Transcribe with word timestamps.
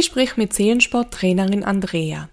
Ich 0.00 0.06
sprich 0.06 0.38
mit 0.38 0.54
Seelensporttrainerin 0.54 1.62
Andrea. 1.62 2.30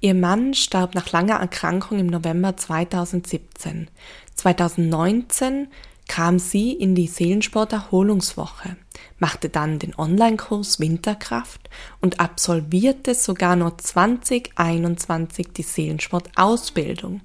Ihr 0.00 0.14
Mann 0.14 0.54
starb 0.54 0.94
nach 0.94 1.10
langer 1.10 1.40
Erkrankung 1.40 1.98
im 1.98 2.06
November 2.06 2.56
2017. 2.56 3.90
2019 4.36 5.66
kam 6.06 6.38
sie 6.38 6.70
in 6.70 6.94
die 6.94 7.08
Seelensport-Erholungswoche, 7.08 8.76
machte 9.18 9.48
dann 9.48 9.80
den 9.80 9.98
Online-Kurs 9.98 10.78
Winterkraft 10.78 11.68
und 12.00 12.20
absolvierte 12.20 13.16
sogar 13.16 13.56
noch 13.56 13.78
2021 13.78 15.48
die 15.48 15.62
Seelensport-Ausbildung. 15.64 17.22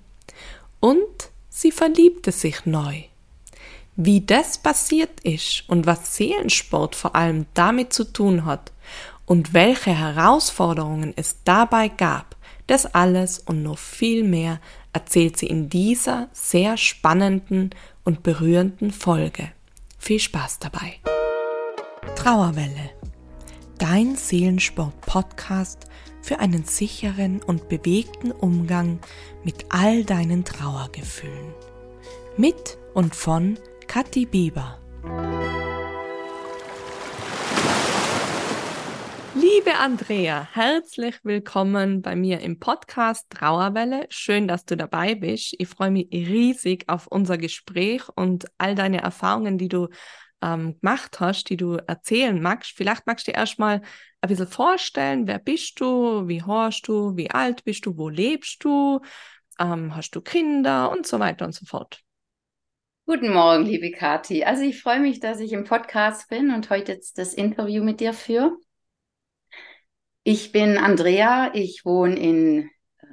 Und 0.80 1.30
sie 1.50 1.72
verliebte 1.72 2.32
sich 2.32 2.66
neu. 2.66 3.04
Wie 3.96 4.22
das 4.22 4.58
passiert 4.58 5.20
ist 5.20 5.66
und 5.68 5.86
was 5.86 6.16
Seelensport 6.16 6.96
vor 6.96 7.16
allem 7.16 7.46
damit 7.54 7.94
zu 7.94 8.06
tun 8.06 8.46
hat 8.46 8.72
und 9.26 9.54
welche 9.54 9.92
Herausforderungen 9.92 11.14
es 11.16 11.38
dabei 11.44 11.88
gab, 11.88 12.36
das 12.68 12.86
alles 12.94 13.40
und 13.40 13.64
noch 13.64 13.78
viel 13.78 14.24
mehr 14.24 14.60
erzählt 14.94 15.38
sie 15.38 15.48
in 15.48 15.70
dieser 15.70 16.30
sehr 16.32 16.78
spannenden 16.78 17.72
und 18.04 18.24
berührenden 18.24 18.92
Folge. 18.92 19.52
Viel 19.98 20.20
Spaß 20.20 20.60
dabei. 20.60 21.00
Trauerwelle. 22.16 22.92
Dein 23.80 24.16
Seelensport-Podcast 24.16 25.88
für 26.22 26.40
einen 26.40 26.64
sicheren 26.64 27.42
und 27.42 27.68
bewegten 27.70 28.32
Umgang 28.32 29.00
mit 29.44 29.66
all 29.70 30.06
deinen 30.06 30.46
Trauergefühlen. 30.46 31.54
Mit 32.38 32.78
und 32.94 33.16
von 33.16 33.58
Kathi 33.88 34.26
Bieber. 34.26 34.80
Liebe 39.36 39.74
Andrea, 39.80 40.48
herzlich 40.54 41.16
willkommen 41.24 42.04
bei 42.04 42.16
mir 42.16 42.42
im 42.42 42.60
Podcast 42.60 43.32
Trauerwelle. 43.32 44.06
Schön, 44.10 44.48
dass 44.48 44.66
du 44.66 44.78
dabei 44.78 45.16
bist. 45.16 45.56
Ich 45.58 45.70
freue 45.70 45.90
mich 45.90 46.08
riesig 46.12 46.88
auf 46.88 47.08
unser 47.08 47.40
Gespräch 47.40 48.04
und 48.16 48.46
all 48.60 48.76
deine 48.76 49.02
Erfahrungen, 49.02 49.58
die 49.58 49.70
du 49.70 49.88
ähm, 50.44 50.80
gemacht 50.80 51.20
hast, 51.20 51.50
die 51.50 51.58
du 51.58 51.78
erzählen 51.88 52.40
magst. 52.40 52.74
Vielleicht 52.76 53.08
magst 53.08 53.28
du 53.28 53.32
dir 53.32 53.38
erstmal 53.38 53.82
ein 54.22 54.30
bisschen 54.30 54.48
vorstellen, 54.48 55.26
wer 55.26 55.40
bist 55.40 55.80
du, 55.80 56.28
wie 56.28 56.44
horchst 56.44 56.88
du, 56.88 57.18
wie 57.18 57.32
alt 57.32 57.64
bist 57.64 57.88
du, 57.88 57.98
wo 57.98 58.10
lebst 58.10 58.64
du, 58.64 59.02
ähm, 59.60 59.96
hast 59.96 60.12
du 60.12 60.22
Kinder 60.22 60.92
und 60.92 61.08
so 61.08 61.20
weiter 61.20 61.46
und 61.46 61.56
so 61.56 61.66
fort. 61.66 62.02
Guten 63.08 63.34
Morgen, 63.34 63.66
liebe 63.66 63.90
Kathi. 63.90 64.44
Also 64.44 64.62
ich 64.62 64.80
freue 64.80 65.00
mich, 65.00 65.20
dass 65.20 65.40
ich 65.40 65.54
im 65.54 65.64
Podcast 65.64 66.30
bin 66.30 66.54
und 66.54 66.70
heute 66.70 66.92
jetzt 66.92 67.18
das 67.18 67.34
Interview 67.34 67.84
mit 67.84 68.00
dir 68.00 68.14
führe. 68.14 68.56
Ich 70.26 70.54
bin 70.54 70.78
Andrea, 70.78 71.52
ich 71.54 71.84
wohne 71.84 72.18
in 72.18 72.70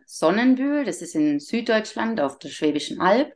Sonnenbühl, 0.07 0.85
das 0.85 1.03
ist 1.03 1.17
in 1.17 1.41
Süddeutschland 1.41 2.21
auf 2.21 2.39
der 2.39 2.51
Schwäbischen 2.51 3.01
Alb. 3.01 3.33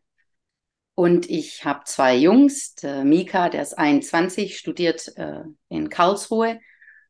Und 0.94 1.28
ich 1.28 1.64
habe 1.64 1.80
zwei 1.84 2.14
Jungs, 2.17 2.77
der 2.77 3.05
Mika, 3.05 3.48
der 3.48 3.62
ist 3.62 3.77
21, 3.77 4.58
studiert 4.58 5.12
äh, 5.17 5.42
in 5.69 5.89
Karlsruhe. 5.89 6.61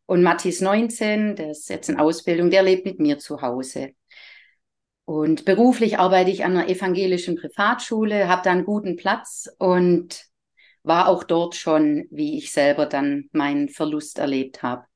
Und 0.07 0.23
Mathis 0.23 0.63
19, 0.63 1.37
der 1.37 1.51
ist 1.51 1.69
jetzt 1.69 1.91
in 1.91 1.99
Ausbildung, 1.99 2.49
der 2.51 2.63
lebt 2.63 2.87
mit 2.87 2.99
mir 2.99 3.19
zu 3.19 3.43
Hause. 3.43 3.91
Und 5.05 5.45
beruflich 5.45 5.99
arbeite 5.99 6.31
ich 6.31 6.47
an 6.47 6.57
einer 6.57 6.69
evangelischen 6.71 7.37
Privatschule, 7.37 8.27
habe 8.29 8.41
da 8.43 8.53
einen 8.53 8.65
guten 8.65 8.97
Platz 8.97 9.51
und 9.59 10.25
war 10.83 11.09
auch 11.09 11.25
dort 11.25 11.57
schon, 11.57 12.07
wie 12.11 12.39
ich 12.39 12.53
selber 12.53 12.87
dann 12.87 13.29
meinen 13.33 13.69
Verlust 13.69 14.19
erlebt 14.19 14.63
habe, 14.63 14.87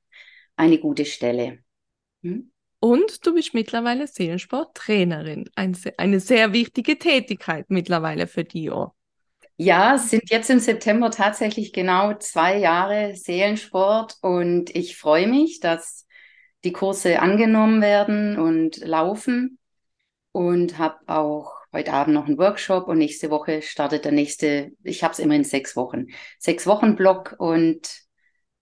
eine 0.58 0.78
gute 0.78 1.04
Stelle. 1.04 1.58
Hm? 2.22 2.50
Und 2.80 3.26
du 3.26 3.34
bist 3.34 3.54
mittlerweile 3.54 4.06
Seelensporttrainerin. 4.06 5.50
Ein, 5.56 5.76
eine 5.96 6.20
sehr 6.20 6.52
wichtige 6.52 6.98
Tätigkeit 6.98 7.66
mittlerweile 7.68 8.26
für 8.26 8.44
Dio. 8.44 8.94
Ja, 9.56 9.96
es 9.96 10.10
sind 10.10 10.30
jetzt 10.30 10.50
im 10.50 10.60
September 10.60 11.10
tatsächlich 11.10 11.72
genau 11.72 12.14
zwei 12.14 12.58
Jahre 12.58 13.16
Seelensport 13.16 14.16
und 14.20 14.74
ich 14.76 14.96
freue 14.96 15.26
mich, 15.26 15.58
dass 15.58 16.06
die 16.62 16.72
Kurse 16.72 17.20
angenommen 17.20 17.82
werden 17.82 18.38
und 18.38 18.76
laufen 18.78 19.58
und 20.30 20.78
habe 20.78 20.98
auch 21.08 21.54
heute 21.72 21.92
Abend 21.92 22.14
noch 22.14 22.26
einen 22.26 22.38
Workshop 22.38 22.86
und 22.86 22.98
nächste 22.98 23.30
Woche 23.30 23.62
startet 23.62 24.04
der 24.04 24.12
nächste, 24.12 24.70
ich 24.84 25.02
habe 25.02 25.12
es 25.12 25.18
immer 25.18 25.34
in 25.34 25.44
sechs 25.44 25.74
Wochen, 25.74 26.06
sechs 26.38 26.66
Wochen 26.66 26.94
Block 26.94 27.34
und 27.38 28.02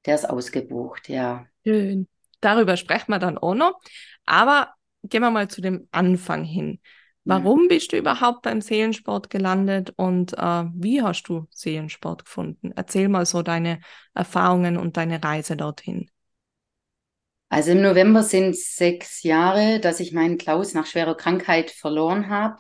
der 0.07 0.15
ist 0.15 0.29
ausgebucht, 0.29 1.11
ja. 1.11 1.47
Schön. 1.67 2.07
Darüber 2.41 2.77
sprechen 2.77 3.11
wir 3.11 3.19
dann 3.19 3.39
auch 3.39 3.55
noch. 3.55 3.81
Aber 4.25 4.75
gehen 5.03 5.23
wir 5.23 5.31
mal 5.31 5.49
zu 5.49 5.61
dem 5.61 5.89
Anfang 5.91 6.45
hin. 6.45 6.81
Warum 7.25 7.63
ja. 7.63 7.69
bist 7.71 7.93
du 7.93 7.97
überhaupt 7.97 8.43
beim 8.43 8.61
Seelensport 8.61 9.31
gelandet 9.31 9.93
und 9.97 10.35
äh, 10.35 10.65
wie 10.75 11.03
hast 11.03 11.25
du 11.25 11.49
Seelensport 11.51 12.25
gefunden? 12.25 12.73
Erzähl 12.77 13.09
mal 13.09 13.27
so 13.27 13.43
deine 13.43 13.81
Erfahrungen 14.15 14.77
und 14.77 14.97
deine 14.97 15.23
Reise 15.23 15.57
dorthin. 15.57 16.09
Also 17.49 17.73
im 17.73 17.83
November 17.83 18.23
sind 18.23 18.51
es 18.51 18.77
sechs 18.77 19.25
Jahre, 19.25 19.81
dass 19.81 19.99
ich 19.99 20.13
meinen 20.13 20.39
Klaus 20.39 20.73
nach 20.73 20.87
schwerer 20.87 21.17
Krankheit 21.17 21.73
verloren 21.73 22.29
habe. 22.29 22.59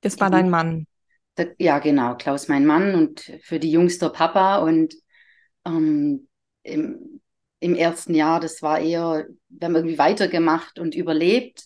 Das 0.00 0.18
war 0.18 0.30
dein 0.30 0.50
Mann. 0.50 0.86
Ja, 1.58 1.78
genau, 1.78 2.16
Klaus 2.16 2.48
mein 2.48 2.66
Mann 2.66 2.96
und 2.96 3.20
für 3.42 3.60
die 3.60 3.70
Jungs 3.70 3.98
der 3.98 4.08
Papa. 4.08 4.56
Und 4.56 4.94
ähm, 5.64 6.28
im, 7.60 7.74
ersten 7.74 8.14
Jahr, 8.14 8.40
das 8.40 8.62
war 8.62 8.80
eher, 8.80 9.26
wir 9.48 9.66
haben 9.66 9.76
irgendwie 9.76 9.98
weitergemacht 9.98 10.78
und 10.78 10.94
überlebt. 10.94 11.64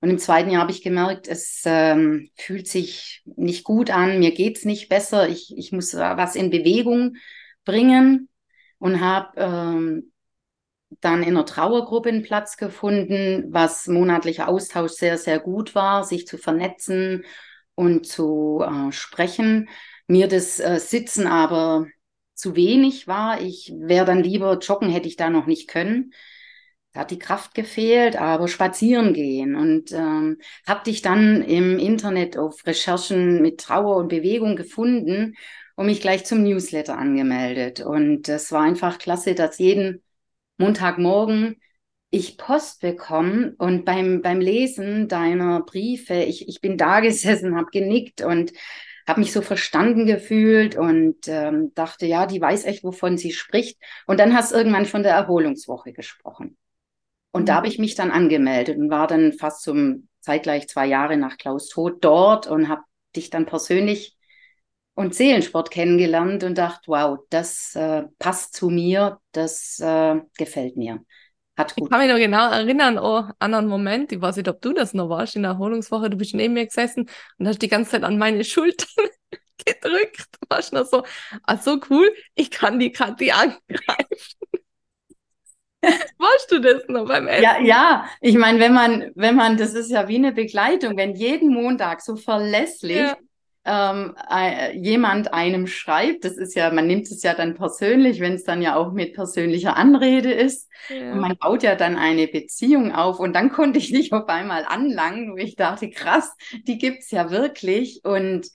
Und 0.00 0.08
im 0.08 0.18
zweiten 0.18 0.50
Jahr 0.50 0.62
habe 0.62 0.72
ich 0.72 0.82
gemerkt, 0.82 1.28
es 1.28 1.62
ähm, 1.66 2.30
fühlt 2.36 2.68
sich 2.68 3.22
nicht 3.36 3.64
gut 3.64 3.90
an, 3.90 4.18
mir 4.18 4.32
geht's 4.32 4.64
nicht 4.64 4.88
besser, 4.88 5.28
ich, 5.28 5.52
ich 5.56 5.72
muss 5.72 5.94
was 5.94 6.36
in 6.36 6.48
Bewegung 6.50 7.16
bringen 7.64 8.30
und 8.78 9.00
habe 9.00 9.32
ähm, 9.36 10.12
dann 11.00 11.22
in 11.22 11.28
einer 11.30 11.46
Trauergruppe 11.46 12.08
einen 12.08 12.22
Platz 12.22 12.56
gefunden, 12.56 13.44
was 13.50 13.86
monatlicher 13.86 14.48
Austausch 14.48 14.92
sehr, 14.92 15.18
sehr 15.18 15.38
gut 15.38 15.74
war, 15.74 16.04
sich 16.04 16.26
zu 16.26 16.38
vernetzen 16.38 17.24
und 17.74 18.06
zu 18.06 18.64
äh, 18.66 18.90
sprechen. 18.92 19.68
Mir 20.06 20.28
das 20.28 20.58
äh, 20.58 20.78
Sitzen 20.80 21.26
aber 21.26 21.86
zu 22.40 22.56
wenig 22.56 23.06
war. 23.06 23.40
Ich 23.40 23.72
wäre 23.76 24.04
dann 24.06 24.22
lieber 24.22 24.58
joggen, 24.58 24.90
hätte 24.90 25.08
ich 25.08 25.16
da 25.16 25.30
noch 25.30 25.46
nicht 25.46 25.68
können. 25.68 26.12
Da 26.92 27.00
hat 27.00 27.10
die 27.12 27.18
Kraft 27.18 27.54
gefehlt, 27.54 28.16
aber 28.16 28.48
spazieren 28.48 29.14
gehen. 29.14 29.54
Und 29.54 29.92
ähm, 29.92 30.38
habe 30.66 30.84
dich 30.84 31.02
dann 31.02 31.42
im 31.42 31.78
Internet 31.78 32.36
auf 32.36 32.66
Recherchen 32.66 33.42
mit 33.42 33.60
Trauer 33.60 33.96
und 33.96 34.08
Bewegung 34.08 34.56
gefunden 34.56 35.36
und 35.76 35.86
mich 35.86 36.00
gleich 36.00 36.24
zum 36.24 36.42
Newsletter 36.42 36.98
angemeldet. 36.98 37.80
Und 37.80 38.28
es 38.28 38.50
war 38.52 38.62
einfach 38.62 38.98
klasse, 38.98 39.34
dass 39.34 39.58
jeden 39.58 40.02
Montagmorgen 40.58 41.56
ich 42.10 42.36
Post 42.38 42.80
bekomme 42.80 43.54
und 43.58 43.84
beim, 43.84 44.20
beim 44.20 44.40
Lesen 44.40 45.08
deiner 45.08 45.60
Briefe, 45.60 46.14
ich, 46.14 46.48
ich 46.48 46.60
bin 46.60 46.76
da 46.76 47.00
gesessen, 47.00 47.56
habe 47.56 47.70
genickt 47.70 48.22
und 48.22 48.52
habe 49.06 49.20
mich 49.20 49.32
so 49.32 49.42
verstanden 49.42 50.06
gefühlt 50.06 50.76
und 50.76 51.26
ähm, 51.26 51.72
dachte, 51.74 52.06
ja, 52.06 52.26
die 52.26 52.40
weiß 52.40 52.64
echt, 52.64 52.84
wovon 52.84 53.16
sie 53.16 53.32
spricht. 53.32 53.78
Und 54.06 54.20
dann 54.20 54.34
hast 54.34 54.52
du 54.52 54.56
irgendwann 54.56 54.86
von 54.86 55.02
der 55.02 55.14
Erholungswoche 55.14 55.92
gesprochen. 55.92 56.56
Und 57.32 57.42
mhm. 57.42 57.46
da 57.46 57.54
habe 57.56 57.68
ich 57.68 57.78
mich 57.78 57.94
dann 57.94 58.10
angemeldet 58.10 58.78
und 58.78 58.90
war 58.90 59.06
dann 59.06 59.32
fast 59.32 59.62
zum 59.62 60.08
zeitgleich 60.20 60.68
zwei 60.68 60.86
Jahre 60.86 61.16
nach 61.16 61.38
Klaus 61.38 61.68
Tod 61.68 62.04
dort 62.04 62.46
und 62.46 62.68
habe 62.68 62.82
dich 63.16 63.30
dann 63.30 63.46
persönlich 63.46 64.16
und 64.94 65.14
Seelensport 65.14 65.70
kennengelernt 65.70 66.44
und 66.44 66.58
dachte, 66.58 66.88
wow, 66.88 67.18
das 67.30 67.74
äh, 67.74 68.04
passt 68.18 68.54
zu 68.54 68.68
mir, 68.68 69.18
das 69.32 69.78
äh, 69.80 70.20
gefällt 70.36 70.76
mir. 70.76 71.04
Hat 71.60 71.76
gut. 71.76 71.84
Ich 71.84 71.90
kann 71.90 72.00
mich 72.00 72.10
noch 72.10 72.18
genau 72.18 72.50
erinnern 72.50 72.98
oh, 72.98 73.24
an 73.38 73.54
einen 73.54 73.68
Moment, 73.68 74.12
ich 74.12 74.20
weiß 74.20 74.36
nicht, 74.36 74.48
ob 74.48 74.60
du 74.60 74.72
das 74.72 74.94
noch 74.94 75.08
warst, 75.08 75.36
in 75.36 75.42
der 75.42 75.52
Erholungswoche, 75.52 76.10
du 76.10 76.16
bist 76.16 76.34
neben 76.34 76.54
mir 76.54 76.66
gesessen 76.66 77.08
und 77.38 77.46
hast 77.46 77.60
die 77.62 77.68
ganze 77.68 77.92
Zeit 77.92 78.04
an 78.04 78.18
meine 78.18 78.44
Schultern 78.50 79.06
gedrückt. 79.64 80.26
Du 80.32 80.38
warst 80.48 80.72
noch 80.72 80.86
so, 80.86 81.04
ah, 81.44 81.56
so 81.58 81.78
cool, 81.90 82.10
ich 82.34 82.50
kann 82.50 82.78
die 82.78 82.92
Kathi 82.92 83.30
angreifen. 83.30 83.66
Warst 86.18 86.52
du 86.52 86.60
das 86.60 86.82
noch 86.88 87.06
beim 87.06 87.26
Essen? 87.26 87.42
Ja, 87.42 87.58
ja. 87.58 88.04
Ich 88.20 88.36
meine, 88.36 88.60
wenn 88.60 88.74
man, 88.74 89.12
wenn 89.14 89.34
man, 89.34 89.56
das 89.56 89.72
ist 89.72 89.90
ja 89.90 90.08
wie 90.08 90.16
eine 90.16 90.32
Begleitung, 90.32 90.94
wenn 90.98 91.14
jeden 91.14 91.54
Montag 91.54 92.02
so 92.02 92.16
verlässlich 92.16 92.98
ja 92.98 93.16
ähm, 93.70 94.16
äh, 94.28 94.76
jemand 94.76 95.32
einem 95.32 95.68
schreibt, 95.68 96.24
das 96.24 96.32
ist 96.32 96.56
ja, 96.56 96.72
man 96.72 96.88
nimmt 96.88 97.06
es 97.06 97.22
ja 97.22 97.34
dann 97.34 97.54
persönlich, 97.54 98.18
wenn 98.18 98.34
es 98.34 98.42
dann 98.42 98.62
ja 98.62 98.74
auch 98.74 98.92
mit 98.92 99.14
persönlicher 99.14 99.76
Anrede 99.76 100.32
ist. 100.32 100.68
Ja. 100.88 101.12
Und 101.12 101.20
man 101.20 101.36
baut 101.36 101.62
ja 101.62 101.76
dann 101.76 101.96
eine 101.96 102.26
Beziehung 102.26 102.92
auf 102.92 103.20
und 103.20 103.32
dann 103.32 103.52
konnte 103.52 103.78
ich 103.78 103.92
dich 103.92 104.12
auf 104.12 104.28
einmal 104.28 104.64
anlangen, 104.64 105.32
wo 105.32 105.36
ich 105.36 105.54
dachte, 105.54 105.88
krass, 105.88 106.34
die 106.66 106.78
gibt's 106.78 107.12
ja 107.12 107.30
wirklich 107.30 108.00
und 108.02 108.48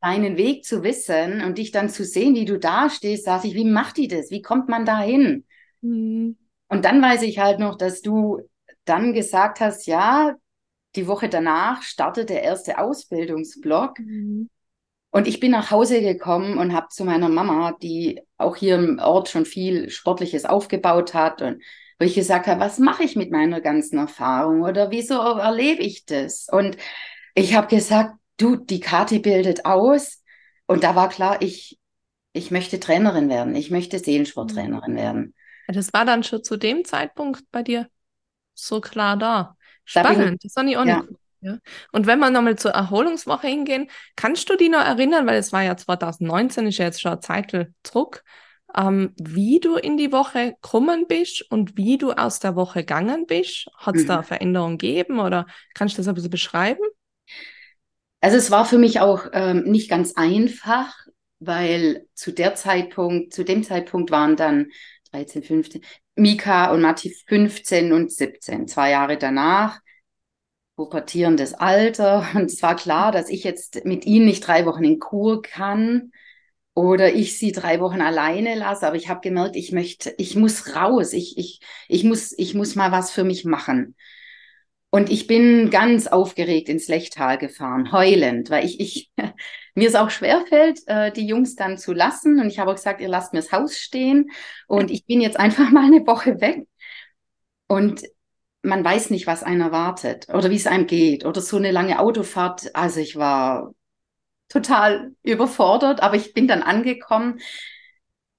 deinen 0.00 0.36
Weg 0.36 0.64
zu 0.64 0.84
wissen 0.84 1.42
und 1.42 1.58
dich 1.58 1.72
dann 1.72 1.88
zu 1.88 2.04
sehen, 2.04 2.36
wie 2.36 2.44
du 2.44 2.58
da 2.58 2.88
stehst, 2.88 3.26
dachte 3.26 3.48
ich, 3.48 3.54
wie 3.54 3.64
macht 3.64 3.96
die 3.96 4.08
das? 4.08 4.30
Wie 4.30 4.42
kommt 4.42 4.68
man 4.68 4.84
da 4.84 5.00
hin? 5.00 5.44
Mhm. 5.80 6.36
Und 6.68 6.84
dann 6.84 7.02
weiß 7.02 7.22
ich 7.22 7.40
halt 7.40 7.58
noch, 7.58 7.76
dass 7.76 8.00
du 8.00 8.40
dann 8.84 9.12
gesagt 9.12 9.60
hast, 9.60 9.86
ja, 9.86 10.36
die 10.96 11.06
Woche 11.06 11.28
danach 11.28 11.82
startet 11.82 12.28
der 12.28 12.42
erste 12.42 12.78
Ausbildungsblock. 12.78 13.98
Mhm. 13.98 14.50
Und 15.10 15.28
ich 15.28 15.40
bin 15.40 15.50
nach 15.50 15.70
Hause 15.70 16.00
gekommen 16.00 16.56
und 16.56 16.72
habe 16.72 16.88
zu 16.88 17.04
meiner 17.04 17.28
Mama, 17.28 17.76
die 17.82 18.20
auch 18.38 18.56
hier 18.56 18.76
im 18.76 18.98
Ort 18.98 19.28
schon 19.28 19.44
viel 19.44 19.90
Sportliches 19.90 20.46
aufgebaut 20.46 21.12
hat 21.12 21.42
und 21.42 21.62
wo 21.98 22.06
ich 22.06 22.14
gesagt 22.14 22.46
habe, 22.46 22.60
was 22.60 22.78
mache 22.78 23.04
ich 23.04 23.14
mit 23.14 23.30
meiner 23.30 23.60
ganzen 23.60 23.98
Erfahrung 23.98 24.62
oder 24.62 24.90
wieso 24.90 25.14
erlebe 25.20 25.82
ich 25.82 26.06
das? 26.06 26.48
Und 26.50 26.76
ich 27.34 27.54
habe 27.54 27.68
gesagt, 27.68 28.14
du, 28.38 28.56
die 28.56 28.80
Kati 28.80 29.18
bildet 29.18 29.64
aus. 29.66 30.22
Und 30.66 30.82
da 30.82 30.96
war 30.96 31.08
klar, 31.10 31.42
ich, 31.42 31.78
ich 32.32 32.50
möchte 32.50 32.80
Trainerin 32.80 33.28
werden. 33.28 33.54
Ich 33.54 33.70
möchte 33.70 33.98
Seelensporttrainerin 33.98 34.96
werden. 34.96 35.34
Das 35.68 35.92
war 35.92 36.04
dann 36.04 36.22
schon 36.22 36.42
zu 36.42 36.56
dem 36.56 36.84
Zeitpunkt 36.84 37.44
bei 37.52 37.62
dir 37.62 37.88
so 38.54 38.80
klar 38.80 39.16
da. 39.16 39.56
Spannend, 39.84 40.42
da 40.42 40.48
das 40.48 40.56
war 40.56 40.62
nicht 40.62 40.76
auch 40.76 40.84
ja. 41.42 41.58
Und 41.90 42.06
wenn 42.06 42.20
wir 42.20 42.30
nochmal 42.30 42.56
zur 42.56 42.70
Erholungswoche 42.70 43.48
hingehen, 43.48 43.90
kannst 44.14 44.48
du 44.48 44.56
dich 44.56 44.70
noch 44.70 44.84
erinnern, 44.84 45.26
weil 45.26 45.38
es 45.38 45.52
war 45.52 45.62
ja 45.62 45.76
2019, 45.76 46.68
ist 46.68 46.78
ja 46.78 46.84
jetzt 46.84 47.00
schon 47.00 47.10
eine 47.10 47.20
Zeit 47.20 47.68
zurück, 47.82 48.22
ähm, 48.76 49.12
wie 49.16 49.58
du 49.60 49.76
in 49.76 49.96
die 49.96 50.12
Woche 50.12 50.52
gekommen 50.52 51.06
bist 51.08 51.42
und 51.50 51.76
wie 51.76 51.98
du 51.98 52.12
aus 52.12 52.38
der 52.38 52.54
Woche 52.54 52.80
gegangen 52.80 53.26
bist? 53.26 53.66
Hat 53.76 53.96
es 53.96 54.04
mhm. 54.04 54.08
da 54.08 54.22
Veränderungen 54.22 54.78
gegeben 54.78 55.18
oder 55.18 55.46
kannst 55.74 55.96
du 55.96 56.00
das 56.00 56.08
ein 56.08 56.14
bisschen 56.14 56.30
beschreiben? 56.30 56.84
Also 58.20 58.36
es 58.36 58.52
war 58.52 58.64
für 58.64 58.78
mich 58.78 59.00
auch 59.00 59.26
ähm, 59.32 59.64
nicht 59.64 59.90
ganz 59.90 60.14
einfach, 60.14 60.94
weil 61.40 62.06
zu 62.14 62.30
der 62.30 62.54
Zeitpunkt, 62.54 63.34
zu 63.34 63.44
dem 63.44 63.64
Zeitpunkt 63.64 64.12
waren 64.12 64.36
dann 64.36 64.68
13, 65.12 65.42
15, 65.42 65.82
Mika 66.16 66.72
und 66.72 66.82
Matti 66.82 67.14
15 67.28 67.92
und 67.92 68.12
17, 68.12 68.66
zwei 68.68 68.90
Jahre 68.90 69.18
danach, 69.18 69.80
pubertierendes 70.76 71.54
Alter. 71.54 72.26
Und 72.34 72.46
es 72.50 72.62
war 72.62 72.76
klar, 72.76 73.12
dass 73.12 73.28
ich 73.28 73.44
jetzt 73.44 73.84
mit 73.84 74.06
ihnen 74.06 74.26
nicht 74.26 74.46
drei 74.46 74.66
Wochen 74.66 74.84
in 74.84 74.98
Kur 74.98 75.42
kann 75.42 76.12
oder 76.74 77.14
ich 77.14 77.38
sie 77.38 77.52
drei 77.52 77.80
Wochen 77.80 78.00
alleine 78.00 78.54
lasse. 78.54 78.86
Aber 78.86 78.96
ich 78.96 79.08
habe 79.08 79.20
gemerkt, 79.20 79.56
ich 79.56 79.72
möchte, 79.72 80.14
ich 80.18 80.36
muss 80.36 80.74
raus, 80.74 81.12
ich, 81.12 81.36
ich, 81.38 81.60
ich, 81.88 82.04
muss, 82.04 82.32
ich 82.38 82.54
muss 82.54 82.74
mal 82.74 82.92
was 82.92 83.10
für 83.10 83.24
mich 83.24 83.44
machen. 83.44 83.96
Und 84.94 85.10
ich 85.10 85.26
bin 85.26 85.70
ganz 85.70 86.06
aufgeregt 86.06 86.68
ins 86.68 86.86
Lechtal 86.86 87.38
gefahren, 87.38 87.92
heulend, 87.92 88.50
weil 88.50 88.66
ich, 88.66 88.78
ich 88.78 89.10
mir 89.74 89.88
es 89.88 89.94
auch 89.94 90.10
schwerfällt, 90.10 90.80
äh, 90.86 91.10
die 91.10 91.26
Jungs 91.26 91.56
dann 91.56 91.78
zu 91.78 91.94
lassen. 91.94 92.38
Und 92.38 92.48
ich 92.48 92.58
habe 92.58 92.74
gesagt, 92.74 93.00
ihr 93.00 93.08
lasst 93.08 93.32
mir 93.32 93.40
das 93.40 93.52
Haus 93.52 93.78
stehen. 93.78 94.30
Und 94.66 94.90
ich 94.90 95.06
bin 95.06 95.22
jetzt 95.22 95.40
einfach 95.40 95.70
mal 95.70 95.86
eine 95.86 96.06
Woche 96.06 96.42
weg. 96.42 96.68
Und 97.68 98.02
man 98.60 98.84
weiß 98.84 99.08
nicht, 99.08 99.26
was 99.26 99.42
einen 99.42 99.62
erwartet 99.62 100.28
oder 100.28 100.50
wie 100.50 100.56
es 100.56 100.66
einem 100.66 100.86
geht. 100.86 101.24
Oder 101.24 101.40
so 101.40 101.56
eine 101.56 101.70
lange 101.70 101.98
Autofahrt. 101.98 102.76
Also 102.76 103.00
ich 103.00 103.16
war 103.16 103.72
total 104.50 105.12
überfordert, 105.22 106.02
aber 106.02 106.16
ich 106.16 106.34
bin 106.34 106.46
dann 106.46 106.62
angekommen. 106.62 107.40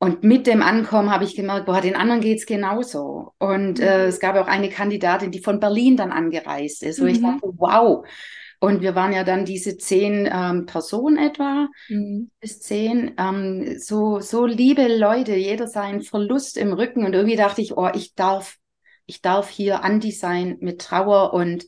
Und 0.03 0.21
mit 0.21 0.47
dem 0.47 0.61
Ankommen 0.61 1.11
habe 1.11 1.23
ich 1.23 1.33
gemerkt, 1.33 1.65
boah, 1.65 1.79
den 1.79 1.95
anderen 1.95 2.19
geht 2.19 2.39
es 2.39 2.45
genauso. 2.45 3.31
Und 3.39 3.79
äh, 3.79 3.99
mhm. 3.99 4.09
es 4.09 4.19
gab 4.19 4.35
auch 4.35 4.47
eine 4.47 4.67
Kandidatin, 4.67 5.31
die 5.31 5.39
von 5.39 5.61
Berlin 5.61 5.95
dann 5.95 6.11
angereist 6.11 6.83
ist, 6.83 6.99
wo 6.99 7.05
mhm. 7.05 7.09
ich 7.09 7.21
dachte, 7.21 7.53
wow. 7.55 8.05
Und 8.59 8.81
wir 8.81 8.95
waren 8.95 9.13
ja 9.13 9.23
dann 9.23 9.45
diese 9.45 9.77
zehn 9.77 10.29
ähm, 10.29 10.65
Personen 10.65 11.17
etwa, 11.17 11.69
mhm. 11.87 12.31
bis 12.41 12.59
zehn, 12.59 13.13
ähm, 13.17 13.79
so, 13.79 14.19
so 14.19 14.45
liebe 14.45 14.93
Leute, 14.93 15.37
jeder 15.37 15.67
seinen 15.67 16.01
Verlust 16.01 16.57
im 16.57 16.73
Rücken. 16.73 17.05
Und 17.05 17.13
irgendwie 17.13 17.37
dachte 17.37 17.61
ich, 17.61 17.77
oh, 17.77 17.89
ich 17.93 18.13
darf, 18.13 18.57
ich 19.05 19.21
darf 19.21 19.47
hier 19.47 19.85
Andi 19.85 20.11
sein 20.11 20.57
mit 20.59 20.81
Trauer 20.81 21.33
und 21.33 21.65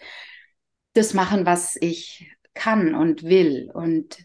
das 0.91 1.13
machen, 1.13 1.45
was 1.45 1.77
ich 1.77 2.35
kann 2.53 2.95
und 2.95 3.23
will. 3.23 3.71
Und 3.73 4.17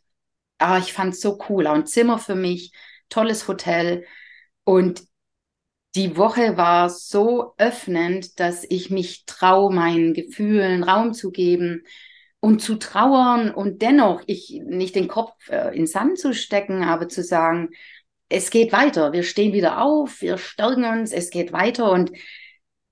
ah, 0.58 0.78
ich 0.78 0.92
fand 0.92 1.14
es 1.14 1.20
so 1.20 1.38
cool. 1.48 1.68
Ein 1.68 1.86
Zimmer 1.86 2.18
für 2.18 2.34
mich, 2.34 2.72
tolles 3.10 3.48
Hotel. 3.48 4.06
Und 4.64 5.02
die 5.94 6.16
Woche 6.16 6.56
war 6.56 6.88
so 6.88 7.54
öffnend, 7.58 8.38
dass 8.38 8.64
ich 8.68 8.90
mich 8.90 9.24
traue, 9.26 9.72
meinen 9.72 10.14
Gefühlen 10.14 10.84
Raum 10.84 11.12
zu 11.14 11.30
geben 11.32 11.82
und 12.38 12.62
zu 12.62 12.76
trauern 12.76 13.52
und 13.52 13.82
dennoch 13.82 14.22
ich 14.26 14.60
nicht 14.64 14.94
den 14.94 15.08
Kopf 15.08 15.32
äh, 15.50 15.76
in 15.76 15.86
Sand 15.86 16.18
zu 16.18 16.32
stecken, 16.32 16.84
aber 16.84 17.08
zu 17.08 17.22
sagen, 17.22 17.70
es 18.28 18.50
geht 18.50 18.72
weiter, 18.72 19.12
wir 19.12 19.24
stehen 19.24 19.52
wieder 19.52 19.82
auf, 19.82 20.22
wir 20.22 20.38
stärken 20.38 20.84
uns, 20.84 21.12
es 21.12 21.30
geht 21.30 21.52
weiter 21.52 21.90
und 21.90 22.12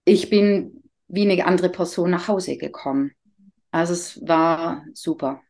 ich 0.04 0.28
bin 0.28 0.82
wie 1.06 1.30
eine 1.30 1.46
andere 1.46 1.70
Person 1.70 2.10
nach 2.10 2.28
Hause 2.28 2.56
gekommen. 2.58 3.12
Also 3.70 3.92
es 3.92 4.26
war 4.26 4.84
super. 4.92 5.42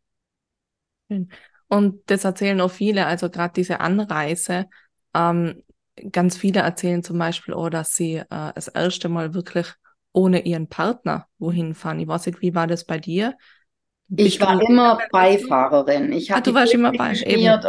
Und 1.68 2.00
das 2.06 2.24
erzählen 2.24 2.60
auch 2.60 2.70
viele, 2.70 3.06
also 3.06 3.28
gerade 3.30 3.52
diese 3.54 3.80
Anreise. 3.80 4.66
Ähm, 5.14 5.62
ganz 6.12 6.36
viele 6.36 6.60
erzählen 6.60 7.02
zum 7.02 7.18
Beispiel 7.18 7.54
auch, 7.54 7.68
dass 7.68 7.94
sie 7.94 8.16
äh, 8.16 8.24
das 8.54 8.68
erste 8.68 9.08
Mal 9.08 9.34
wirklich 9.34 9.66
ohne 10.12 10.40
ihren 10.40 10.68
Partner 10.68 11.26
wohin 11.38 11.74
fahren. 11.74 12.00
Ich 12.00 12.08
weiß 12.08 12.26
nicht, 12.26 12.40
wie 12.40 12.54
war 12.54 12.66
das 12.66 12.84
bei 12.84 12.98
dir? 12.98 13.36
Bist 14.08 14.28
ich 14.28 14.40
war 14.40 14.60
immer 14.62 14.98
Beifahrerin. 15.12 16.12
Ich 16.12 16.32
ah, 16.32 16.40
du 16.40 16.54
warst 16.54 16.72
immer 16.72 16.92
bei 16.92 17.12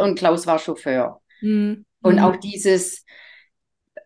und 0.02 0.18
Klaus 0.18 0.46
war 0.46 0.58
Chauffeur. 0.58 1.20
Mhm. 1.42 1.84
Und 2.02 2.18
auch 2.18 2.36
dieses, 2.36 3.04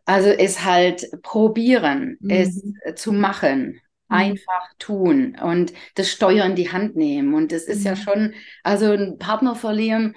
also 0.05 0.31
es 0.31 0.64
halt 0.64 1.06
probieren, 1.23 2.17
mhm. 2.20 2.31
es 2.31 2.62
zu 2.96 3.12
machen, 3.12 3.75
Mhm. 3.75 3.81
Einfach 4.14 4.75
tun 4.78 5.37
und 5.43 5.72
das 5.94 6.11
Steuer 6.11 6.44
in 6.44 6.56
die 6.56 6.72
Hand 6.72 6.96
nehmen. 6.96 7.34
Und 7.34 7.52
das 7.52 7.64
ist 7.64 7.81
mhm. 7.81 7.87
ja 7.87 7.96
schon, 7.96 8.34
also 8.62 8.90
einen 8.90 9.19
Partner 9.19 9.55
verlieren, 9.55 10.14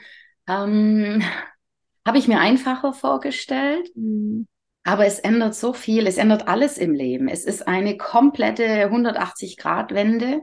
ähm, 0.47 1.23
habe 2.05 2.17
ich 2.17 2.27
mir 2.27 2.39
einfacher 2.39 2.94
vorgestellt. 2.94 3.89
Mhm. 3.95 4.47
Aber 4.83 5.05
es 5.05 5.19
ändert 5.19 5.53
so 5.53 5.73
viel, 5.73 6.07
es 6.07 6.17
ändert 6.17 6.47
alles 6.47 6.77
im 6.77 6.94
Leben. 6.94 7.27
Es 7.27 7.44
ist 7.44 7.67
eine 7.67 7.97
komplette 7.97 8.89
180-Grad-Wende. 8.89 10.41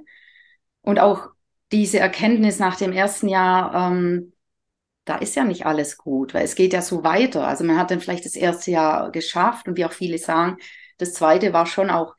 Und 0.83 1.01
auch 1.01 1.31
diese 1.73 1.99
Erkenntnis 1.99 2.59
nach 2.59 2.77
dem 2.77 2.93
ersten 2.93 3.29
Jahr, 3.29 3.91
ähm, 3.91 4.35
da 5.07 5.17
ist 5.17 5.35
ja 5.35 5.45
nicht 5.45 5.65
alles 5.65 5.97
gut, 5.97 6.35
weil 6.35 6.45
es 6.45 6.55
geht 6.55 6.73
ja 6.73 6.83
so 6.83 7.05
weiter. 7.05 7.47
Also 7.47 7.65
man 7.65 7.79
hat 7.79 7.91
dann 7.91 8.01
vielleicht 8.01 8.27
das 8.27 8.37
erste 8.37 8.71
Jahr 8.71 9.11
geschafft 9.11 9.67
und 9.67 9.77
wie 9.77 9.85
auch 9.85 9.93
viele 9.93 10.19
sagen, 10.19 10.59
das 10.99 11.15
zweite 11.15 11.53
war 11.53 11.67
schon 11.67 11.91
auch 11.91 12.15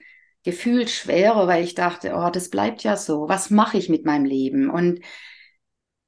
gefühlt 0.46 0.90
schwerer, 0.90 1.48
weil 1.48 1.64
ich 1.64 1.76
dachte, 1.76 2.14
oh, 2.16 2.30
das 2.30 2.50
bleibt 2.50 2.84
ja 2.84 2.96
so. 2.96 3.28
Was 3.28 3.50
mache 3.50 3.78
ich 3.78 3.90
mit 3.90 4.06
meinem 4.06 4.26
Leben? 4.26 4.70
Und 4.70 5.02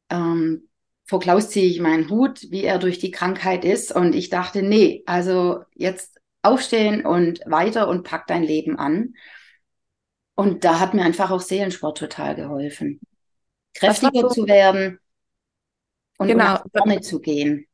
ähm, 0.10 0.70
vor 1.06 1.20
Klaus 1.20 1.50
ziehe 1.50 1.66
ich 1.68 1.82
meinen 1.82 2.10
Hut, 2.10 2.44
wie 2.52 2.64
er 2.64 2.78
durch 2.78 3.00
die 3.00 3.12
Krankheit 3.12 3.66
ist. 3.66 3.92
Und 3.92 4.14
ich 4.14 4.30
dachte, 4.30 4.62
nee, 4.62 5.04
also 5.08 5.64
jetzt 5.74 6.20
aufstehen 6.44 7.06
und 7.06 7.42
weiter 7.46 7.88
und 7.88 8.04
pack 8.04 8.28
dein 8.28 8.44
Leben 8.44 8.78
an. 8.78 9.16
Und 10.36 10.64
da 10.64 10.80
hat 10.80 10.94
mir 10.94 11.04
einfach 11.04 11.32
auch 11.32 11.42
Seelensport 11.42 11.98
total 11.98 12.36
geholfen. 12.36 13.00
Kräftiger 13.74 14.22
so? 14.22 14.30
zu 14.30 14.48
werden 14.48 15.00
und 16.20 16.28
genau. 16.28 16.60
vorne 16.76 17.02
zu 17.02 17.20
gehen. 17.20 17.66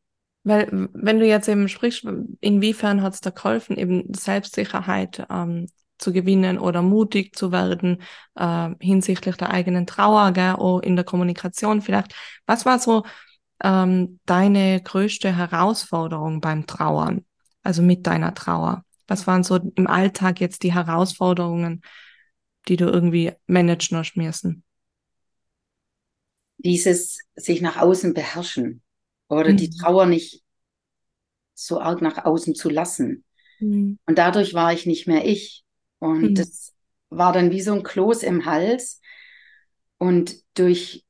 Weil, 0.45 0.89
wenn 0.93 1.19
du 1.19 1.25
jetzt 1.25 1.49
eben 1.49 1.67
sprichst, 1.67 2.05
inwiefern 2.39 3.01
hat 3.01 3.13
es 3.13 3.21
da 3.21 3.31
geholfen, 3.31 3.77
eben 3.77 4.13
Selbstsicherheit 4.13 5.25
ähm, 5.29 5.67
zu 5.97 6.11
gewinnen 6.11 6.59
oder 6.59 6.81
mutig 6.81 7.35
zu 7.35 7.51
werden 7.51 8.01
äh, 8.35 8.69
hinsichtlich 8.79 9.35
der 9.37 9.51
eigenen 9.51 9.87
Trauer, 9.87 10.31
gell, 10.31 10.53
auch 10.53 10.79
in 10.79 10.95
der 10.95 11.05
Kommunikation 11.05 11.81
vielleicht. 11.81 12.13
Was 12.45 12.65
war 12.65 12.79
so 12.79 13.03
ähm, 13.63 14.19
deine 14.25 14.81
größte 14.81 15.35
Herausforderung 15.35 16.41
beim 16.41 16.67
Trauern, 16.67 17.25
also 17.61 17.81
mit 17.81 18.05
deiner 18.07 18.33
Trauer? 18.33 18.83
Was 19.07 19.27
waren 19.27 19.43
so 19.43 19.57
im 19.75 19.87
Alltag 19.87 20.39
jetzt 20.39 20.63
die 20.63 20.73
Herausforderungen, 20.73 21.81
die 22.67 22.77
du 22.77 22.85
irgendwie 22.85 23.33
managen 23.47 23.97
hast 23.97 24.15
müssen? 24.15 24.63
Dieses 26.57 27.19
sich 27.35 27.61
nach 27.61 27.77
außen 27.77 28.13
beherrschen 28.13 28.81
oder 29.27 29.51
mhm. 29.51 29.57
die 29.57 29.69
Trauer 29.69 30.05
nicht 30.05 30.43
so 31.53 31.79
arg 31.79 32.01
nach 32.01 32.25
außen 32.25 32.55
zu 32.55 32.69
lassen. 32.69 33.23
Mhm. 33.59 33.99
Und 34.05 34.17
dadurch 34.17 34.53
war 34.53 34.73
ich 34.73 34.85
nicht 34.85 35.07
mehr 35.07 35.25
ich. 35.25 35.62
Und 36.03 36.21
mhm. 36.21 36.35
das 36.35 36.73
war 37.09 37.31
dann 37.31 37.51
wie 37.51 37.61
so 37.61 37.73
ein 37.73 37.83
Kloß 37.83 38.23
im 38.23 38.45
Hals. 38.45 38.99
Und 39.97 40.35
durch 40.55 41.05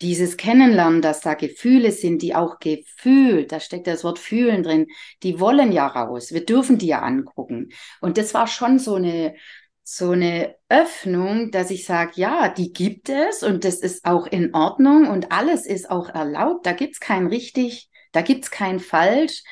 dieses 0.00 0.36
Kennenlernen, 0.36 1.02
dass 1.02 1.20
da 1.20 1.34
Gefühle 1.34 1.92
sind, 1.92 2.22
die 2.22 2.34
auch 2.34 2.58
gefühlt, 2.58 3.52
da 3.52 3.60
steckt 3.60 3.86
das 3.86 4.04
Wort 4.04 4.18
fühlen 4.18 4.62
drin, 4.62 4.86
die 5.22 5.38
wollen 5.38 5.70
ja 5.70 5.86
raus. 5.86 6.32
Wir 6.32 6.46
dürfen 6.46 6.78
die 6.78 6.86
ja 6.86 7.00
angucken. 7.02 7.70
Und 8.00 8.16
das 8.16 8.32
war 8.32 8.46
schon 8.46 8.78
so 8.78 8.94
eine, 8.94 9.34
so 9.82 10.12
eine 10.12 10.54
Öffnung, 10.70 11.50
dass 11.50 11.70
ich 11.70 11.84
sage, 11.84 12.12
ja, 12.14 12.48
die 12.48 12.72
gibt 12.72 13.10
es 13.10 13.42
und 13.42 13.64
das 13.64 13.80
ist 13.80 14.06
auch 14.06 14.26
in 14.26 14.54
Ordnung 14.54 15.08
und 15.08 15.30
alles 15.30 15.66
ist 15.66 15.90
auch 15.90 16.08
erlaubt. 16.08 16.64
Da 16.64 16.72
gibt 16.72 16.94
es 16.94 17.00
kein 17.00 17.26
richtig, 17.26 17.90
da 18.12 18.22
gibt 18.22 18.44
es 18.44 18.50
kein 18.50 18.80
falsch. 18.80 19.42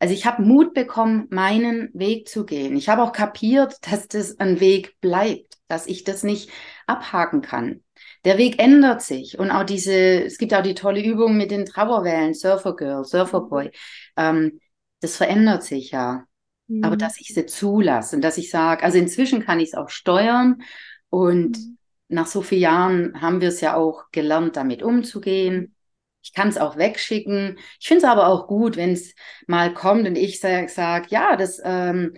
Also 0.00 0.14
ich 0.14 0.24
habe 0.24 0.42
Mut 0.42 0.72
bekommen, 0.72 1.26
meinen 1.28 1.90
Weg 1.92 2.26
zu 2.26 2.46
gehen. 2.46 2.74
Ich 2.74 2.88
habe 2.88 3.02
auch 3.02 3.12
kapiert, 3.12 3.76
dass 3.82 4.08
das 4.08 4.40
ein 4.40 4.58
Weg 4.58 4.98
bleibt, 5.02 5.58
dass 5.68 5.86
ich 5.86 6.04
das 6.04 6.22
nicht 6.22 6.50
abhaken 6.86 7.42
kann. 7.42 7.84
Der 8.24 8.38
Weg 8.38 8.60
ändert 8.62 9.02
sich 9.02 9.38
und 9.38 9.50
auch 9.50 9.64
diese, 9.64 10.24
es 10.24 10.38
gibt 10.38 10.54
auch 10.54 10.62
die 10.62 10.74
tolle 10.74 11.04
Übung 11.04 11.36
mit 11.36 11.50
den 11.50 11.66
Trauerwellen, 11.66 12.32
Surfer 12.32 12.74
Girl, 12.74 13.04
Surfer 13.04 13.42
Boy. 13.42 13.70
Ähm, 14.16 14.58
das 15.00 15.16
verändert 15.16 15.64
sich 15.64 15.90
ja. 15.90 16.24
Mhm. 16.66 16.82
Aber 16.82 16.96
dass 16.96 17.20
ich 17.20 17.34
sie 17.34 17.44
zulasse 17.44 18.16
und 18.16 18.22
dass 18.22 18.38
ich 18.38 18.48
sage, 18.48 18.82
also 18.82 18.96
inzwischen 18.96 19.44
kann 19.44 19.60
ich 19.60 19.68
es 19.68 19.74
auch 19.74 19.90
steuern 19.90 20.62
und 21.10 21.58
mhm. 21.58 21.78
nach 22.08 22.26
so 22.26 22.40
vielen 22.40 22.62
Jahren 22.62 23.20
haben 23.20 23.42
wir 23.42 23.48
es 23.48 23.60
ja 23.60 23.76
auch 23.76 24.10
gelernt, 24.12 24.56
damit 24.56 24.82
umzugehen. 24.82 25.74
Ich 26.22 26.32
kann 26.32 26.48
es 26.48 26.58
auch 26.58 26.76
wegschicken. 26.76 27.58
Ich 27.80 27.88
finde 27.88 28.04
es 28.04 28.10
aber 28.10 28.28
auch 28.28 28.46
gut, 28.46 28.76
wenn 28.76 28.92
es 28.92 29.14
mal 29.46 29.72
kommt 29.72 30.06
und 30.06 30.16
ich 30.16 30.40
sage, 30.40 30.68
sag, 30.68 31.10
ja, 31.10 31.36
das, 31.36 31.60
ähm, 31.64 32.14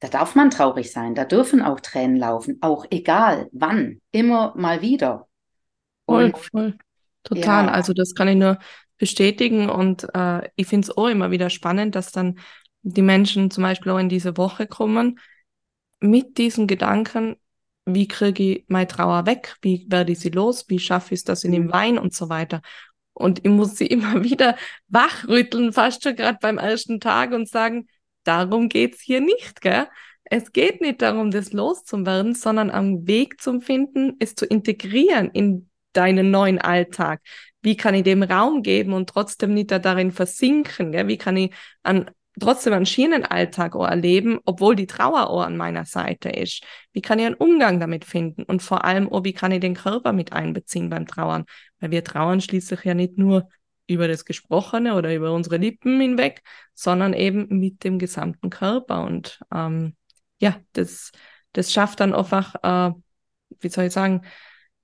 da 0.00 0.08
darf 0.08 0.34
man 0.34 0.50
traurig 0.50 0.92
sein, 0.92 1.14
da 1.14 1.24
dürfen 1.24 1.62
auch 1.62 1.80
Tränen 1.80 2.16
laufen, 2.16 2.58
auch 2.60 2.86
egal 2.90 3.48
wann, 3.52 4.00
immer 4.10 4.54
mal 4.56 4.82
wieder. 4.82 5.26
Voll, 6.06 6.32
voll. 6.34 6.76
Total. 7.24 7.66
Ja. 7.66 7.72
Also 7.72 7.92
das 7.92 8.14
kann 8.14 8.28
ich 8.28 8.36
nur 8.36 8.58
bestätigen 8.98 9.68
und 9.68 10.06
äh, 10.14 10.48
ich 10.56 10.66
finde 10.66 10.86
es 10.86 10.96
auch 10.96 11.08
immer 11.08 11.30
wieder 11.30 11.50
spannend, 11.50 11.94
dass 11.94 12.12
dann 12.12 12.38
die 12.82 13.02
Menschen 13.02 13.50
zum 13.50 13.62
Beispiel 13.62 13.92
auch 13.92 13.98
in 13.98 14.08
diese 14.08 14.36
Woche 14.36 14.66
kommen 14.66 15.18
mit 16.00 16.38
diesem 16.38 16.66
Gedanken, 16.66 17.36
wie 17.84 18.08
kriege 18.08 18.42
ich 18.42 18.64
meine 18.68 18.86
Trauer 18.86 19.26
weg, 19.26 19.56
wie 19.62 19.86
werde 19.88 20.12
ich 20.12 20.20
sie 20.20 20.30
los, 20.30 20.66
wie 20.68 20.78
schaffe 20.78 21.14
ich 21.14 21.20
es, 21.20 21.24
dass 21.24 21.44
ich 21.44 21.50
mhm. 21.50 21.56
im 21.56 21.72
Wein 21.72 21.98
und 21.98 22.14
so 22.14 22.28
weiter. 22.28 22.62
Und 23.16 23.44
ich 23.44 23.50
muss 23.50 23.76
sie 23.76 23.86
immer 23.86 24.22
wieder 24.22 24.56
wachrütteln, 24.88 25.72
fast 25.72 26.02
schon 26.02 26.16
gerade 26.16 26.38
beim 26.40 26.58
ersten 26.58 27.00
Tag 27.00 27.32
und 27.32 27.48
sagen, 27.48 27.88
darum 28.24 28.68
geht's 28.68 29.00
hier 29.00 29.20
nicht, 29.20 29.60
gell? 29.60 29.86
Es 30.28 30.52
geht 30.52 30.80
nicht 30.80 31.02
darum, 31.02 31.30
das 31.30 31.52
loszuwerden, 31.52 32.34
sondern 32.34 32.70
am 32.70 33.06
Weg 33.06 33.40
zum 33.40 33.62
Finden, 33.62 34.16
es 34.18 34.34
zu 34.34 34.44
integrieren 34.44 35.30
in 35.30 35.70
deinen 35.92 36.32
neuen 36.32 36.58
Alltag. 36.58 37.20
Wie 37.62 37.76
kann 37.76 37.94
ich 37.94 38.02
dem 38.02 38.24
Raum 38.24 38.62
geben 38.62 38.92
und 38.92 39.08
trotzdem 39.08 39.54
nicht 39.54 39.70
da 39.70 39.78
darin 39.78 40.10
versinken? 40.10 40.90
Gell? 40.92 41.06
Wie 41.06 41.16
kann 41.16 41.36
ich 41.36 41.52
an, 41.84 42.10
trotzdem 42.40 42.72
einen 42.72 42.86
Schienenalltag 42.86 43.76
erleben, 43.76 44.40
obwohl 44.44 44.76
die 44.76 44.86
Trauer 44.86 45.30
auch 45.30 45.42
an 45.42 45.56
meiner 45.56 45.84
Seite 45.84 46.28
ist? 46.28 46.64
Wie 46.92 47.00
kann 47.00 47.18
ich 47.18 47.26
einen 47.26 47.34
Umgang 47.36 47.80
damit 47.80 48.04
finden? 48.04 48.42
Und 48.42 48.62
vor 48.62 48.84
allem 48.84 49.10
auch, 49.10 49.24
wie 49.24 49.32
kann 49.32 49.52
ich 49.52 49.60
den 49.60 49.74
Körper 49.74 50.12
mit 50.12 50.32
einbeziehen 50.32 50.90
beim 50.90 51.06
Trauern? 51.06 51.44
Weil 51.80 51.90
wir 51.90 52.04
trauern 52.04 52.40
schließlich 52.40 52.84
ja 52.84 52.94
nicht 52.94 53.18
nur 53.18 53.48
über 53.86 54.08
das 54.08 54.24
Gesprochene 54.24 54.94
oder 54.94 55.14
über 55.14 55.32
unsere 55.32 55.58
Lippen 55.58 56.00
hinweg, 56.00 56.42
sondern 56.74 57.12
eben 57.12 57.46
mit 57.48 57.84
dem 57.84 57.98
gesamten 57.98 58.50
Körper. 58.50 59.04
Und 59.04 59.40
ähm, 59.54 59.96
ja, 60.38 60.56
das, 60.72 61.12
das 61.52 61.72
schafft 61.72 62.00
dann 62.00 62.14
einfach, 62.14 62.54
äh, 62.62 62.92
wie 63.60 63.68
soll 63.68 63.84
ich 63.84 63.92
sagen, 63.92 64.22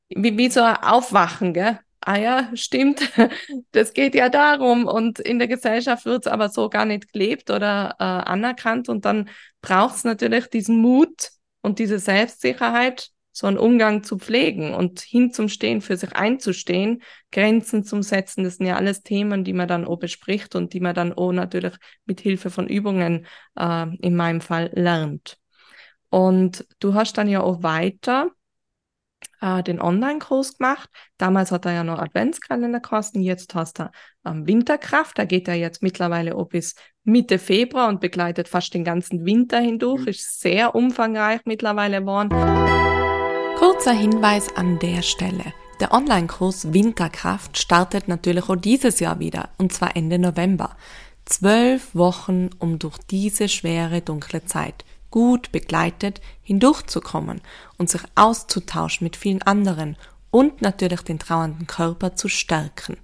wie, 0.09 0.37
wie 0.37 0.51
so 0.51 0.63
ein 0.63 0.77
Aufwachen, 0.77 1.55
gell? 1.55 1.79
Ah 2.05 2.17
ja, 2.17 2.51
stimmt, 2.55 3.13
das 3.73 3.93
geht 3.93 4.15
ja 4.15 4.29
darum. 4.29 4.87
Und 4.87 5.21
in 5.21 5.39
der 5.39 5.49
Gesellschaft 5.49 6.05
wird 6.05 6.27
es 6.27 6.33
aber 6.33 6.49
so 6.49 6.69
gar 6.69 6.85
nicht 6.85 7.13
gelebt 7.13 7.51
oder 7.51 7.97
äh, 7.99 8.05
anerkannt. 8.05 8.89
Und 8.89 9.05
dann 9.05 9.31
braucht 9.61 9.97
es 9.97 10.05
natürlich 10.05 10.49
diesen 10.49 10.79
Mut 10.79 11.31
und 11.61 11.79
diese 11.79 11.99
Selbstsicherheit, 12.01 13.11
so 13.33 13.47
einen 13.47 13.59
Umgang 13.59 14.03
zu 14.05 14.19
pflegen 14.19 14.75
und 14.75 15.01
hinzustehen, 15.01 15.81
für 15.81 15.97
sich 15.97 16.15
einzustehen, 16.15 17.03
Grenzen 17.31 17.83
zu 17.83 18.03
setzen. 18.03 18.45
Das 18.45 18.57
sind 18.57 18.67
ja 18.67 18.77
alles 18.77 19.03
Themen, 19.03 19.43
die 19.43 19.55
man 19.55 19.69
dann 19.69 19.87
auch 19.87 19.99
bespricht 19.99 20.55
und 20.55 20.75
die 20.75 20.81
man 20.81 20.95
dann 20.95 21.13
auch 21.13 21.33
natürlich 21.33 21.75
mit 22.05 22.21
Hilfe 22.21 22.51
von 22.51 22.69
Übungen 22.69 23.27
äh, 23.59 23.87
in 24.01 24.15
meinem 24.15 24.43
Fall 24.43 24.71
lernt. 24.75 25.39
Und 26.11 26.67
du 26.79 26.93
hast 26.93 27.17
dann 27.17 27.29
ja 27.29 27.41
auch 27.41 27.63
weiter 27.63 28.31
äh, 29.41 29.63
den 29.63 29.81
Online-Kurs 29.81 30.59
gemacht. 30.59 30.91
Damals 31.17 31.51
hat 31.51 31.65
er 31.65 31.73
ja 31.73 31.85
noch 31.85 31.99
Adventskalender 31.99 32.81
kosten, 32.81 33.23
jetzt 33.23 33.55
hast 33.55 33.79
du 33.79 33.91
ähm, 34.27 34.47
Winterkraft. 34.47 35.19
Da 35.19 35.25
geht 35.25 35.49
er 35.49 35.55
jetzt 35.55 35.83
mittlerweile 35.83 36.37
auch 36.37 36.49
bis 36.49 36.75
Mitte 37.05 37.39
Februar 37.39 37.89
und 37.89 38.01
begleitet 38.01 38.49
fast 38.49 38.75
den 38.75 38.85
ganzen 38.85 39.25
Winter 39.25 39.59
hindurch. 39.59 40.03
Mhm. 40.03 40.09
Ist 40.09 40.41
sehr 40.41 40.75
umfangreich 40.75 41.41
mittlerweile 41.45 42.01
geworden. 42.01 42.92
Kurzer 43.63 43.93
Hinweis 43.93 44.57
an 44.57 44.81
der 44.81 45.03
Stelle. 45.03 45.55
Der 45.79 45.93
Online-Kurs 45.93 46.73
Winterkraft 46.73 47.57
startet 47.57 48.09
natürlich 48.09 48.49
auch 48.49 48.57
dieses 48.57 48.99
Jahr 48.99 49.21
wieder, 49.21 49.51
und 49.57 49.73
zwar 49.73 49.95
Ende 49.95 50.19
November. 50.19 50.75
Zwölf 51.27 51.95
Wochen, 51.95 52.51
um 52.59 52.81
durch 52.81 52.99
diese 53.09 53.49
schwere, 53.49 54.01
dunkle 54.01 54.45
Zeit 54.47 54.85
gut 55.13 55.53
begleitet 55.53 56.21
hindurchzukommen 56.43 57.41
und 57.79 57.89
sich 57.89 58.03
auszutauschen 58.17 59.05
mit 59.05 59.15
vielen 59.15 59.43
anderen 59.43 59.97
und 60.33 60.61
natürlich 60.61 61.03
den 61.03 61.21
trauernden 61.21 61.69
Körper 61.69 62.17
zu 62.17 62.27
stärken. 62.27 62.97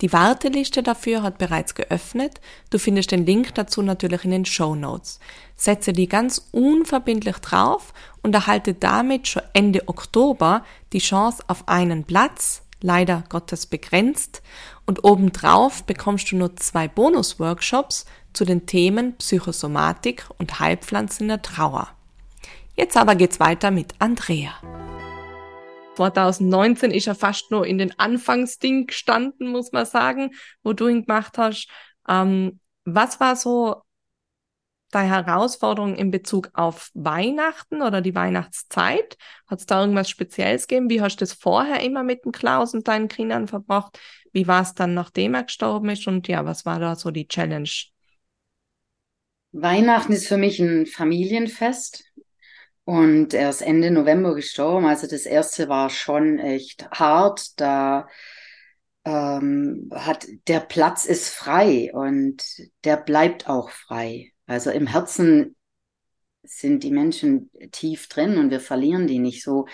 Die 0.00 0.12
Warteliste 0.12 0.82
dafür 0.82 1.22
hat 1.22 1.38
bereits 1.38 1.74
geöffnet. 1.74 2.40
Du 2.70 2.78
findest 2.78 3.12
den 3.12 3.26
Link 3.26 3.54
dazu 3.54 3.82
natürlich 3.82 4.24
in 4.24 4.30
den 4.32 4.44
Show 4.44 4.74
Notes. 4.74 5.20
Setze 5.56 5.92
die 5.92 6.08
ganz 6.08 6.48
unverbindlich 6.52 7.36
drauf 7.36 7.92
und 8.22 8.34
erhalte 8.34 8.74
damit 8.74 9.28
schon 9.28 9.42
Ende 9.52 9.88
Oktober 9.88 10.64
die 10.92 10.98
Chance 10.98 11.44
auf 11.46 11.68
einen 11.68 12.04
Platz, 12.04 12.62
leider 12.80 13.24
Gottes 13.28 13.66
begrenzt, 13.66 14.42
und 14.86 15.04
obendrauf 15.04 15.84
bekommst 15.84 16.32
du 16.32 16.36
nur 16.36 16.56
zwei 16.56 16.88
Bonus-Workshops 16.88 18.04
zu 18.32 18.44
den 18.44 18.66
Themen 18.66 19.16
Psychosomatik 19.16 20.26
und 20.38 20.58
Heilpflanzen 20.58 21.28
der 21.28 21.42
Trauer. 21.42 21.88
Jetzt 22.74 22.96
aber 22.96 23.14
geht's 23.14 23.38
weiter 23.38 23.70
mit 23.70 23.94
Andrea. 23.98 24.54
2019 25.96 26.90
ist 26.90 27.06
er 27.06 27.14
fast 27.14 27.50
nur 27.50 27.66
in 27.66 27.78
den 27.78 27.98
Anfangsding 27.98 28.86
gestanden, 28.86 29.48
muss 29.48 29.72
man 29.72 29.86
sagen, 29.86 30.30
wo 30.62 30.72
du 30.72 30.88
ihn 30.88 31.04
gemacht 31.04 31.38
hast. 31.38 31.68
Ähm, 32.08 32.60
was 32.84 33.20
war 33.20 33.36
so 33.36 33.82
deine 34.92 35.08
Herausforderung 35.08 35.96
in 35.96 36.10
Bezug 36.10 36.50
auf 36.54 36.90
Weihnachten 36.94 37.82
oder 37.82 38.00
die 38.00 38.14
Weihnachtszeit? 38.14 39.16
Hat 39.46 39.60
es 39.60 39.66
da 39.66 39.80
irgendwas 39.80 40.08
Spezielles 40.08 40.68
gegeben? 40.68 40.90
Wie 40.90 41.00
hast 41.00 41.16
du 41.16 41.22
das 41.22 41.32
vorher 41.32 41.80
immer 41.80 42.02
mit 42.04 42.24
dem 42.24 42.32
Klaus 42.32 42.74
und 42.74 42.86
deinen 42.86 43.08
Kindern 43.08 43.48
verbracht? 43.48 43.98
Wie 44.32 44.46
war 44.46 44.62
es 44.62 44.74
dann, 44.74 44.94
nachdem 44.94 45.34
er 45.34 45.44
gestorben 45.44 45.88
ist? 45.88 46.06
Und 46.06 46.28
ja, 46.28 46.44
was 46.44 46.64
war 46.64 46.78
da 46.78 46.94
so 46.94 47.10
die 47.10 47.26
Challenge? 47.26 47.70
Weihnachten 49.52 50.12
ist 50.12 50.28
für 50.28 50.38
mich 50.38 50.60
ein 50.60 50.86
Familienfest. 50.86 52.04
Und 52.84 53.32
er 53.32 53.50
ist 53.50 53.62
Ende 53.62 53.90
November 53.90 54.34
gestorben. 54.34 54.86
Also 54.86 55.06
das 55.06 55.24
erste 55.24 55.68
war 55.68 55.88
schon 55.90 56.38
echt 56.38 56.90
hart. 56.90 57.60
Da 57.60 58.08
ähm, 59.04 59.90
hat 59.92 60.26
der 60.48 60.60
Platz 60.60 61.04
ist 61.04 61.28
frei 61.28 61.90
und 61.92 62.42
der 62.84 62.96
bleibt 62.96 63.48
auch 63.48 63.70
frei. 63.70 64.32
Also 64.46 64.70
im 64.70 64.86
Herzen 64.86 65.56
sind 66.42 66.82
die 66.82 66.90
Menschen 66.90 67.50
tief 67.70 68.08
drin 68.08 68.36
und 68.38 68.50
wir 68.50 68.60
verlieren 68.60 69.06
die 69.06 69.18
nicht. 69.18 69.42
So 69.44 69.66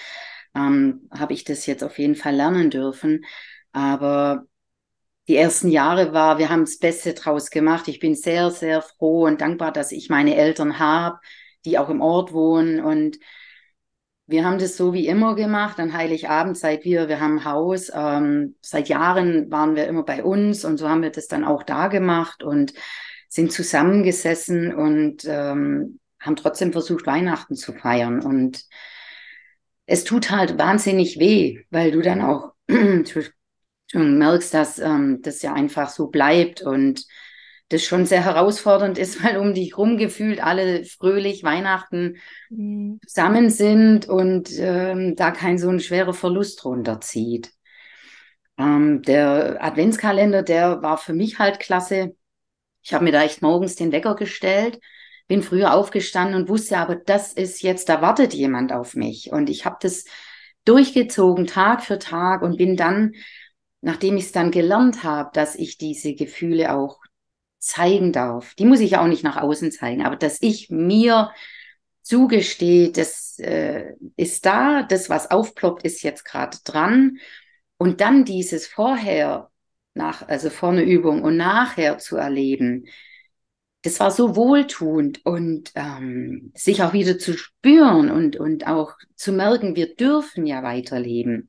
ähm, 0.55 1.09
habe 1.11 1.33
ich 1.33 1.45
das 1.45 1.67
jetzt 1.67 1.83
auf 1.85 1.99
jeden 1.99 2.15
Fall 2.15 2.35
lernen 2.35 2.71
dürfen. 2.71 3.25
Aber 3.73 4.45
die 5.29 5.37
ersten 5.37 5.69
Jahre 5.69 6.13
war, 6.13 6.39
wir 6.39 6.49
haben 6.49 6.63
das 6.65 6.79
Beste 6.79 7.15
draus 7.15 7.51
gemacht. 7.51 7.89
Ich 7.89 8.01
bin 8.01 8.15
sehr, 8.15 8.51
sehr 8.51 8.83
froh 8.83 9.27
und 9.27 9.41
dankbar, 9.41 9.73
dass 9.73 9.93
ich 9.93 10.09
meine 10.09 10.37
Eltern 10.37 10.79
habe, 10.79 11.19
die 11.69 11.79
auch 11.79 11.91
im 11.91 12.01
Ort 12.01 12.33
wohnen. 12.33 12.81
Und 12.81 13.19
wir 14.27 14.45
haben 14.45 14.59
das 14.59 14.77
so 14.77 14.93
wie 14.93 15.07
immer 15.07 15.35
gemacht. 15.35 15.79
An 15.79 15.93
Heiligabend 15.93 16.57
seit 16.57 16.85
wir, 16.85 17.09
wir 17.09 17.21
haben 17.21 17.39
ein 17.39 17.45
Haus. 17.45 17.91
Ähm, 17.95 18.57
seit 18.61 18.89
Jahren 18.89 19.51
waren 19.51 19.77
wir 19.77 19.87
immer 19.87 20.03
bei 20.03 20.25
uns 20.25 20.65
und 20.65 20.79
so 20.79 20.89
haben 20.89 21.03
wir 21.03 21.11
das 21.11 21.29
dann 21.29 21.45
auch 21.45 21.63
da 21.63 21.89
gemacht 21.89 22.43
und 22.43 22.75
sind 23.29 23.53
zusammengesessen 23.53 24.75
und 24.75 25.25
ähm, 25.27 26.01
haben 26.21 26.37
trotzdem 26.37 26.73
versucht, 26.73 27.07
Weihnachten 27.07 27.55
zu 27.55 27.73
feiern. 27.73 28.21
Und 28.23 28.65
es 29.87 30.05
tut 30.05 30.31
halt 30.31 30.59
wahnsinnig 30.59 31.19
weh, 31.19 31.61
weil 31.71 31.91
du 31.91 32.01
dann 32.01 32.23
auch 32.23 32.53
merkst, 33.93 34.55
dass 34.55 34.79
ähm, 34.79 35.21
das 35.23 35.43
ja 35.43 35.53
einfach 35.53 35.91
so 35.91 36.09
bleibt 36.09 36.63
und 36.63 37.07
das 37.69 37.85
schon 37.85 38.07
sehr 38.07 38.25
herausfordernd 38.25 38.99
ist, 38.99 39.23
weil 39.23 39.37
um 39.39 39.55
dich 39.55 39.77
rum 39.77 39.99
gefühlt 39.99 40.43
alle 40.43 40.85
fröhlich 40.85 41.43
Weihnachten 41.43 42.17
mhm. 42.51 43.01
zusammen 43.07 43.51
sind 43.51 44.09
und 44.09 44.51
ähm, 44.59 45.15
da 45.17 45.31
kein 45.31 45.59
so 45.59 45.69
ein 45.69 45.81
schwerer 45.81 46.15
Verlust 46.15 46.65
runterzieht. 46.65 47.53
Ähm, 48.57 49.03
der 49.03 49.63
Adventskalender, 49.63 50.43
der 50.43 50.83
war 50.83 50.99
für 50.99 51.13
mich 51.13 51.39
halt 51.39 51.61
klasse. 51.61 52.17
Ich 52.83 52.95
habe 52.95 53.05
mir 53.05 53.13
da 53.13 53.23
echt 53.23 53.43
morgens 53.43 53.77
den 53.77 53.93
Wecker 53.93 54.17
gestellt, 54.17 54.81
bin 55.27 55.43
früher 55.43 55.75
aufgestanden 55.75 56.41
und 56.41 56.49
wusste 56.49 56.79
aber, 56.79 56.97
das 56.97 57.35
ist 57.35 57.63
jetzt, 57.63 57.89
da 57.89 58.01
wartet 58.01 58.33
jemand 58.33 58.73
auf 58.73 58.95
mich. 58.95 59.31
Und 59.31 59.51
ich 59.51 59.67
habe 59.67 59.77
das 59.81 60.05
durchgezogen, 60.65 61.47
Tag 61.47 61.83
für 61.83 61.99
Tag 61.99 62.43
und 62.43 62.57
bin 62.57 62.77
dann, 62.77 63.13
nachdem 63.83 64.17
ich 64.17 64.25
es 64.25 64.33
dann 64.33 64.51
gelernt 64.51 65.05
habe, 65.05 65.31
dass 65.35 65.55
ich 65.55 65.79
diese 65.79 66.15
Gefühle 66.15 66.75
auch 66.75 66.98
zeigen 67.59 68.13
darf. 68.13 68.55
Die 68.55 68.65
muss 68.65 68.81
ich 68.81 68.97
auch 68.97 69.07
nicht 69.07 69.25
nach 69.25 69.37
außen 69.37 69.73
zeigen, 69.73 70.05
aber 70.05 70.17
dass 70.17 70.39
ich 70.41 70.71
mir 70.71 71.33
zugestehe, 72.03 72.91
das 72.91 73.39
äh, 73.39 73.95
ist 74.17 74.47
da, 74.47 74.83
das, 74.83 75.11
was 75.11 75.31
aufploppt, 75.31 75.85
ist 75.85 76.03
jetzt 76.03 76.25
gerade 76.25 76.57
dran. 76.65 77.19
Und 77.77 78.01
dann 78.01 78.25
dieses 78.25 78.67
vorher, 78.67 79.51
nach, 79.95 80.27
also 80.27 80.51
vor 80.51 80.71
einer 80.71 80.83
Übung 80.85 81.23
und 81.23 81.37
nachher 81.37 81.99
zu 81.99 82.17
erleben, 82.17 82.87
das 83.83 84.01
war 84.01 84.11
so 84.11 84.35
wohltuend 84.37 85.25
und 85.25 85.71
ähm, 85.75 86.53
sich 86.55 86.83
auch 86.83 86.93
wieder 86.93 87.19
zu 87.19 87.37
spüren 87.37 88.11
und, 88.11 88.37
und 88.37 88.67
auch 88.67 88.97
zu 89.15 89.33
merken, 89.33 89.77
wir 89.77 89.95
dürfen 89.95 90.47
ja 90.47 90.63
weiterleben. 90.63 91.49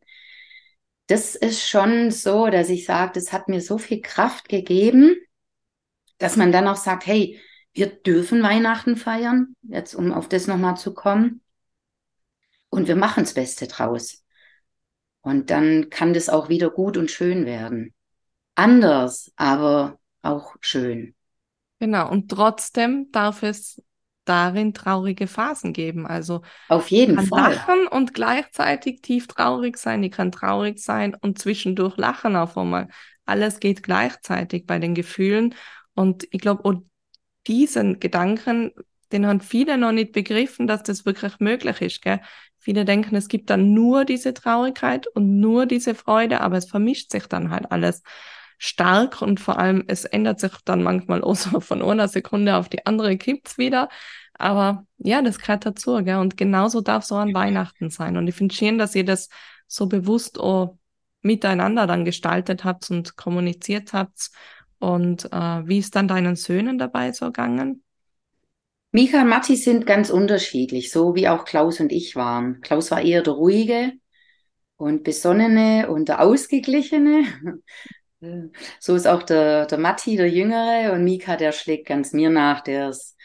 Das 1.08 1.36
ist 1.36 1.68
schon 1.68 2.12
so, 2.12 2.48
dass 2.48 2.70
ich 2.70 2.86
sage, 2.86 3.14
das 3.16 3.34
hat 3.34 3.48
mir 3.48 3.62
so 3.62 3.78
viel 3.80 4.02
Kraft 4.02 4.48
gegeben, 4.48 5.16
dass 6.20 6.38
man 6.38 6.52
dann 6.52 6.68
auch 6.68 6.76
sagt, 6.76 7.08
hey, 7.08 7.40
wir 7.74 7.88
dürfen 7.88 8.44
Weihnachten 8.44 8.96
feiern, 8.96 9.56
jetzt 9.64 9.96
um 9.96 10.14
auf 10.14 10.30
das 10.30 10.48
nochmal 10.48 10.78
zu 10.78 10.94
kommen. 10.94 11.42
Und 12.70 12.88
wir 12.88 12.96
machen 12.96 13.24
das 13.24 13.34
Beste 13.34 13.68
draus. 13.68 14.24
Und 15.22 15.50
dann 15.50 15.90
kann 15.90 16.14
das 16.14 16.30
auch 16.30 16.50
wieder 16.50 16.70
gut 16.70 16.98
und 16.98 17.12
schön 17.12 17.46
werden. 17.46 17.94
Anders, 18.56 19.32
aber 19.36 20.00
auch 20.22 20.56
schön. 20.62 21.16
Genau, 21.80 22.10
und 22.10 22.30
trotzdem 22.30 23.12
darf 23.12 23.44
es 23.44 23.82
darin 24.26 24.74
traurige 24.74 25.28
Phasen 25.28 25.74
geben. 25.74 26.06
Also 26.06 26.42
auf 26.68 26.92
jeden 26.92 27.16
kann 27.16 27.28
Fall. 27.28 27.54
lachen 27.54 27.88
und 27.88 28.14
gleichzeitig 28.14 29.02
tief 29.02 29.28
traurig 29.28 29.78
sein. 29.78 30.02
Die 30.02 30.10
kann 30.10 30.32
traurig 30.32 30.80
sein 30.80 31.16
und 31.16 31.40
zwischendurch 31.40 31.98
lachen 31.98 32.36
auf 32.36 32.58
einmal. 32.58 32.90
Alles 33.26 33.60
geht 33.60 33.82
gleichzeitig 33.82 34.66
bei 34.66 34.78
den 34.80 34.94
Gefühlen. 34.94 35.56
Und 36.00 36.26
ich 36.32 36.40
glaube, 36.40 36.62
oh, 36.64 36.82
diesen 37.46 38.00
Gedanken, 38.00 38.72
den 39.12 39.28
haben 39.28 39.42
viele 39.42 39.78
noch 39.78 39.92
nicht 39.92 40.14
begriffen, 40.14 40.66
dass 40.66 40.82
das 40.82 41.06
wirklich 41.06 41.42
möglich 41.42 41.82
ist. 41.82 42.02
Gell? 42.02 42.22
Viele 42.58 42.86
denken, 42.86 43.16
es 43.16 43.28
gibt 43.28 43.50
dann 43.50 43.74
nur 43.74 44.06
diese 44.06 44.34
Traurigkeit 44.34 45.08
und 45.08 45.42
nur 45.42 45.66
diese 45.66 45.96
Freude, 45.96 46.40
aber 46.40 46.56
es 46.56 46.70
vermischt 46.70 47.12
sich 47.12 47.26
dann 47.28 47.52
halt 47.52 47.70
alles 47.70 48.02
stark 48.58 49.22
und 49.22 49.42
vor 49.42 49.60
allem 49.60 49.84
es 49.88 50.06
ändert 50.06 50.40
sich 50.40 50.54
dann 50.64 50.84
manchmal 50.84 51.22
auch 51.22 51.36
so 51.36 51.60
von 51.60 51.82
einer 51.82 52.08
Sekunde 52.08 52.56
auf 52.56 52.70
die 52.70 52.86
andere 52.86 53.18
kippt's 53.18 53.58
wieder. 53.58 53.90
Aber 54.36 54.86
ja, 55.00 55.22
das 55.22 55.38
gehört 55.38 55.66
dazu, 55.66 56.02
gell? 56.06 56.20
Und 56.20 56.38
genauso 56.38 56.80
darf 56.80 57.04
so 57.04 57.16
an 57.16 57.34
Weihnachten 57.34 57.90
sein. 57.90 58.16
Und 58.16 58.26
ich 58.30 58.36
finde 58.36 58.56
schön, 58.56 58.78
dass 58.78 58.96
ihr 58.96 59.04
das 59.04 59.28
so 59.68 59.88
bewusst 59.88 60.40
auch 60.40 60.78
miteinander 61.24 61.88
dann 61.88 62.06
gestaltet 62.06 62.64
habt 62.64 62.90
und 62.90 63.18
kommuniziert 63.18 63.92
habt. 63.92 64.32
Und 64.80 65.26
äh, 65.32 65.68
wie 65.68 65.80
ist 65.80 65.96
dann 65.96 66.08
deinen 66.08 66.36
Söhnen 66.36 66.78
dabei 66.78 67.12
so 67.12 67.28
gegangen? 67.28 67.84
Mika 68.92 69.22
und 69.22 69.30
Matti 69.30 69.56
sind 69.56 69.86
ganz 69.86 70.10
unterschiedlich, 70.10 70.92
so 70.92 71.14
wie 71.16 71.28
auch 71.28 71.46
Klaus 71.46 71.80
und 71.80 71.92
ich 71.92 72.16
waren. 72.16 72.62
Klaus 72.62 72.90
war 72.90 73.02
eher 73.02 73.22
der 73.22 73.34
ruhige 73.34 73.94
und 74.78 75.04
besonnene 75.04 75.90
und 75.90 76.10
der 76.10 76.22
ausgeglichene. 76.22 77.26
So 78.82 78.96
ist 78.96 79.08
auch 79.08 79.24
der, 79.24 79.66
der 79.66 79.78
Matti, 79.78 80.18
der 80.18 80.30
Jüngere, 80.30 80.92
und 80.92 81.06
Mika, 81.06 81.38
der 81.38 81.54
schlägt 81.54 81.88
ganz 81.88 82.12
mir 82.12 82.30
nach, 82.30 82.60
der 82.60 82.90
ist 82.90 83.16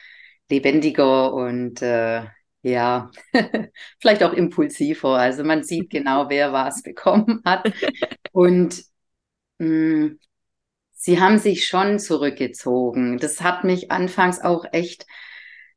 lebendiger 0.48 1.34
und 1.34 1.82
äh, 1.82 2.22
ja, 2.64 3.10
vielleicht 4.00 4.22
auch 4.22 4.32
impulsiver. 4.32 5.18
Also 5.18 5.44
man 5.44 5.62
sieht 5.62 5.90
genau, 5.90 6.28
wer 6.28 6.52
was 6.52 6.82
bekommen 6.82 7.42
hat. 7.44 7.70
Und 8.32 8.84
mh, 9.58 9.68
mm, 9.68 10.18
sie 11.04 11.20
haben 11.20 11.36
sich 11.36 11.68
schon 11.68 11.98
zurückgezogen. 11.98 13.18
Das 13.18 13.42
hat 13.42 13.62
mich 13.62 13.90
anfangs 13.90 14.40
auch 14.40 14.64
echt 14.72 15.06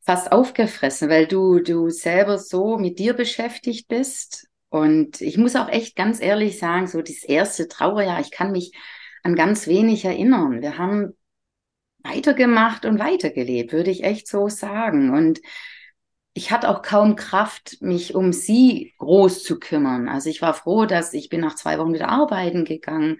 fast 0.05 0.31
aufgefressen, 0.31 1.09
weil 1.09 1.27
du, 1.27 1.59
du 1.59 1.89
selber 1.89 2.37
so 2.37 2.77
mit 2.77 2.97
dir 2.97 3.13
beschäftigt 3.13 3.89
bist. 3.89 4.47
Und 4.69 5.19
ich 5.19 5.37
muss 5.37 5.57
auch 5.57 5.67
echt 5.67 5.97
ganz 5.97 6.21
ehrlich 6.21 6.59
sagen, 6.59 6.87
so 6.87 7.01
das 7.01 7.25
erste 7.25 7.67
Trauerjahr, 7.67 8.21
ich 8.21 8.31
kann 8.31 8.53
mich 8.53 8.71
an 9.21 9.35
ganz 9.35 9.67
wenig 9.67 10.05
erinnern. 10.05 10.61
Wir 10.61 10.77
haben 10.77 11.13
weitergemacht 12.05 12.85
und 12.85 12.97
weitergelebt, 12.97 13.73
würde 13.73 13.91
ich 13.91 14.05
echt 14.05 14.29
so 14.29 14.47
sagen. 14.47 15.09
Und 15.09 15.41
ich 16.33 16.51
hatte 16.51 16.69
auch 16.69 16.81
kaum 16.81 17.17
Kraft, 17.17 17.81
mich 17.81 18.15
um 18.15 18.31
sie 18.31 18.93
groß 18.99 19.43
zu 19.43 19.59
kümmern. 19.59 20.07
Also 20.07 20.29
ich 20.29 20.41
war 20.41 20.53
froh, 20.53 20.85
dass 20.85 21.13
ich 21.13 21.27
bin 21.27 21.41
nach 21.41 21.55
zwei 21.55 21.79
Wochen 21.79 21.93
wieder 21.93 22.07
arbeiten 22.07 22.63
gegangen. 22.63 23.19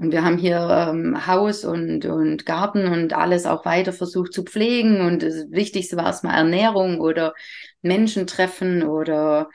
Und 0.00 0.12
wir 0.12 0.24
haben 0.24 0.38
hier 0.38 0.88
ähm, 0.90 1.26
Haus 1.26 1.62
und, 1.62 2.06
und 2.06 2.46
Garten 2.46 2.86
und 2.86 3.12
alles 3.12 3.44
auch 3.44 3.66
weiter 3.66 3.92
versucht 3.92 4.32
zu 4.32 4.44
pflegen. 4.44 5.02
Und 5.02 5.22
das 5.22 5.50
Wichtigste 5.50 5.98
war 5.98 6.06
erstmal 6.06 6.36
Ernährung 6.36 7.00
oder 7.00 7.34
Menschen 7.82 8.26
treffen 8.26 8.82
oder 8.82 9.50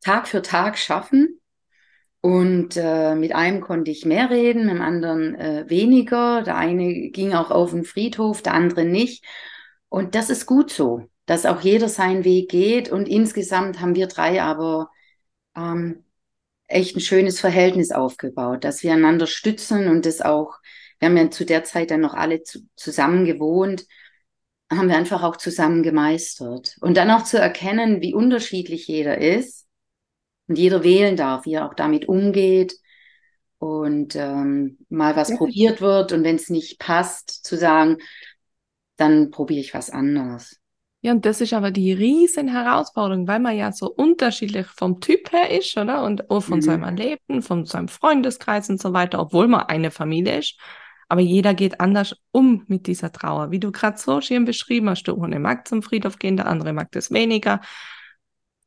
Tag 0.00 0.26
für 0.26 0.42
Tag 0.42 0.76
schaffen. 0.76 1.40
Und 2.20 2.76
äh, 2.76 3.14
mit 3.14 3.32
einem 3.32 3.60
konnte 3.60 3.92
ich 3.92 4.04
mehr 4.04 4.28
reden, 4.28 4.66
mit 4.66 4.74
dem 4.74 4.82
anderen 4.82 5.36
äh, 5.36 5.64
weniger. 5.68 6.42
Der 6.42 6.56
eine 6.56 7.10
ging 7.10 7.34
auch 7.34 7.52
auf 7.52 7.70
den 7.70 7.84
Friedhof, 7.84 8.42
der 8.42 8.54
andere 8.54 8.84
nicht. 8.84 9.24
Und 9.88 10.16
das 10.16 10.30
ist 10.30 10.46
gut 10.46 10.70
so, 10.72 11.08
dass 11.26 11.46
auch 11.46 11.60
jeder 11.60 11.88
seinen 11.88 12.24
Weg 12.24 12.50
geht. 12.50 12.90
Und 12.90 13.08
insgesamt 13.08 13.80
haben 13.80 13.94
wir 13.94 14.08
drei 14.08 14.42
aber 14.42 14.90
ähm, 15.56 16.05
echt 16.68 16.96
ein 16.96 17.00
schönes 17.00 17.40
Verhältnis 17.40 17.92
aufgebaut, 17.92 18.64
dass 18.64 18.82
wir 18.82 18.92
einander 18.92 19.26
stützen 19.26 19.88
und 19.88 20.06
das 20.06 20.20
auch, 20.20 20.58
wir 20.98 21.08
haben 21.08 21.16
ja 21.16 21.30
zu 21.30 21.44
der 21.44 21.64
Zeit 21.64 21.90
dann 21.90 22.00
noch 22.00 22.14
alle 22.14 22.42
zu, 22.42 22.60
zusammen 22.76 23.24
gewohnt, 23.24 23.86
haben 24.70 24.88
wir 24.88 24.96
einfach 24.96 25.22
auch 25.22 25.36
zusammen 25.36 25.82
gemeistert. 25.82 26.76
Und 26.80 26.96
dann 26.96 27.10
auch 27.10 27.22
zu 27.22 27.38
erkennen, 27.38 28.00
wie 28.00 28.14
unterschiedlich 28.14 28.88
jeder 28.88 29.18
ist 29.18 29.66
und 30.48 30.58
jeder 30.58 30.82
wählen 30.82 31.16
darf, 31.16 31.46
wie 31.46 31.54
er 31.54 31.66
auch 31.66 31.74
damit 31.74 32.08
umgeht 32.08 32.76
und 33.58 34.16
ähm, 34.16 34.78
mal 34.88 35.16
was 35.16 35.30
ja. 35.30 35.36
probiert 35.36 35.80
wird 35.80 36.12
und 36.12 36.24
wenn 36.24 36.36
es 36.36 36.50
nicht 36.50 36.78
passt, 36.78 37.30
zu 37.30 37.56
sagen, 37.56 37.98
dann 38.96 39.30
probiere 39.30 39.60
ich 39.60 39.74
was 39.74 39.90
anderes. 39.90 40.58
Ja, 41.02 41.12
und 41.12 41.24
das 41.24 41.40
ist 41.40 41.52
aber 41.52 41.70
die 41.70 41.92
riesen 41.92 42.48
Herausforderung, 42.48 43.28
weil 43.28 43.38
man 43.38 43.56
ja 43.56 43.70
so 43.70 43.88
unterschiedlich 43.88 44.66
vom 44.66 45.00
Typ 45.00 45.30
her 45.32 45.50
ist, 45.50 45.76
oder? 45.76 46.02
Und 46.02 46.30
auch 46.30 46.40
von 46.40 46.58
mhm. 46.58 46.62
seinem 46.62 46.82
Erlebten, 46.82 47.42
von 47.42 47.64
seinem 47.64 47.88
Freundeskreis 47.88 48.68
und 48.70 48.80
so 48.80 48.92
weiter, 48.92 49.20
obwohl 49.20 49.46
man 49.46 49.62
eine 49.62 49.90
Familie 49.90 50.38
ist. 50.38 50.58
Aber 51.08 51.20
jeder 51.20 51.54
geht 51.54 51.80
anders 51.80 52.16
um 52.32 52.64
mit 52.66 52.86
dieser 52.86 53.12
Trauer. 53.12 53.50
Wie 53.52 53.60
du 53.60 53.70
gerade 53.70 53.98
so 53.98 54.20
schön 54.20 54.44
beschrieben 54.44 54.90
hast, 54.90 55.04
der 55.04 55.16
eine 55.16 55.38
mag 55.38 55.68
zum 55.68 55.82
Friedhof 55.82 56.18
gehen, 56.18 56.36
der 56.36 56.48
andere 56.48 56.72
mag 56.72 56.90
das 56.90 57.12
weniger. 57.12 57.60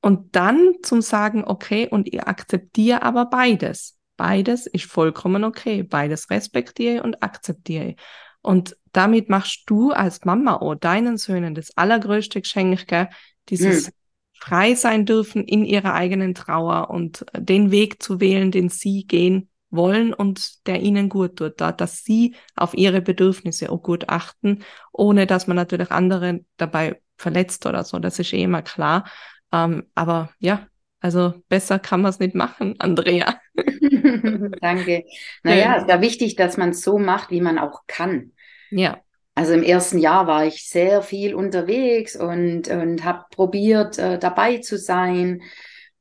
Und 0.02 0.36
dann 0.36 0.76
zum 0.82 1.02
Sagen, 1.02 1.44
okay, 1.46 1.88
und 1.90 2.08
ich 2.08 2.24
akzeptiere 2.24 3.02
aber 3.02 3.26
beides. 3.26 3.98
Beides 4.16 4.68
ist 4.68 4.86
vollkommen 4.86 5.44
okay. 5.44 5.84
Beides 5.84 6.30
respektiere 6.30 7.04
und 7.04 7.22
akzeptiere. 7.22 7.96
Und 8.42 8.78
damit 8.92 9.30
machst 9.30 9.64
du 9.68 9.92
als 9.92 10.26
Mama 10.26 10.58
auch 10.58 10.76
deinen 10.76 11.18
Söhnen 11.18 11.56
das 11.56 11.76
allergrößte 11.78 12.42
Geschenk, 12.42 12.88
gell? 12.88 13.10
dieses 13.50 13.88
mhm. 13.88 13.92
frei 14.40 14.76
sein 14.76 15.06
dürfen 15.06 15.44
in 15.44 15.66
ihrer 15.66 15.94
eigenen 15.94 16.36
Trauer 16.36 16.90
und 16.90 17.26
den 17.38 17.72
Weg 17.72 18.02
zu 18.02 18.20
wählen, 18.20 18.52
den 18.52 18.70
sie 18.70 19.06
gehen 19.06 19.50
wollen 19.72 20.14
und 20.14 20.66
der 20.68 20.82
ihnen 20.82 21.10
gut 21.10 21.38
tut, 21.38 21.62
da, 21.62 21.72
dass 21.72 22.04
sie 22.04 22.36
auf 22.56 22.74
ihre 22.74 23.02
Bedürfnisse 23.02 23.72
auch 23.72 23.84
gut 23.84 24.10
achten, 24.10 24.64
ohne 24.92 25.28
dass 25.28 25.48
man 25.48 25.56
natürlich 25.56 25.92
andere 25.92 26.42
dabei 26.58 27.02
verletzt 27.18 27.66
oder 27.66 27.84
so. 27.84 28.00
Das 28.00 28.18
ist 28.20 28.34
eh 28.34 28.44
immer 28.44 28.62
klar. 28.62 29.06
Ähm, 29.52 29.84
aber 29.94 30.32
ja, 30.40 30.68
also 31.00 31.34
besser 31.48 31.80
kann 31.80 32.02
man 32.02 32.10
es 32.10 32.20
nicht 32.20 32.36
machen, 32.36 32.76
Andrea. 32.80 33.40
Danke. 34.62 35.06
Naja, 35.44 35.76
es 35.78 35.84
ist 35.84 35.90
ja 35.90 36.02
wichtig, 36.02 36.36
dass 36.36 36.58
man 36.58 36.70
es 36.70 36.82
so 36.82 36.98
macht, 36.98 37.32
wie 37.32 37.42
man 37.42 37.58
auch 37.58 37.84
kann. 37.88 38.34
Ja. 38.70 39.00
Also 39.36 39.54
im 39.54 39.64
ersten 39.64 40.00
Jahr 40.00 40.28
war 40.28 40.46
ich 40.46 40.68
sehr 40.68 41.02
viel 41.02 41.34
unterwegs 41.34 42.18
und, 42.18 42.68
und 42.68 43.06
habe 43.06 43.24
probiert, 43.32 43.98
äh, 43.98 44.20
dabei 44.20 44.58
zu 44.58 44.78
sein 44.78 45.42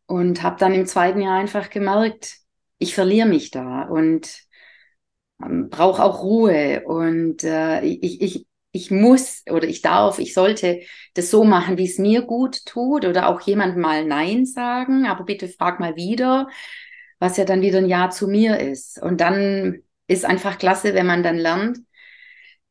und 0.06 0.42
habe 0.42 0.56
dann 0.58 0.74
im 0.74 0.86
zweiten 0.86 1.20
Jahr 1.20 1.38
einfach 1.38 1.70
gemerkt, 1.70 2.38
ich 2.78 2.94
verliere 2.94 3.28
mich 3.28 3.52
da 3.52 3.82
und 3.82 4.42
ähm, 5.40 5.68
brauche 5.70 6.02
auch 6.02 6.22
Ruhe 6.22 6.82
und 6.84 7.44
äh, 7.44 7.82
ich, 7.82 8.20
ich, 8.22 8.46
ich 8.78 8.90
muss 8.92 9.42
oder 9.50 9.66
ich 9.66 9.82
darf, 9.82 10.18
ich 10.20 10.34
sollte 10.34 10.80
das 11.14 11.30
so 11.30 11.44
machen, 11.44 11.78
wie 11.78 11.84
es 11.86 11.98
mir 11.98 12.22
gut 12.22 12.64
tut 12.64 13.04
oder 13.04 13.28
auch 13.28 13.40
jemand 13.40 13.76
mal 13.76 14.04
Nein 14.04 14.46
sagen, 14.46 15.06
aber 15.06 15.24
bitte 15.24 15.48
frag 15.48 15.80
mal 15.80 15.96
wieder, 15.96 16.48
was 17.18 17.36
ja 17.36 17.44
dann 17.44 17.60
wieder 17.60 17.78
ein 17.78 17.88
Ja 17.88 18.08
zu 18.10 18.28
mir 18.28 18.60
ist. 18.60 19.02
Und 19.02 19.20
dann 19.20 19.82
ist 20.06 20.24
einfach 20.24 20.58
klasse, 20.58 20.94
wenn 20.94 21.06
man 21.06 21.22
dann 21.24 21.36
lernt, 21.36 21.78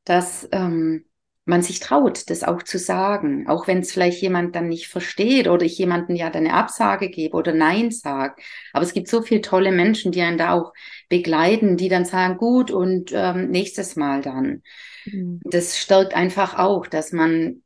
dass 0.06 0.48
ähm, 0.54 1.04
man 1.44 1.62
sich 1.62 1.80
traut, 1.82 2.30
das 2.30 2.44
auch 2.44 2.64
zu 2.64 2.78
sagen, 2.78 3.48
auch 3.48 3.68
wenn 3.68 3.80
es 3.80 3.92
vielleicht 3.92 4.22
jemand 4.22 4.56
dann 4.56 4.70
nicht 4.70 4.88
versteht 4.88 5.48
oder 5.50 5.66
ich 5.66 5.78
jemanden 5.78 6.16
ja 6.16 6.30
dann 6.30 6.46
eine 6.46 6.54
Absage 6.54 7.10
gebe 7.10 7.36
oder 7.36 7.54
Nein 7.54 7.92
sage. 7.92 8.42
Aber 8.74 8.84
es 8.86 8.94
gibt 8.94 9.10
so 9.10 9.22
viele 9.22 9.42
tolle 9.42 9.72
Menschen, 9.72 10.12
die 10.14 10.22
einen 10.22 10.38
da 10.38 10.54
auch 10.54 10.74
begleiten, 11.10 11.76
die 11.78 11.90
dann 11.90 12.06
sagen, 12.06 12.38
gut 12.38 12.72
und 12.72 13.12
ähm, 13.14 13.50
nächstes 13.50 13.98
Mal 13.98 14.22
dann. 14.22 14.64
Mhm. 15.12 15.42
Das 15.44 15.78
stärkt 15.78 16.16
einfach 16.16 16.58
auch, 16.58 16.88
dass 16.88 17.12
man 17.12 17.64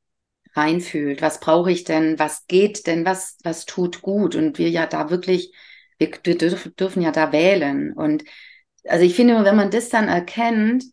reinfühlt. 0.53 1.21
Was 1.21 1.39
brauche 1.39 1.71
ich 1.71 1.83
denn? 1.83 2.19
Was 2.19 2.47
geht 2.47 2.87
denn? 2.87 3.05
Was, 3.05 3.37
was 3.43 3.65
tut 3.65 4.01
gut? 4.01 4.35
Und 4.35 4.57
wir 4.57 4.69
ja 4.69 4.85
da 4.85 5.09
wirklich, 5.09 5.53
wir, 5.97 6.11
wir 6.23 6.37
dürfen, 6.37 6.75
dürfen 6.75 7.01
ja 7.01 7.11
da 7.11 7.31
wählen. 7.31 7.93
Und 7.93 8.23
also 8.85 9.05
ich 9.05 9.15
finde, 9.15 9.43
wenn 9.43 9.55
man 9.55 9.71
das 9.71 9.89
dann 9.89 10.07
erkennt, 10.07 10.83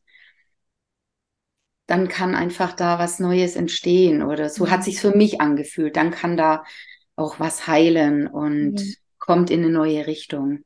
dann 1.87 2.09
kann 2.09 2.35
einfach 2.35 2.75
da 2.75 2.99
was 2.99 3.19
Neues 3.19 3.57
entstehen 3.57 4.23
oder 4.23 4.51
so 4.51 4.71
hat 4.71 4.81
mhm. 4.81 4.85
sich 4.85 5.01
für 5.01 5.17
mich 5.17 5.41
angefühlt. 5.41 5.97
Dann 5.97 6.11
kann 6.11 6.37
da 6.37 6.65
auch 7.17 7.41
was 7.41 7.67
heilen 7.67 8.27
und 8.29 8.75
mhm. 8.75 8.95
kommt 9.19 9.51
in 9.51 9.65
eine 9.65 9.73
neue 9.73 10.07
Richtung. 10.07 10.61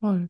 Voll. 0.00 0.28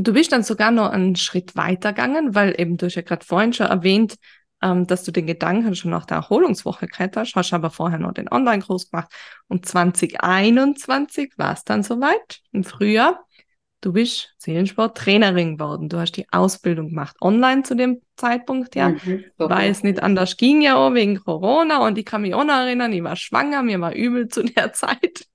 Und 0.00 0.08
du 0.08 0.14
bist 0.14 0.32
dann 0.32 0.42
sogar 0.42 0.70
noch 0.70 0.92
einen 0.92 1.14
Schritt 1.14 1.56
weiter 1.56 1.92
gegangen, 1.92 2.34
weil 2.34 2.58
eben 2.58 2.78
du 2.78 2.86
hast 2.86 2.94
ja 2.94 3.02
gerade 3.02 3.22
vorhin 3.22 3.52
schon 3.52 3.66
erwähnt, 3.66 4.14
ähm, 4.62 4.86
dass 4.86 5.04
du 5.04 5.12
den 5.12 5.26
Gedanken 5.26 5.74
schon 5.74 5.90
nach 5.90 6.06
der 6.06 6.16
Erholungswoche 6.16 6.86
gehabt 6.86 7.18
hast, 7.18 7.34
hast 7.34 7.52
aber 7.52 7.68
vorher 7.68 7.98
noch 7.98 8.14
den 8.14 8.32
Online-Kurs 8.32 8.90
gemacht 8.90 9.12
und 9.48 9.66
2021 9.66 11.34
war 11.36 11.52
es 11.52 11.64
dann 11.64 11.82
soweit, 11.82 12.40
im 12.50 12.64
Frühjahr. 12.64 13.26
Du 13.82 13.92
bist 13.92 14.34
Seelensport-Trainerin 14.38 15.58
geworden. 15.58 15.90
Du 15.90 15.98
hast 15.98 16.12
die 16.12 16.32
Ausbildung 16.32 16.88
gemacht, 16.88 17.16
online 17.20 17.62
zu 17.64 17.76
dem 17.76 18.00
Zeitpunkt, 18.16 18.76
ja. 18.76 18.92
Mhm, 19.04 19.26
Weil 19.36 19.70
es 19.70 19.82
nicht 19.82 20.02
anders 20.02 20.38
ging 20.38 20.62
ja 20.62 20.76
auch 20.76 20.94
wegen 20.94 21.20
Corona 21.20 21.86
und 21.86 21.98
ich 21.98 22.06
kann 22.06 22.22
mich 22.22 22.32
auch 22.32 22.44
noch 22.44 22.54
erinnern, 22.54 22.94
ich 22.94 23.04
war 23.04 23.16
schwanger, 23.16 23.62
mir 23.62 23.82
war 23.82 23.94
übel 23.94 24.28
zu 24.28 24.44
der 24.44 24.72
Zeit. 24.72 25.26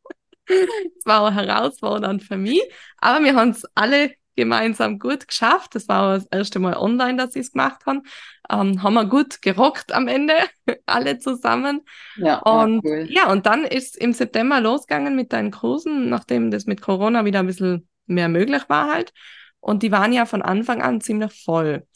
Es 0.47 1.05
war 1.05 1.21
auch 1.21 1.31
herausfordernd 1.33 2.23
für 2.23 2.37
mich, 2.37 2.63
aber 2.97 3.23
wir 3.23 3.35
haben 3.35 3.51
es 3.51 3.63
alle 3.75 4.09
gemeinsam 4.35 4.99
gut 4.99 5.27
geschafft. 5.27 5.75
Das 5.75 5.87
war 5.87 6.15
das 6.15 6.25
erste 6.27 6.59
Mal 6.59 6.75
online, 6.75 7.17
dass 7.17 7.35
ich 7.35 7.43
es 7.43 7.51
gemacht 7.51 7.85
habe. 7.85 8.01
Ähm, 8.49 8.83
haben 8.83 8.93
wir 8.93 9.05
gut 9.05 9.41
gerockt 9.41 9.93
am 9.93 10.07
Ende, 10.07 10.33
alle 10.85 11.19
zusammen. 11.19 11.81
Ja, 12.15 12.39
und 12.39 12.83
cool. 12.85 13.07
ja, 13.09 13.31
und 13.31 13.45
dann 13.45 13.63
ist 13.63 13.97
im 13.97 14.13
September 14.13 14.61
losgegangen 14.61 15.15
mit 15.15 15.33
deinen 15.33 15.51
Kursen, 15.51 16.09
nachdem 16.09 16.51
das 16.51 16.65
mit 16.65 16.81
Corona 16.81 17.25
wieder 17.25 17.39
ein 17.39 17.47
bisschen 17.47 17.87
mehr 18.05 18.29
möglich 18.29 18.63
war 18.67 18.91
halt. 18.91 19.13
Und 19.59 19.81
die 19.81 19.91
waren 19.91 20.13
ja 20.13 20.25
von 20.25 20.41
Anfang 20.41 20.81
an 20.81 21.01
ziemlich 21.01 21.43
voll. 21.43 21.87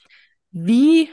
Wie, 0.51 1.09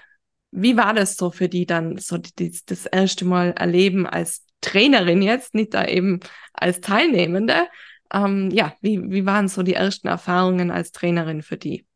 wie 0.52 0.76
war 0.76 0.94
das 0.94 1.16
so 1.16 1.30
für 1.30 1.48
die 1.48 1.66
dann, 1.66 1.98
so 1.98 2.16
die, 2.16 2.58
das 2.64 2.86
erste 2.86 3.26
Mal 3.26 3.50
erleben 3.50 4.06
als 4.06 4.46
Trainerin 4.62 5.20
jetzt, 5.20 5.54
nicht 5.54 5.74
da 5.74 5.84
eben 5.84 6.20
als 6.54 6.80
Teilnehmende? 6.80 7.68
Ähm, 8.12 8.50
ja, 8.50 8.74
wie, 8.80 9.10
wie 9.10 9.26
waren 9.26 9.48
so 9.48 9.62
die 9.62 9.74
ersten 9.74 10.08
Erfahrungen 10.08 10.70
als 10.70 10.92
Trainerin 10.92 11.42
für 11.42 11.56
die? 11.56 11.86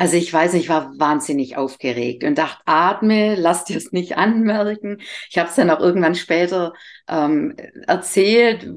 Also 0.00 0.16
ich 0.16 0.32
weiß, 0.32 0.54
ich 0.54 0.68
war 0.68 0.96
wahnsinnig 0.98 1.56
aufgeregt 1.56 2.22
und 2.22 2.38
dachte, 2.38 2.62
atme, 2.66 3.34
lass 3.34 3.64
dir 3.64 3.76
es 3.76 3.90
nicht 3.90 4.16
anmerken. 4.16 4.98
Ich 5.28 5.38
habe 5.38 5.48
es 5.48 5.56
dann 5.56 5.70
auch 5.70 5.80
irgendwann 5.80 6.14
später 6.14 6.72
ähm, 7.08 7.56
erzählt, 7.86 8.70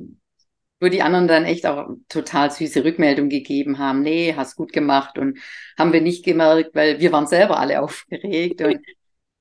wo 0.79 0.87
die 0.89 1.03
anderen 1.03 1.27
dann 1.27 1.45
echt 1.45 1.67
auch 1.67 1.89
total 2.09 2.49
süße 2.49 2.83
Rückmeldung 2.83 3.29
gegeben 3.29 3.77
haben. 3.77 4.01
Nee, 4.01 4.33
hast 4.35 4.55
gut 4.55 4.73
gemacht 4.73 5.19
und 5.19 5.37
haben 5.77 5.93
wir 5.93 6.01
nicht 6.01 6.25
gemerkt, 6.25 6.73
weil 6.73 6.99
wir 6.99 7.11
waren 7.11 7.27
selber 7.27 7.59
alle 7.59 7.81
aufgeregt. 7.83 8.61
Und 8.61 8.79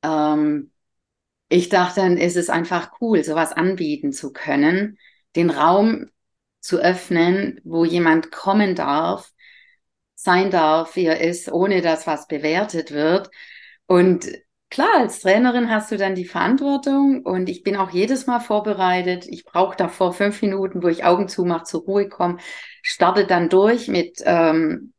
ähm, 0.03 0.71
ich 1.49 1.71
dachte 1.71 2.01
dann, 2.03 2.19
ist 2.19 2.37
es 2.37 2.51
einfach 2.51 2.93
cool, 3.01 3.25
sowas 3.25 3.53
anbieten 3.53 4.13
zu 4.13 4.33
können, 4.33 4.99
den 5.37 5.51
Raum 5.51 6.11
zu 6.61 6.79
öffnen, 6.79 7.61
wo 7.65 7.85
jemand 7.85 8.31
kommen 8.31 8.75
darf, 8.75 9.33
sein 10.15 10.51
darf, 10.51 10.97
wie 10.97 11.07
er 11.07 11.21
ist, 11.21 11.51
ohne 11.51 11.81
dass 11.83 12.07
was 12.07 12.27
bewertet 12.29 12.93
wird. 12.93 13.31
Und 13.87 14.29
klar, 14.69 14.91
als 14.99 15.21
Trainerin 15.21 15.71
hast 15.71 15.91
du 15.91 15.97
dann 15.97 16.15
die 16.15 16.27
Verantwortung 16.27 17.23
und 17.25 17.49
ich 17.49 17.63
bin 17.63 17.77
auch 17.77 17.91
jedes 17.91 18.27
Mal 18.27 18.41
vorbereitet. 18.41 19.27
Ich 19.27 19.45
brauche 19.45 19.77
davor 19.77 20.13
fünf 20.13 20.43
Minuten, 20.43 20.83
wo 20.83 20.89
ich 20.89 21.05
Augen 21.05 21.29
zumache, 21.29 21.65
zur 21.65 21.83
Ruhe 21.83 22.09
komme, 22.09 22.39
starte 22.83 23.27
dann 23.27 23.49
durch 23.49 23.89
mit 23.89 24.21
ähm, 24.25 24.93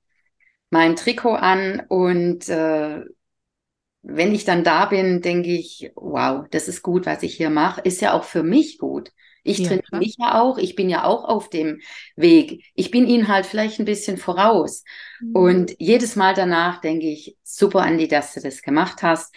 meinem 0.71 0.95
Trikot 0.95 1.35
an 1.35 1.83
und 1.89 2.49
äh, 2.49 3.01
wenn 4.03 4.33
ich 4.33 4.45
dann 4.45 4.63
da 4.63 4.85
bin, 4.85 5.21
denke 5.21 5.49
ich, 5.51 5.91
wow, 5.95 6.45
das 6.49 6.67
ist 6.67 6.81
gut, 6.81 7.05
was 7.05 7.23
ich 7.23 7.35
hier 7.35 7.49
mache. 7.49 7.81
Ist 7.81 8.01
ja 8.01 8.13
auch 8.13 8.23
für 8.23 8.43
mich 8.43 8.77
gut. 8.79 9.11
Ich 9.43 9.59
ja, 9.59 9.67
trainiere 9.67 9.97
mich 9.97 10.15
ja 10.19 10.39
auch, 10.39 10.57
ich 10.57 10.75
bin 10.75 10.89
ja 10.89 11.03
auch 11.03 11.23
auf 11.25 11.49
dem 11.49 11.81
Weg. 12.15 12.63
Ich 12.75 12.91
bin 12.91 13.07
ihnen 13.07 13.27
halt 13.27 13.45
vielleicht 13.45 13.79
ein 13.79 13.85
bisschen 13.85 14.17
voraus. 14.17 14.83
Mhm. 15.19 15.35
Und 15.35 15.75
jedes 15.79 16.15
Mal 16.15 16.33
danach 16.33 16.81
denke 16.81 17.07
ich, 17.07 17.37
super, 17.43 17.81
Andi, 17.81 18.07
dass 18.07 18.33
du 18.33 18.39
das 18.41 18.61
gemacht 18.61 19.01
hast. 19.01 19.33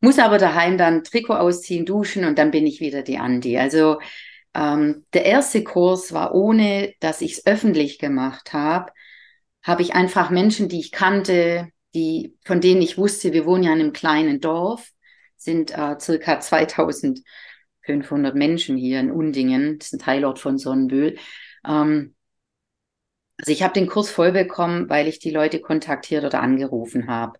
Muss 0.00 0.18
aber 0.18 0.38
daheim 0.38 0.78
dann 0.78 1.02
Trikot 1.02 1.34
ausziehen, 1.34 1.84
duschen 1.84 2.24
und 2.24 2.38
dann 2.38 2.52
bin 2.52 2.66
ich 2.66 2.80
wieder 2.80 3.02
die 3.02 3.18
Andi. 3.18 3.58
Also 3.58 3.98
ähm, 4.54 5.04
der 5.12 5.24
erste 5.24 5.64
Kurs 5.64 6.12
war 6.12 6.34
ohne, 6.34 6.94
dass 7.00 7.20
ich 7.20 7.32
es 7.32 7.46
öffentlich 7.46 7.98
gemacht 7.98 8.52
habe, 8.52 8.92
habe 9.62 9.82
ich 9.82 9.94
einfach 9.94 10.30
Menschen, 10.30 10.68
die 10.68 10.80
ich 10.80 10.92
kannte, 10.92 11.68
die 11.94 12.36
von 12.44 12.60
denen 12.60 12.82
ich 12.82 12.96
wusste, 12.98 13.32
wir 13.32 13.44
wohnen 13.46 13.64
ja 13.64 13.72
in 13.72 13.80
einem 13.80 13.92
kleinen 13.92 14.40
Dorf, 14.40 14.90
sind 15.36 15.76
äh, 15.76 15.98
circa 16.00 16.40
2500 17.88 18.34
Menschen 18.34 18.76
hier 18.76 19.00
in 19.00 19.10
Undingen, 19.10 19.78
das 19.78 19.88
ist 19.88 19.94
ein 19.94 19.98
Teilort 19.98 20.38
von 20.38 20.58
Sonnenbühl. 20.58 21.16
Ähm, 21.66 22.14
also 23.38 23.52
ich 23.52 23.62
habe 23.62 23.74
den 23.74 23.86
Kurs 23.86 24.10
voll 24.10 24.32
bekommen, 24.32 24.88
weil 24.88 25.06
ich 25.08 25.18
die 25.20 25.30
Leute 25.30 25.60
kontaktiert 25.60 26.24
oder 26.24 26.40
angerufen 26.40 27.08
habe. 27.08 27.38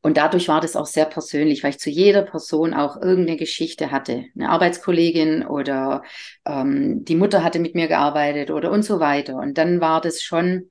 Und 0.00 0.16
dadurch 0.16 0.48
war 0.48 0.60
das 0.60 0.74
auch 0.74 0.86
sehr 0.86 1.04
persönlich, 1.04 1.62
weil 1.62 1.70
ich 1.70 1.78
zu 1.78 1.90
jeder 1.90 2.22
Person 2.22 2.74
auch 2.74 3.00
irgendeine 3.00 3.36
Geschichte 3.38 3.92
hatte. 3.92 4.24
Eine 4.34 4.48
Arbeitskollegin 4.50 5.46
oder 5.46 6.02
ähm, 6.44 7.04
die 7.04 7.14
Mutter 7.14 7.44
hatte 7.44 7.60
mit 7.60 7.74
mir 7.76 7.86
gearbeitet 7.86 8.50
oder 8.50 8.72
und 8.72 8.82
so 8.82 8.98
weiter. 8.98 9.36
Und 9.36 9.58
dann 9.58 9.80
war 9.80 10.00
das 10.00 10.22
schon 10.22 10.70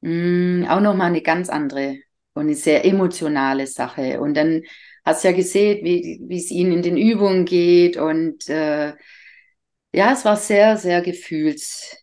mh, 0.00 0.64
mm, 0.64 0.68
auch 0.70 0.80
nochmal 0.80 1.08
eine 1.08 1.22
ganz 1.22 1.50
andere 1.50 1.98
und 2.34 2.44
eine 2.44 2.54
sehr 2.54 2.84
emotionale 2.86 3.66
Sache. 3.66 4.20
Und 4.20 4.34
dann 4.34 4.62
hast 5.08 5.24
ja 5.24 5.32
gesehen, 5.32 5.84
wie, 5.84 6.20
wie 6.22 6.36
es 6.36 6.50
ihnen 6.50 6.72
in 6.72 6.82
den 6.82 6.96
Übungen 6.96 7.44
geht. 7.44 7.96
Und 7.96 8.48
äh, 8.48 8.94
ja, 9.92 10.12
es 10.12 10.24
war 10.24 10.36
sehr, 10.36 10.76
sehr 10.76 11.00
gefühls 11.00 11.96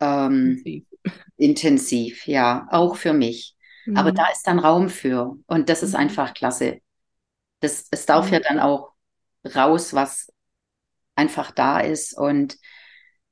ähm, 0.00 0.86
intensiv, 1.36 2.26
ja, 2.26 2.66
auch 2.70 2.96
für 2.96 3.12
mich. 3.12 3.54
Aber 3.94 4.10
mhm. 4.10 4.16
da 4.16 4.26
ist 4.30 4.46
dann 4.46 4.58
Raum 4.58 4.88
für. 4.88 5.36
Und 5.46 5.68
das 5.68 5.82
ist 5.82 5.92
mhm. 5.92 6.00
einfach 6.00 6.34
klasse. 6.34 6.80
Das, 7.60 7.86
es 7.90 8.06
darf 8.06 8.28
mhm. 8.28 8.34
ja 8.34 8.40
dann 8.40 8.58
auch 8.58 8.92
raus, 9.54 9.94
was 9.94 10.32
einfach 11.14 11.50
da 11.50 11.80
ist. 11.80 12.16
Und 12.16 12.56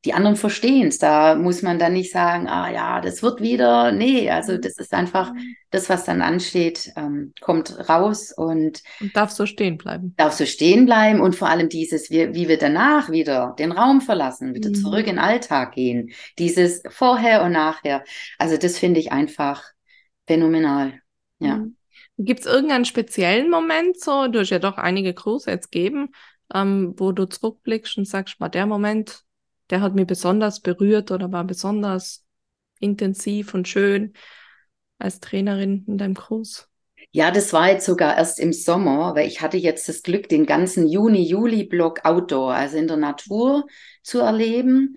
die 0.07 0.15
anderen 0.15 0.37
verstehen 0.37 0.87
es. 0.87 0.99
Da 0.99 1.35
muss 1.35 1.63
man 1.63 1.81
dann 1.81 1.93
nicht 1.93 2.13
sagen, 2.13 2.47
ah 2.47 2.71
ja, 2.71 3.01
das 3.01 3.25
wird 3.25 3.41
wieder. 3.41 3.91
Nee, 3.91 4.31
also 4.31 4.57
das 4.57 4.79
ist 4.79 4.95
einfach 4.95 5.33
das, 5.71 5.89
was 5.89 6.05
dann 6.05 6.23
ansteht, 6.23 6.93
ähm, 6.97 7.35
kommt 7.41 7.77
raus 7.89 8.33
und, 8.33 8.83
und 9.01 9.17
darf 9.17 9.33
so 9.33 9.47
stehen 9.47 9.77
bleiben. 9.77 10.15
Darf 10.17 10.33
so 10.33 10.47
stehen 10.47 10.87
bleiben 10.87 11.21
und 11.21 11.35
vor 11.35 11.49
allem 11.49 11.69
dieses, 11.69 12.09
wie, 12.09 12.33
wie 12.35 12.49
wir 12.49 12.57
danach 12.57 13.11
wieder 13.11 13.57
den 13.59 13.73
Raum 13.73 14.01
verlassen, 14.01 14.55
wieder 14.55 14.71
mhm. 14.71 14.75
zurück 14.77 15.01
in 15.01 15.17
den 15.17 15.19
Alltag 15.19 15.73
gehen. 15.73 16.13
Dieses 16.39 16.83
Vorher 16.89 17.43
und 17.43 17.53
Nachher. 17.53 18.05
Also 18.39 18.57
das 18.57 18.79
finde 18.79 19.01
ich 19.01 19.11
einfach 19.11 19.65
phänomenal. 20.29 21.01
Ja. 21.41 21.57
Mhm. 21.57 21.77
Gibt 22.19 22.41
es 22.41 22.47
irgendeinen 22.47 22.85
speziellen 22.85 23.51
Moment, 23.51 24.01
so, 24.01 24.29
du 24.29 24.39
hast 24.39 24.51
ja 24.51 24.61
doch 24.61 24.79
einige 24.79 25.15
Kurse 25.15 25.51
jetzt 25.51 25.73
gegeben, 25.73 26.11
ähm, 26.55 26.95
wo 26.97 27.11
du 27.11 27.27
zurückblickst 27.27 27.99
und 27.99 28.07
sagst, 28.07 28.39
war 28.39 28.49
der 28.49 28.67
Moment, 28.67 29.26
der 29.71 29.81
hat 29.81 29.95
mich 29.95 30.07
besonders 30.07 30.61
berührt 30.61 31.11
oder 31.11 31.33
war 31.33 31.45
besonders 31.45 32.25
intensiv 32.81 33.55
und 33.55 33.69
schön 33.69 34.13
als 34.99 35.21
Trainerin 35.21 35.85
in 35.87 35.99
deinem 35.99 36.15
Kurs? 36.15 36.69
Ja, 37.13 37.31
das 37.31 37.53
war 37.53 37.71
jetzt 37.71 37.87
sogar 37.87 38.17
erst 38.17 38.39
im 38.39 38.53
Sommer, 38.53 39.15
weil 39.15 39.27
ich 39.27 39.41
hatte 39.41 39.57
jetzt 39.57 39.89
das 39.89 40.03
Glück, 40.03 40.29
den 40.29 40.45
ganzen 40.45 40.87
Juni, 40.87 41.23
Juli-Block 41.23 42.05
Outdoor, 42.05 42.55
also 42.55 42.77
in 42.77 42.89
der 42.89 42.99
Natur 42.99 43.67
zu 44.03 44.21
erleben. 44.21 44.97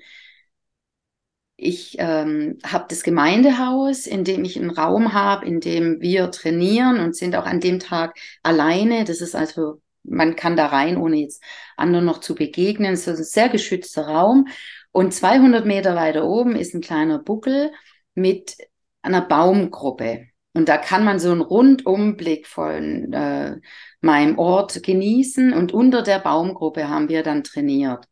Ich 1.56 1.96
ähm, 2.00 2.58
habe 2.66 2.86
das 2.90 3.04
Gemeindehaus, 3.04 4.08
in 4.08 4.24
dem 4.24 4.44
ich 4.46 4.58
einen 4.58 4.70
Raum 4.70 5.14
habe, 5.14 5.46
in 5.46 5.60
dem 5.60 6.02
wir 6.02 6.32
trainieren 6.32 7.00
und 7.00 7.16
sind 7.16 7.36
auch 7.36 7.46
an 7.46 7.60
dem 7.60 7.80
Tag 7.80 8.18
alleine. 8.44 9.04
Das 9.04 9.22
ist 9.22 9.36
also, 9.36 9.82
man 10.04 10.36
kann 10.36 10.56
da 10.56 10.68
rein, 10.68 10.98
ohne 10.98 11.18
jetzt 11.18 11.44
anderen 11.78 12.06
noch 12.06 12.20
zu 12.20 12.36
begegnen. 12.36 12.94
Es 12.94 13.08
ist 13.08 13.20
ein 13.20 13.24
sehr 13.24 13.50
geschützter 13.50 14.08
Raum. 14.08 14.48
Und 14.92 15.14
200 15.14 15.66
Meter 15.66 15.96
weiter 15.96 16.26
oben 16.26 16.56
ist 16.56 16.74
ein 16.74 16.82
kleiner 16.82 17.20
Buckel 17.20 17.72
mit 18.16 18.58
einer 19.02 19.22
Baumgruppe. 19.22 20.28
Und 20.54 20.68
da 20.68 20.78
kann 20.78 21.06
man 21.06 21.20
so 21.20 21.32
einen 21.32 21.42
Rundumblick 21.42 22.48
von 22.48 23.14
äh, 23.14 23.58
meinem 24.02 24.40
Ort 24.40 24.82
genießen. 24.84 25.54
Und 25.54 25.74
unter 25.74 26.02
der 26.02 26.20
Baumgruppe 26.20 26.90
haben 26.90 27.10
wir 27.10 27.24
dann 27.24 27.44
trainiert. 27.44 28.06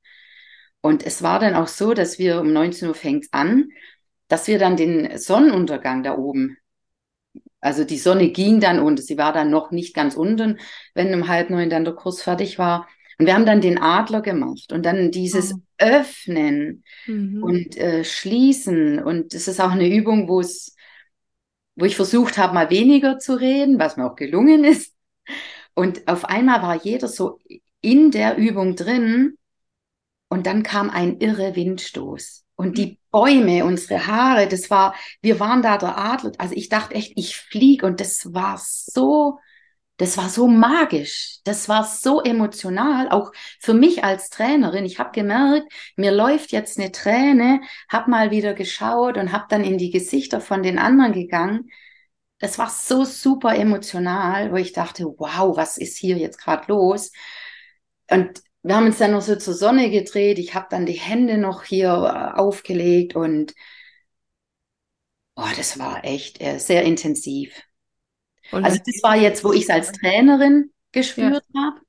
Und 0.81 1.05
es 1.05 1.23
war 1.23 1.39
dann 1.39 1.55
auch 1.55 1.67
so, 1.67 1.93
dass 1.93 2.19
wir 2.19 2.39
um 2.39 2.53
19 2.53 2.87
Uhr 2.87 2.95
fängt 2.95 3.27
an, 3.31 3.69
dass 4.27 4.47
wir 4.47 4.59
dann 4.59 4.77
den 4.77 5.17
Sonnenuntergang 5.17 6.03
da 6.03 6.17
oben, 6.17 6.57
also 7.59 7.83
die 7.83 7.97
Sonne 7.97 8.29
ging 8.29 8.59
dann 8.59 8.79
unter, 8.79 9.01
sie 9.01 9.17
war 9.17 9.33
dann 9.33 9.49
noch 9.49 9.71
nicht 9.71 9.95
ganz 9.95 10.15
unten, 10.15 10.59
wenn 10.93 11.13
um 11.13 11.27
halb 11.27 11.49
neun 11.49 11.69
dann 11.69 11.85
der 11.85 11.95
Kurs 11.95 12.21
fertig 12.21 12.59
war. 12.59 12.87
Und 13.19 13.25
wir 13.25 13.33
haben 13.33 13.47
dann 13.47 13.61
den 13.61 13.79
Adler 13.79 14.21
gemacht 14.21 14.71
und 14.71 14.85
dann 14.85 15.09
dieses 15.09 15.53
oh. 15.53 15.59
Öffnen 15.79 16.83
mhm. 17.07 17.41
und 17.41 17.77
äh, 17.77 18.03
Schließen. 18.03 19.03
Und 19.03 19.33
es 19.33 19.47
ist 19.47 19.59
auch 19.59 19.71
eine 19.71 19.89
Übung, 19.89 20.27
wo 20.29 20.39
es, 20.39 20.75
wo 21.75 21.85
ich 21.85 21.95
versucht 21.95 22.37
habe, 22.37 22.53
mal 22.53 22.69
weniger 22.69 23.17
zu 23.17 23.39
reden, 23.39 23.79
was 23.79 23.97
mir 23.97 24.05
auch 24.05 24.15
gelungen 24.15 24.63
ist. 24.63 24.93
Und 25.73 26.07
auf 26.07 26.25
einmal 26.25 26.61
war 26.61 26.75
jeder 26.75 27.07
so 27.07 27.39
in 27.81 28.11
der 28.11 28.37
Übung 28.37 28.75
drin 28.75 29.37
und 30.29 30.45
dann 30.45 30.63
kam 30.63 30.89
ein 30.89 31.19
irre 31.19 31.55
Windstoß. 31.55 32.43
Und 32.57 32.77
die 32.77 32.99
Bäume, 33.11 33.65
unsere 33.65 34.07
Haare, 34.07 34.47
das 34.49 34.69
war, 34.69 34.95
wir 35.21 35.39
waren 35.39 35.61
da 35.61 35.77
der 35.77 35.97
Adler. 35.97 36.33
Also 36.39 36.55
ich 36.55 36.69
dachte 36.69 36.95
echt, 36.95 37.13
ich 37.15 37.37
fliege 37.37 37.85
und 37.85 38.01
das 38.01 38.33
war 38.33 38.59
so, 38.59 39.39
das 39.97 40.17
war 40.17 40.29
so 40.29 40.47
magisch. 40.47 41.39
Das 41.45 41.69
war 41.69 41.85
so 41.85 42.21
emotional, 42.21 43.09
auch 43.09 43.31
für 43.61 43.73
mich 43.73 44.03
als 44.03 44.29
Trainerin. 44.29 44.85
Ich 44.85 44.99
habe 44.99 45.11
gemerkt, 45.11 45.71
mir 45.95 46.11
läuft 46.11 46.51
jetzt 46.51 46.79
eine 46.79 46.91
Träne, 46.91 47.61
habe 47.89 48.11
mal 48.11 48.31
wieder 48.31 48.53
geschaut 48.53 49.17
und 49.17 49.31
habe 49.31 49.45
dann 49.49 49.63
in 49.63 49.77
die 49.77 49.91
Gesichter 49.91 50.41
von 50.41 50.63
den 50.63 50.79
anderen 50.79 51.13
gegangen 51.13 51.69
das 52.39 52.59
war 52.59 52.69
so 52.69 53.03
super 53.03 53.55
emotional, 53.55 54.51
wo 54.51 54.57
ich 54.57 54.73
dachte, 54.73 55.05
wow, 55.17 55.55
was 55.57 55.77
ist 55.77 55.97
hier 55.97 56.17
jetzt 56.17 56.37
gerade 56.39 56.65
los? 56.71 57.11
Und 58.09 58.41
wir 58.67 58.75
haben 58.75 58.87
uns 58.87 58.97
dann 58.97 59.11
noch 59.11 59.21
so 59.21 59.35
zur 59.35 59.53
Sonne 59.53 59.89
gedreht. 59.89 60.39
Ich 60.39 60.53
habe 60.53 60.67
dann 60.69 60.85
die 60.85 60.93
Hände 60.93 61.37
noch 61.37 61.63
hier 61.63 61.87
äh, 61.87 62.37
aufgelegt 62.37 63.15
und 63.15 63.53
oh, 65.35 65.47
das 65.55 65.79
war 65.79 66.03
echt 66.03 66.41
äh, 66.41 66.57
sehr 66.59 66.83
intensiv. 66.83 67.61
Und 68.51 68.65
also 68.65 68.77
das 68.85 69.01
war 69.03 69.15
jetzt, 69.15 69.43
wo 69.43 69.53
ich 69.53 69.63
es 69.63 69.69
als 69.69 69.91
Trainerin 69.91 70.71
gespürt 70.91 71.43
ja. 71.53 71.61
habe. 71.61 71.81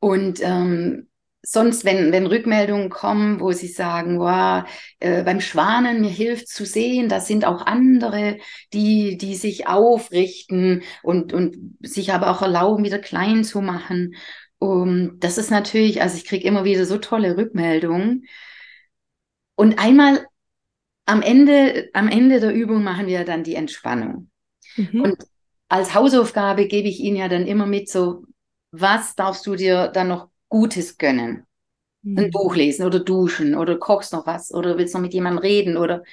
Und 0.00 0.40
ähm, 0.42 1.08
sonst, 1.42 1.84
wenn, 1.84 2.12
wenn 2.12 2.26
Rückmeldungen 2.26 2.90
kommen, 2.90 3.40
wo 3.40 3.52
sie 3.52 3.68
sagen, 3.68 4.18
wow, 4.18 4.64
äh, 4.98 5.22
beim 5.22 5.40
Schwanen, 5.40 6.00
mir 6.00 6.10
hilft 6.10 6.48
zu 6.48 6.64
sehen, 6.64 7.08
da 7.08 7.20
sind 7.20 7.44
auch 7.44 7.64
andere, 7.66 8.38
die, 8.72 9.16
die 9.16 9.34
sich 9.34 9.66
aufrichten 9.66 10.82
und, 11.02 11.32
und 11.32 11.56
sich 11.80 12.12
aber 12.12 12.30
auch 12.30 12.42
erlauben, 12.42 12.84
wieder 12.84 12.98
klein 12.98 13.44
zu 13.44 13.60
machen. 13.60 14.14
Um, 14.58 15.18
das 15.20 15.38
ist 15.38 15.50
natürlich, 15.50 16.00
also 16.00 16.16
ich 16.16 16.24
kriege 16.24 16.46
immer 16.46 16.64
wieder 16.64 16.86
so 16.86 16.98
tolle 16.98 17.36
Rückmeldungen. 17.36 18.26
Und 19.56 19.78
einmal 19.78 20.26
am 21.06 21.22
Ende, 21.22 21.90
am 21.92 22.08
Ende 22.08 22.40
der 22.40 22.52
Übung 22.52 22.82
machen 22.82 23.06
wir 23.06 23.24
dann 23.24 23.44
die 23.44 23.54
Entspannung. 23.54 24.30
Mhm. 24.76 25.00
Und 25.00 25.16
als 25.68 25.94
Hausaufgabe 25.94 26.66
gebe 26.66 26.88
ich 26.88 27.00
Ihnen 27.00 27.16
ja 27.16 27.28
dann 27.28 27.46
immer 27.46 27.66
mit 27.66 27.88
so, 27.88 28.24
was 28.70 29.14
darfst 29.14 29.46
du 29.46 29.54
dir 29.54 29.88
dann 29.88 30.08
noch 30.08 30.30
Gutes 30.48 30.98
gönnen. 30.98 31.46
Mhm. 32.02 32.18
Ein 32.18 32.30
Buch 32.30 32.54
lesen 32.54 32.84
oder 32.86 33.00
duschen 33.00 33.54
oder 33.54 33.76
kochst 33.78 34.12
noch 34.12 34.26
was 34.26 34.52
oder 34.52 34.78
willst 34.78 34.94
noch 34.94 35.00
mit 35.00 35.14
jemandem 35.14 35.38
reden 35.38 35.76
oder 35.76 36.04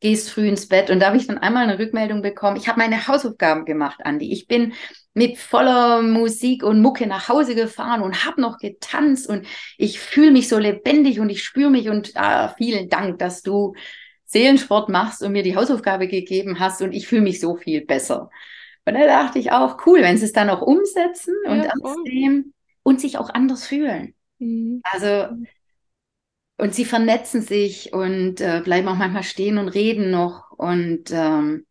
gehst 0.00 0.30
früh 0.30 0.48
ins 0.48 0.68
Bett. 0.68 0.90
Und 0.90 1.00
da 1.00 1.06
habe 1.06 1.16
ich 1.16 1.26
dann 1.26 1.38
einmal 1.38 1.64
eine 1.64 1.78
Rückmeldung 1.78 2.22
bekommen. 2.22 2.56
Ich 2.56 2.68
habe 2.68 2.78
meine 2.78 3.06
Hausaufgaben 3.06 3.64
gemacht, 3.64 4.00
Andi. 4.04 4.32
Ich 4.32 4.46
bin 4.46 4.74
mit 5.16 5.38
voller 5.38 6.02
Musik 6.02 6.62
und 6.62 6.82
Mucke 6.82 7.06
nach 7.06 7.30
Hause 7.30 7.54
gefahren 7.54 8.02
und 8.02 8.26
habe 8.26 8.38
noch 8.38 8.58
getanzt 8.58 9.26
und 9.26 9.46
ich 9.78 9.98
fühle 9.98 10.30
mich 10.30 10.46
so 10.46 10.58
lebendig 10.58 11.20
und 11.20 11.30
ich 11.30 11.42
spüre 11.42 11.70
mich 11.70 11.88
und 11.88 12.12
ah, 12.16 12.54
vielen 12.58 12.90
Dank, 12.90 13.18
dass 13.18 13.42
du 13.42 13.74
Seelensport 14.26 14.90
machst 14.90 15.22
und 15.22 15.32
mir 15.32 15.42
die 15.42 15.56
Hausaufgabe 15.56 16.06
gegeben 16.06 16.60
hast 16.60 16.82
und 16.82 16.92
ich 16.92 17.08
fühle 17.08 17.22
mich 17.22 17.40
so 17.40 17.56
viel 17.56 17.86
besser. 17.86 18.28
Und 18.84 18.92
da 18.92 19.06
dachte 19.06 19.38
ich 19.38 19.52
auch, 19.52 19.86
cool, 19.86 20.02
wenn 20.02 20.18
sie 20.18 20.26
es 20.26 20.32
dann 20.32 20.50
auch 20.50 20.60
umsetzen 20.60 21.34
und 21.46 21.60
ernst 21.60 21.98
nehmen, 22.04 22.52
und 22.82 23.00
sich 23.00 23.16
auch 23.16 23.30
anders 23.30 23.66
fühlen. 23.66 24.14
Mhm. 24.38 24.82
Also, 24.84 25.28
und 26.58 26.74
sie 26.74 26.84
vernetzen 26.84 27.40
sich 27.40 27.94
und 27.94 28.42
äh, 28.42 28.60
bleiben 28.62 28.86
auch 28.88 28.96
manchmal 28.96 29.22
stehen 29.22 29.56
und 29.56 29.68
reden 29.68 30.10
noch 30.10 30.50
und 30.50 31.10
ähm, 31.10 31.66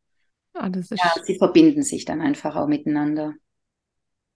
ah, 0.56 0.70
ja, 0.74 1.13
sie 1.24 1.38
verbinden 1.38 1.84
sich 1.84 2.06
dann 2.06 2.22
einfach 2.22 2.56
auch 2.56 2.68
miteinander. 2.68 3.34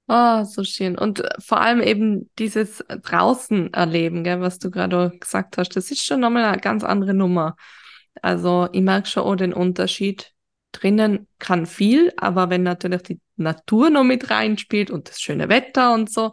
Oh, 0.07 0.43
so 0.43 0.63
schön. 0.63 0.97
Und 0.97 1.19
äh, 1.19 1.29
vor 1.39 1.61
allem 1.61 1.81
eben 1.81 2.29
dieses 2.39 2.83
draußen 2.87 3.73
erleben, 3.73 4.23
gell, 4.23 4.41
was 4.41 4.57
du 4.57 4.71
gerade 4.71 5.11
gesagt 5.19 5.57
hast, 5.57 5.75
das 5.75 5.91
ist 5.91 6.03
schon 6.03 6.19
nochmal 6.19 6.45
eine 6.45 6.59
ganz 6.59 6.83
andere 6.83 7.13
Nummer. 7.13 7.55
Also 8.21 8.67
ich 8.71 8.81
merke 8.81 9.07
schon 9.07 9.23
auch 9.23 9.35
den 9.35 9.53
Unterschied. 9.53 10.33
Drinnen 10.71 11.27
kann 11.39 11.65
viel, 11.65 12.11
aber 12.17 12.49
wenn 12.49 12.63
natürlich 12.63 13.01
die 13.03 13.19
Natur 13.37 13.89
noch 13.89 14.03
mit 14.03 14.29
reinspielt 14.29 14.91
und 14.91 15.09
das 15.09 15.19
schöne 15.19 15.49
Wetter 15.49 15.93
und 15.93 16.11
so, 16.11 16.31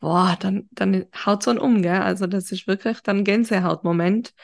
boah, 0.00 0.36
dann, 0.40 0.68
dann 0.72 1.06
haut 1.24 1.42
so 1.42 1.50
ein 1.50 1.58
um, 1.58 1.82
gell? 1.82 2.02
Also 2.02 2.26
das 2.26 2.52
ist 2.52 2.66
wirklich 2.66 3.00
dann 3.02 3.24
Gänsehautmoment. 3.24 4.34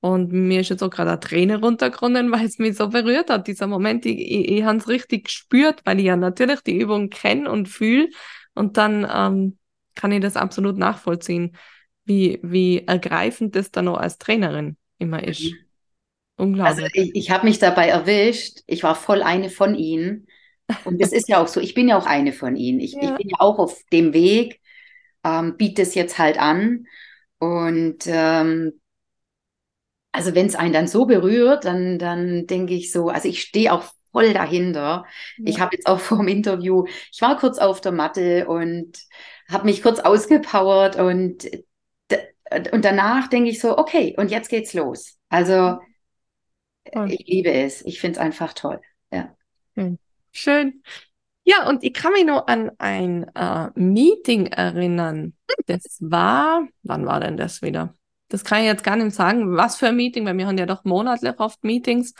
Und 0.00 0.32
mir 0.32 0.60
ist 0.60 0.70
jetzt 0.70 0.82
auch 0.82 0.90
gerade 0.90 1.10
eine 1.10 1.20
Träne 1.20 1.60
runtergerunnen, 1.60 2.32
weil 2.32 2.46
es 2.46 2.58
mich 2.58 2.76
so 2.76 2.88
berührt 2.88 3.28
hat, 3.28 3.46
dieser 3.46 3.66
Moment. 3.66 4.06
Ich, 4.06 4.18
ich, 4.18 4.48
ich 4.48 4.64
habe 4.64 4.78
es 4.78 4.88
richtig 4.88 5.24
gespürt, 5.24 5.82
weil 5.84 5.98
ich 5.98 6.06
ja 6.06 6.16
natürlich 6.16 6.60
die 6.62 6.78
Übung 6.78 7.10
kenne 7.10 7.50
und 7.50 7.68
fühle. 7.68 8.08
Und 8.54 8.78
dann 8.78 9.06
ähm, 9.12 9.58
kann 9.94 10.12
ich 10.12 10.20
das 10.20 10.36
absolut 10.36 10.78
nachvollziehen, 10.78 11.56
wie, 12.04 12.40
wie 12.42 12.86
ergreifend 12.86 13.54
das 13.54 13.70
dann 13.70 13.88
auch 13.88 13.98
als 13.98 14.16
Trainerin 14.16 14.76
immer 14.98 15.22
ist. 15.22 15.42
Mhm. 15.42 15.56
Unglaublich. 16.36 16.84
Also 16.84 16.94
ich, 16.94 17.14
ich 17.14 17.30
habe 17.30 17.46
mich 17.46 17.58
dabei 17.58 17.88
erwischt. 17.88 18.60
Ich 18.66 18.82
war 18.82 18.94
voll 18.94 19.22
eine 19.22 19.50
von 19.50 19.74
ihnen. 19.74 20.26
Und 20.84 21.02
das 21.02 21.12
ist 21.12 21.28
ja 21.28 21.42
auch 21.42 21.48
so, 21.48 21.60
ich 21.60 21.74
bin 21.74 21.88
ja 21.88 21.98
auch 21.98 22.06
eine 22.06 22.32
von 22.32 22.56
ihnen. 22.56 22.80
Ich, 22.80 22.92
ja. 22.92 23.02
ich 23.02 23.16
bin 23.16 23.28
ja 23.28 23.36
auch 23.40 23.58
auf 23.58 23.82
dem 23.92 24.14
Weg, 24.14 24.60
ähm, 25.24 25.56
biete 25.58 25.82
es 25.82 25.94
jetzt 25.94 26.18
halt 26.18 26.38
an. 26.38 26.86
Und 27.38 28.04
ähm, 28.06 28.79
also 30.12 30.34
wenn 30.34 30.46
es 30.46 30.54
einen 30.54 30.72
dann 30.72 30.88
so 30.88 31.06
berührt, 31.06 31.64
dann, 31.64 31.98
dann 31.98 32.46
denke 32.46 32.74
ich 32.74 32.92
so, 32.92 33.08
also 33.08 33.28
ich 33.28 33.42
stehe 33.42 33.72
auch 33.72 33.84
voll 34.12 34.32
dahinter. 34.32 35.04
Ja. 35.38 35.44
Ich 35.44 35.60
habe 35.60 35.76
jetzt 35.76 35.86
auch 35.86 36.00
vor 36.00 36.18
dem 36.18 36.28
Interview, 36.28 36.84
ich 37.12 37.20
war 37.20 37.38
kurz 37.38 37.58
auf 37.58 37.80
der 37.80 37.92
Matte 37.92 38.46
und 38.46 38.98
habe 39.48 39.64
mich 39.64 39.82
kurz 39.82 40.00
ausgepowert 40.00 40.96
und, 40.96 41.48
und 42.72 42.84
danach 42.84 43.28
denke 43.28 43.50
ich 43.50 43.60
so, 43.60 43.78
okay, 43.78 44.14
und 44.16 44.30
jetzt 44.30 44.48
geht's 44.48 44.74
los. 44.74 45.16
Also 45.28 45.78
toll. 46.92 47.12
ich 47.12 47.26
liebe 47.26 47.52
es. 47.52 47.82
Ich 47.82 48.00
finde 48.00 48.18
es 48.18 48.24
einfach 48.24 48.52
toll. 48.52 48.80
Ja. 49.12 49.36
Schön. 49.74 49.98
Schön. 50.32 50.82
Ja, 51.44 51.68
und 51.68 51.82
ich 51.82 51.94
kann 51.94 52.12
mich 52.12 52.24
noch 52.24 52.46
an 52.46 52.70
ein 52.78 53.24
äh, 53.34 53.70
Meeting 53.74 54.46
erinnern. 54.46 55.34
Das 55.66 55.98
war, 56.00 56.68
wann 56.82 57.06
war 57.06 57.20
denn 57.20 57.36
das 57.36 57.62
wieder? 57.62 57.94
Das 58.30 58.44
kann 58.44 58.60
ich 58.60 58.66
jetzt 58.66 58.84
gar 58.84 58.96
nicht 58.96 59.14
sagen, 59.14 59.56
was 59.56 59.76
für 59.76 59.88
ein 59.88 59.96
Meeting, 59.96 60.24
weil 60.24 60.38
wir 60.38 60.46
haben 60.46 60.56
ja 60.56 60.66
doch 60.66 60.84
monatlich 60.84 61.38
oft 61.38 61.62
Meetings. 61.62 62.14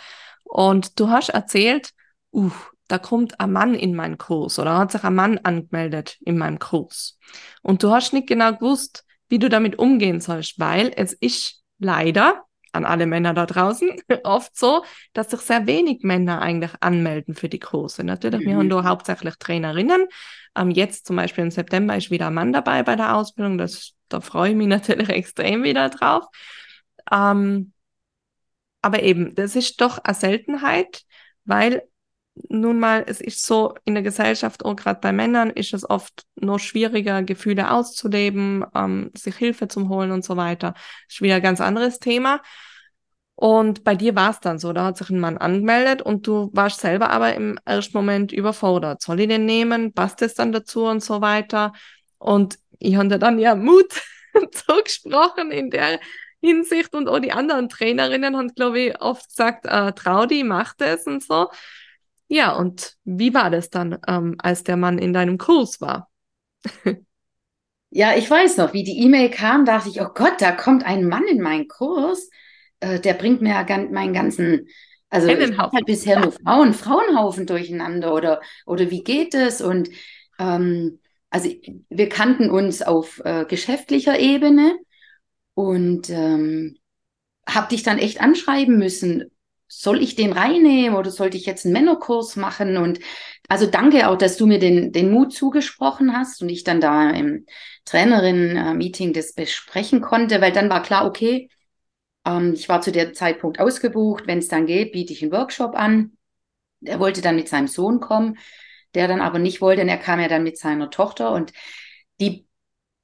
Und 0.44 1.00
du 1.00 1.08
hast 1.08 1.30
erzählt, 1.30 1.90
uh, 2.32 2.50
da 2.88 2.98
kommt 2.98 3.40
ein 3.40 3.52
Mann 3.52 3.74
in 3.74 3.94
meinen 3.94 4.18
Kurs 4.18 4.58
oder 4.58 4.76
hat 4.76 4.92
sich 4.92 5.04
ein 5.04 5.14
Mann 5.14 5.38
angemeldet 5.38 6.18
in 6.20 6.36
meinem 6.36 6.58
Kurs. 6.58 7.18
Und 7.62 7.82
du 7.82 7.90
hast 7.90 8.12
nicht 8.12 8.26
genau 8.26 8.52
gewusst, 8.52 9.04
wie 9.28 9.38
du 9.38 9.48
damit 9.48 9.78
umgehen 9.78 10.20
sollst, 10.20 10.58
weil 10.58 10.92
es 10.96 11.12
ist 11.12 11.62
leider 11.78 12.44
an 12.72 12.84
alle 12.84 13.06
Männer 13.06 13.34
da 13.34 13.46
draußen, 13.46 13.90
oft 14.24 14.56
so, 14.56 14.84
dass 15.12 15.30
sich 15.30 15.40
sehr 15.40 15.66
wenig 15.66 16.02
Männer 16.02 16.40
eigentlich 16.40 16.72
anmelden 16.80 17.34
für 17.34 17.48
die 17.48 17.58
Kurse. 17.58 18.04
Natürlich, 18.04 18.40
mhm. 18.40 18.46
wir 18.46 18.56
haben 18.56 18.70
da 18.70 18.84
hauptsächlich 18.84 19.36
Trainerinnen. 19.36 20.06
Ähm, 20.56 20.70
jetzt 20.70 21.06
zum 21.06 21.16
Beispiel 21.16 21.44
im 21.44 21.50
September 21.50 21.96
ist 21.96 22.10
wieder 22.10 22.28
ein 22.28 22.34
Mann 22.34 22.52
dabei 22.52 22.82
bei 22.82 22.96
der 22.96 23.16
Ausbildung. 23.16 23.58
Das, 23.58 23.92
da 24.12 24.20
freue 24.20 24.50
ich 24.50 24.56
mich 24.56 24.68
natürlich 24.68 25.08
extrem 25.10 25.62
wieder 25.62 25.88
drauf. 25.88 26.24
Ähm, 27.10 27.72
aber 28.82 29.02
eben, 29.02 29.34
das 29.34 29.56
ist 29.56 29.80
doch 29.80 29.98
eine 29.98 30.14
Seltenheit, 30.14 31.02
weil 31.44 31.82
nun 32.48 32.78
mal, 32.78 33.04
es 33.06 33.20
ist 33.20 33.44
so 33.44 33.74
in 33.84 33.94
der 33.94 34.02
Gesellschaft, 34.02 34.64
auch 34.64 34.76
gerade 34.76 35.00
bei 35.00 35.12
Männern, 35.12 35.50
ist 35.50 35.74
es 35.74 35.88
oft 35.88 36.24
noch 36.36 36.58
schwieriger, 36.58 37.22
Gefühle 37.22 37.70
auszuleben, 37.70 38.64
ähm, 38.74 39.10
sich 39.16 39.36
Hilfe 39.36 39.68
zu 39.68 39.88
holen 39.88 40.10
und 40.10 40.24
so 40.24 40.36
weiter. 40.36 40.72
Das 40.72 41.14
ist 41.14 41.22
wieder 41.22 41.36
ein 41.36 41.42
ganz 41.42 41.60
anderes 41.60 41.98
Thema. 41.98 42.40
Und 43.34 43.84
bei 43.84 43.94
dir 43.94 44.14
war 44.14 44.30
es 44.30 44.40
dann 44.40 44.58
so, 44.58 44.72
da 44.72 44.84
hat 44.84 44.98
sich 44.98 45.08
ein 45.10 45.18
Mann 45.18 45.38
angemeldet 45.38 46.02
und 46.02 46.26
du 46.26 46.50
warst 46.52 46.80
selber 46.80 47.10
aber 47.10 47.34
im 47.34 47.58
ersten 47.64 47.96
Moment 47.96 48.32
überfordert. 48.32 49.00
Soll 49.00 49.20
ich 49.20 49.28
den 49.28 49.46
nehmen? 49.46 49.94
Passt 49.94 50.20
es 50.22 50.34
dann 50.34 50.52
dazu 50.52 50.84
und 50.84 51.02
so 51.02 51.22
weiter? 51.22 51.72
Und 52.18 52.58
ich 52.80 52.96
habe 52.96 53.18
dann 53.18 53.38
ja 53.38 53.54
Mut 53.54 54.02
zugesprochen 54.52 55.52
in 55.52 55.70
der 55.70 56.00
Hinsicht 56.40 56.94
und 56.94 57.08
auch 57.08 57.20
die 57.20 57.32
anderen 57.32 57.68
Trainerinnen 57.68 58.36
haben, 58.36 58.48
glaube 58.54 58.80
ich, 58.80 59.00
oft 59.00 59.28
gesagt, 59.28 59.66
äh, 59.66 59.92
trau 59.92 60.26
die, 60.26 60.42
mach 60.42 60.74
das 60.74 61.06
und 61.06 61.22
so. 61.22 61.48
Ja, 62.28 62.52
und 62.52 62.94
wie 63.04 63.34
war 63.34 63.50
das 63.50 63.70
dann, 63.70 63.98
ähm, 64.06 64.36
als 64.38 64.64
der 64.64 64.76
Mann 64.76 64.98
in 64.98 65.12
deinem 65.12 65.36
Kurs 65.36 65.80
war? 65.80 66.08
ja, 67.90 68.16
ich 68.16 68.30
weiß 68.30 68.56
noch, 68.56 68.72
wie 68.72 68.84
die 68.84 69.02
E-Mail 69.02 69.30
kam, 69.30 69.64
dachte 69.64 69.90
ich, 69.90 70.00
oh 70.00 70.08
Gott, 70.14 70.34
da 70.38 70.52
kommt 70.52 70.84
ein 70.84 71.06
Mann 71.06 71.24
in 71.26 71.40
meinen 71.42 71.68
Kurs, 71.68 72.30
äh, 72.78 73.00
der 73.00 73.14
bringt 73.14 73.42
mir 73.42 73.50
ja 73.50 73.78
meinen 73.90 74.14
ganzen, 74.14 74.68
also 75.10 75.28
ich 75.28 75.58
halt 75.58 75.86
bisher 75.86 76.20
nur 76.20 76.32
Frauen, 76.32 76.72
Frauenhaufen 76.72 77.46
durcheinander 77.46 78.14
oder, 78.14 78.40
oder 78.64 78.90
wie 78.90 79.02
geht 79.02 79.34
es? 79.34 79.60
Und 79.60 79.90
ähm, 80.38 80.99
also 81.30 81.48
wir 81.88 82.08
kannten 82.08 82.50
uns 82.50 82.82
auf 82.82 83.20
äh, 83.24 83.44
geschäftlicher 83.44 84.18
Ebene 84.18 84.76
und 85.54 86.10
ähm, 86.10 86.76
habe 87.48 87.68
dich 87.68 87.82
dann 87.82 87.98
echt 87.98 88.20
anschreiben 88.20 88.78
müssen, 88.78 89.30
soll 89.72 90.02
ich 90.02 90.16
den 90.16 90.32
reinnehmen 90.32 90.96
oder 90.98 91.12
sollte 91.12 91.36
ich 91.36 91.46
jetzt 91.46 91.64
einen 91.64 91.72
Männerkurs 91.72 92.34
machen? 92.34 92.76
Und 92.76 92.98
also 93.48 93.66
danke 93.66 94.08
auch, 94.08 94.18
dass 94.18 94.36
du 94.36 94.46
mir 94.46 94.58
den, 94.58 94.90
den 94.92 95.12
Mut 95.12 95.32
zugesprochen 95.32 96.12
hast 96.12 96.42
und 96.42 96.48
ich 96.48 96.64
dann 96.64 96.80
da 96.80 97.10
im 97.10 97.46
Trainerin-Meeting 97.84 99.12
das 99.12 99.32
besprechen 99.32 100.00
konnte, 100.00 100.40
weil 100.40 100.52
dann 100.52 100.70
war 100.70 100.82
klar, 100.82 101.06
okay, 101.06 101.48
ähm, 102.26 102.54
ich 102.54 102.68
war 102.68 102.80
zu 102.80 102.90
dem 102.90 103.14
Zeitpunkt 103.14 103.60
ausgebucht. 103.60 104.26
Wenn 104.26 104.38
es 104.38 104.48
dann 104.48 104.66
geht, 104.66 104.92
biete 104.92 105.12
ich 105.12 105.22
einen 105.22 105.32
Workshop 105.32 105.76
an. 105.76 106.16
Er 106.82 106.98
wollte 106.98 107.20
dann 107.20 107.36
mit 107.36 107.48
seinem 107.48 107.68
Sohn 107.68 108.00
kommen, 108.00 108.38
der 108.94 109.08
dann 109.08 109.20
aber 109.20 109.38
nicht 109.38 109.60
wollte, 109.60 109.80
denn 109.80 109.88
er 109.88 109.98
kam 109.98 110.20
ja 110.20 110.28
dann 110.28 110.42
mit 110.42 110.58
seiner 110.58 110.90
Tochter 110.90 111.32
und 111.32 111.52
die 112.20 112.46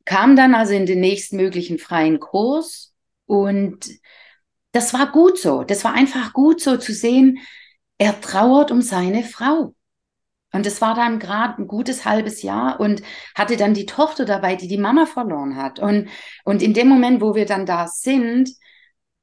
kam 0.04 0.36
dann 0.36 0.54
also 0.54 0.72
in 0.74 0.86
den 0.86 1.00
nächstmöglichen 1.00 1.78
freien 1.78 2.20
Kurs 2.20 2.94
und 3.26 3.88
das 4.72 4.92
war 4.94 5.10
gut 5.10 5.38
so. 5.38 5.64
Das 5.64 5.84
war 5.84 5.94
einfach 5.94 6.32
gut 6.32 6.60
so 6.60 6.76
zu 6.76 6.92
sehen, 6.92 7.38
er 7.98 8.20
trauert 8.20 8.70
um 8.70 8.82
seine 8.82 9.22
Frau. 9.24 9.74
Und 10.52 10.66
es 10.66 10.80
war 10.80 10.94
dann 10.94 11.18
gerade 11.18 11.60
ein 11.60 11.66
gutes 11.66 12.04
halbes 12.04 12.42
Jahr 12.42 12.80
und 12.80 13.02
hatte 13.34 13.56
dann 13.56 13.74
die 13.74 13.86
Tochter 13.86 14.24
dabei, 14.24 14.56
die 14.56 14.68
die 14.68 14.78
Mama 14.78 15.06
verloren 15.06 15.56
hat. 15.56 15.78
Und, 15.80 16.08
und 16.44 16.62
in 16.62 16.72
dem 16.72 16.88
Moment, 16.88 17.20
wo 17.20 17.34
wir 17.34 17.46
dann 17.46 17.66
da 17.66 17.88
sind, 17.88 18.50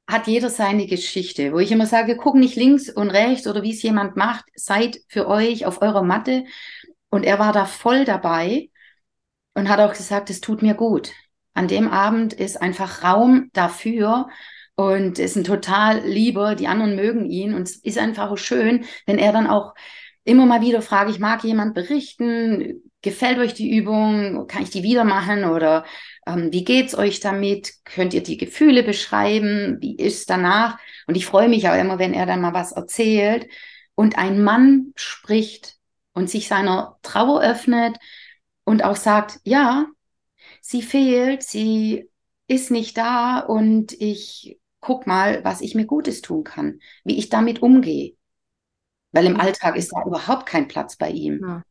hat 0.06 0.26
jeder 0.26 0.50
seine 0.50 0.86
Geschichte, 0.86 1.52
wo 1.52 1.58
ich 1.58 1.72
immer 1.72 1.86
sage, 1.86 2.16
guck 2.16 2.34
nicht 2.34 2.56
links 2.56 2.90
und 2.90 3.10
rechts 3.10 3.46
oder 3.46 3.62
wie 3.62 3.72
es 3.72 3.82
jemand 3.82 4.16
macht, 4.16 4.44
seid 4.54 4.98
für 5.08 5.26
euch 5.26 5.66
auf 5.66 5.80
eurer 5.82 6.02
Matte. 6.02 6.44
Und 7.10 7.24
er 7.24 7.38
war 7.38 7.52
da 7.52 7.64
voll 7.64 8.04
dabei 8.04 8.70
und 9.54 9.68
hat 9.68 9.80
auch 9.80 9.92
gesagt, 9.92 10.30
es 10.30 10.40
tut 10.40 10.62
mir 10.62 10.74
gut. 10.74 11.12
An 11.54 11.68
dem 11.68 11.88
Abend 11.88 12.32
ist 12.32 12.60
einfach 12.60 13.02
Raum 13.04 13.50
dafür, 13.52 14.28
und 14.76 15.18
ist 15.18 15.36
ein 15.36 15.44
total 15.44 16.00
lieber, 16.00 16.54
die 16.54 16.66
anderen 16.66 16.96
mögen 16.96 17.26
ihn 17.26 17.54
und 17.54 17.62
es 17.68 17.76
ist 17.76 17.98
einfach 17.98 18.36
schön, 18.36 18.84
wenn 19.06 19.18
er 19.18 19.32
dann 19.32 19.46
auch 19.46 19.74
immer 20.24 20.46
mal 20.46 20.62
wieder 20.62 20.82
fragt, 20.82 21.10
ich 21.10 21.18
mag 21.18 21.44
jemand 21.44 21.74
berichten, 21.74 22.82
gefällt 23.04 23.38
euch 23.38 23.54
die 23.54 23.76
Übung, 23.76 24.48
kann 24.48 24.62
ich 24.62 24.70
die 24.70 24.82
wieder 24.82 25.04
machen? 25.04 25.44
Oder 25.44 25.84
ähm, 26.26 26.52
wie 26.52 26.64
geht's 26.64 26.96
euch 26.96 27.20
damit, 27.20 27.74
könnt 27.84 28.14
ihr 28.14 28.22
die 28.22 28.36
Gefühle 28.36 28.82
beschreiben, 28.82 29.78
wie 29.80 29.96
ist 29.96 30.30
danach? 30.30 30.78
Und 31.06 31.16
ich 31.16 31.26
freue 31.26 31.48
mich 31.48 31.68
auch 31.68 31.78
immer, 31.78 32.00
wenn 32.00 32.14
er 32.14 32.26
dann 32.26 32.40
mal 32.40 32.54
was 32.54 32.72
erzählt. 32.72 33.46
Und 33.94 34.18
ein 34.18 34.42
Mann 34.42 34.92
spricht 34.96 35.76
und 36.14 36.28
sich 36.28 36.48
seiner 36.48 36.98
Trauer 37.02 37.42
öffnet 37.42 37.96
und 38.64 38.82
auch 38.82 38.96
sagt, 38.96 39.38
ja, 39.44 39.86
sie 40.60 40.82
fehlt, 40.82 41.42
sie 41.42 42.08
ist 42.48 42.70
nicht 42.70 42.96
da 42.96 43.38
und 43.38 43.92
ich 43.92 44.58
guck 44.80 45.06
mal, 45.06 45.44
was 45.44 45.60
ich 45.60 45.74
mir 45.74 45.86
Gutes 45.86 46.22
tun 46.22 46.44
kann, 46.44 46.80
wie 47.04 47.18
ich 47.18 47.28
damit 47.28 47.62
umgehe. 47.62 48.16
Weil 49.12 49.26
im 49.26 49.38
Alltag 49.38 49.76
ist 49.76 49.92
da 49.92 50.02
überhaupt 50.04 50.46
kein 50.46 50.66
Platz 50.66 50.96
bei 50.96 51.10
ihm. 51.10 51.40
Ja. 51.40 51.62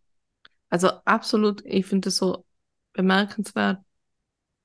Also 0.73 0.87
absolut, 1.05 1.63
ich 1.65 1.85
finde 1.85 2.09
es 2.09 2.17
so 2.17 2.45
bemerkenswert, 2.93 3.77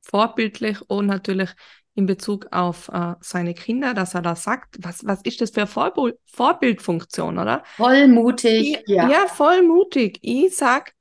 vorbildlich 0.00 0.80
und 0.88 1.04
natürlich 1.04 1.50
in 1.96 2.06
Bezug 2.06 2.46
auf 2.50 2.88
äh, 2.88 3.16
seine 3.20 3.52
Kinder, 3.52 3.92
dass 3.92 4.14
er 4.14 4.22
da 4.22 4.34
sagt, 4.34 4.76
was, 4.78 5.04
was 5.04 5.20
ist 5.24 5.42
das 5.42 5.50
für 5.50 5.60
eine 5.60 5.66
Vorbild 5.66 6.16
Vorbildfunktion, 6.24 7.36
oder? 7.36 7.62
Vollmutig, 7.76 8.82
ja. 8.86 9.06
Ja, 9.10 9.26
vollmutig. 9.26 10.18
Ich 10.22 10.56
sag, 10.56 10.94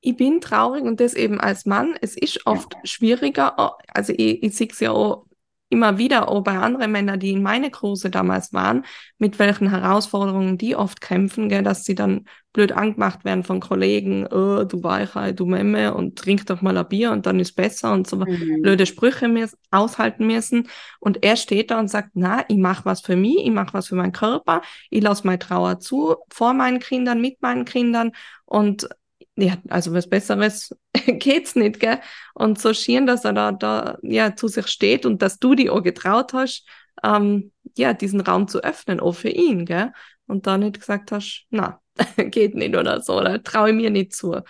ich 0.00 0.16
bin 0.16 0.40
traurig 0.40 0.82
und 0.82 0.98
das 0.98 1.14
eben 1.14 1.40
als 1.40 1.64
Mann. 1.64 1.94
Es 2.00 2.16
ist 2.16 2.44
oft 2.44 2.74
ja. 2.74 2.80
schwieriger, 2.82 3.76
also 3.94 4.12
ich, 4.12 4.42
ich 4.42 4.56
sehe 4.56 4.66
es 4.72 4.80
ja 4.80 4.90
auch 4.90 5.26
immer 5.72 5.96
wieder 5.96 6.28
auch 6.28 6.42
bei 6.42 6.58
anderen 6.58 6.92
Männern, 6.92 7.18
die 7.18 7.32
in 7.32 7.42
meine 7.42 7.70
Kurse 7.70 8.10
damals 8.10 8.52
waren, 8.52 8.84
mit 9.18 9.38
welchen 9.38 9.70
Herausforderungen 9.70 10.58
die 10.58 10.76
oft 10.76 11.00
kämpfen, 11.00 11.48
gell, 11.48 11.62
dass 11.62 11.84
sie 11.84 11.94
dann 11.94 12.26
blöd 12.52 12.72
angemacht 12.72 13.24
werden 13.24 13.42
von 13.42 13.60
Kollegen, 13.60 14.26
oh, 14.26 14.64
du 14.64 14.82
Weichei, 14.82 15.32
du 15.32 15.46
Memme 15.46 15.94
und 15.94 16.18
trink 16.18 16.44
doch 16.46 16.60
mal 16.60 16.76
ein 16.76 16.86
Bier 16.86 17.10
und 17.10 17.24
dann 17.24 17.40
ist 17.40 17.56
besser 17.56 17.92
und 17.92 18.06
so 18.06 18.16
mhm. 18.16 18.60
blöde 18.60 18.84
Sprüche 18.84 19.48
aushalten 19.70 20.26
müssen. 20.26 20.68
Und 21.00 21.24
er 21.24 21.36
steht 21.36 21.70
da 21.70 21.80
und 21.80 21.88
sagt, 21.88 22.10
na, 22.12 22.44
ich 22.48 22.58
mache 22.58 22.84
was 22.84 23.00
für 23.00 23.16
mich, 23.16 23.38
ich 23.38 23.50
mache 23.50 23.72
was 23.72 23.88
für 23.88 23.94
meinen 23.94 24.12
Körper, 24.12 24.60
ich 24.90 25.02
lasse 25.02 25.26
meine 25.26 25.38
Trauer 25.38 25.80
zu, 25.80 26.16
vor 26.30 26.52
meinen 26.52 26.80
Kindern, 26.80 27.22
mit 27.22 27.40
meinen 27.40 27.64
Kindern 27.64 28.12
und 28.44 28.88
ja, 29.36 29.56
also 29.70 29.94
was 29.94 30.08
Besseres 30.08 30.76
geht's 31.06 31.56
nicht, 31.56 31.80
gell? 31.80 32.00
Und 32.34 32.60
so 32.60 32.74
schön, 32.74 33.06
dass 33.06 33.24
er 33.24 33.32
da, 33.32 33.52
da 33.52 33.98
ja 34.02 34.36
zu 34.36 34.48
sich 34.48 34.66
steht 34.68 35.06
und 35.06 35.22
dass 35.22 35.38
du 35.38 35.54
die 35.54 35.70
auch 35.70 35.82
getraut 35.82 36.32
hast, 36.32 36.66
ähm, 37.02 37.52
ja, 37.76 37.94
diesen 37.94 38.20
Raum 38.20 38.48
zu 38.48 38.62
öffnen, 38.62 39.00
auch 39.00 39.12
für 39.14 39.30
ihn, 39.30 39.64
gell? 39.64 39.92
Und 40.26 40.46
da 40.46 40.58
nicht 40.58 40.80
gesagt 40.80 41.12
hast, 41.12 41.46
na, 41.50 41.80
geht 42.16 42.54
nicht 42.54 42.76
oder 42.76 43.00
so, 43.00 43.18
oder 43.18 43.42
traue 43.42 43.70
ich 43.70 43.76
mir 43.76 43.90
nicht 43.90 44.14
zu. 44.14 44.40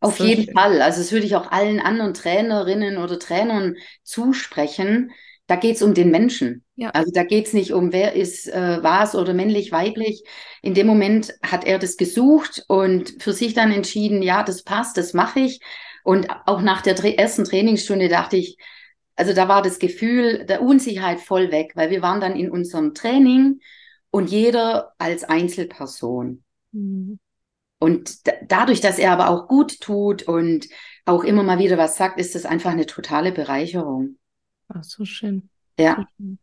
Auf 0.00 0.18
so 0.18 0.24
jeden 0.24 0.44
schön. 0.44 0.54
Fall. 0.54 0.80
Also 0.82 1.00
das 1.00 1.12
würde 1.12 1.26
ich 1.26 1.34
auch 1.36 1.50
allen 1.50 1.80
anderen 1.80 2.14
Trainerinnen 2.14 2.98
oder 2.98 3.18
Trainern 3.18 3.76
zusprechen. 4.04 5.10
Da 5.46 5.56
geht 5.56 5.76
es 5.76 5.82
um 5.82 5.94
den 5.94 6.10
Menschen. 6.10 6.61
Ja. 6.82 6.90
Also 6.90 7.12
da 7.12 7.22
geht 7.22 7.46
es 7.46 7.52
nicht 7.52 7.72
um, 7.72 7.92
wer 7.92 8.14
ist 8.14 8.48
äh, 8.48 8.82
was 8.82 9.14
oder 9.14 9.34
männlich, 9.34 9.70
weiblich. 9.70 10.24
In 10.62 10.74
dem 10.74 10.88
Moment 10.88 11.32
hat 11.40 11.64
er 11.64 11.78
das 11.78 11.96
gesucht 11.96 12.64
und 12.66 13.22
für 13.22 13.32
sich 13.32 13.54
dann 13.54 13.70
entschieden, 13.70 14.20
ja, 14.20 14.42
das 14.42 14.64
passt, 14.64 14.96
das 14.96 15.14
mache 15.14 15.38
ich. 15.38 15.60
Und 16.02 16.26
auch 16.44 16.60
nach 16.60 16.82
der 16.82 16.98
ersten 17.16 17.44
Trainingsstunde 17.44 18.08
dachte 18.08 18.36
ich, 18.36 18.56
also 19.14 19.32
da 19.32 19.46
war 19.46 19.62
das 19.62 19.78
Gefühl 19.78 20.44
der 20.44 20.60
Unsicherheit 20.60 21.20
voll 21.20 21.52
weg, 21.52 21.70
weil 21.76 21.90
wir 21.90 22.02
waren 22.02 22.20
dann 22.20 22.34
in 22.34 22.50
unserem 22.50 22.94
Training 22.94 23.60
und 24.10 24.28
jeder 24.28 24.92
als 24.98 25.22
Einzelperson. 25.22 26.42
Mhm. 26.72 27.20
Und 27.78 28.18
dadurch, 28.50 28.80
dass 28.80 28.98
er 28.98 29.12
aber 29.12 29.30
auch 29.30 29.46
gut 29.46 29.80
tut 29.80 30.24
und 30.24 30.66
auch 31.04 31.22
immer 31.22 31.44
mal 31.44 31.60
wieder 31.60 31.78
was 31.78 31.96
sagt, 31.96 32.18
ist 32.18 32.34
das 32.34 32.44
einfach 32.44 32.72
eine 32.72 32.86
totale 32.86 33.30
Bereicherung. 33.30 34.16
Ach, 34.66 34.82
so 34.82 35.04
schön. 35.04 35.48
Ja. 35.78 35.94
So 35.94 36.04
schön. 36.16 36.38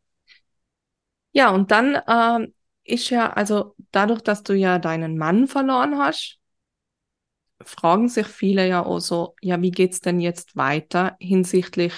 Ja, 1.32 1.52
und 1.52 1.72
dann 1.72 1.98
ähm, 2.08 2.54
ist 2.84 3.10
ja, 3.10 3.32
also 3.34 3.76
dadurch, 3.92 4.22
dass 4.22 4.44
du 4.44 4.54
ja 4.54 4.80
deinen 4.80 5.18
Mann 5.18 5.48
verloren 5.48 5.98
hast, 5.98 6.40
fragen 7.64 8.10
sich 8.10 8.28
viele 8.28 8.68
ja 8.68 8.86
auch 8.86 9.00
so, 9.00 9.36
ja, 9.42 9.62
wie 9.62 9.72
geht's 9.72 10.02
denn 10.02 10.20
jetzt 10.20 10.56
weiter 10.58 11.16
hinsichtlich, 11.22 11.94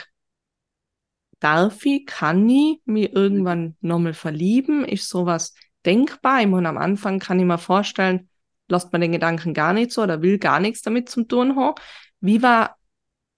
darf 1.39 1.86
ich, 1.86 2.06
kann 2.06 2.48
ich 2.50 2.82
mich 2.86 3.13
irgendwann 3.13 3.76
nochmal 3.82 4.13
verlieben? 4.13 4.86
Ist 4.86 5.10
sowas 5.10 5.54
denkbar? 5.86 6.41
Ich 6.41 6.48
meine, 6.48 6.70
am 6.70 6.78
Anfang 6.78 7.20
kann 7.20 7.39
ich 7.39 7.46
mir 7.46 7.58
vorstellen, 7.58 8.30
lasst 8.67 8.91
man 8.91 9.02
den 9.02 9.12
Gedanken 9.12 9.54
gar 9.54 9.74
nicht 9.74 9.91
so 9.91 10.04
oder 10.04 10.22
will 10.22 10.38
gar 10.39 10.60
nichts 10.60 10.82
damit 10.82 11.10
zu 11.10 11.24
tun 11.24 11.56
haben. 11.56 11.76
Wie 12.20 12.41
war 12.41 12.78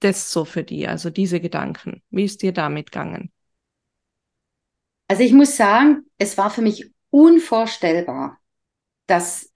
das 0.01 0.31
so 0.31 0.45
für 0.45 0.63
dich, 0.65 0.89
also 0.89 1.11
diese 1.11 1.41
Gedanken? 1.41 2.03
Wie 2.11 2.25
ist 2.25 2.43
dir 2.43 2.53
damit 2.53 2.93
gegangen? 2.93 3.32
Also 5.07 5.23
ich 5.23 5.33
muss 5.33 5.57
sagen, 5.57 6.05
es 6.17 6.37
war 6.37 6.49
für 6.49 6.61
mich 6.61 6.91
unvorstellbar, 7.09 8.39
dass 9.07 9.51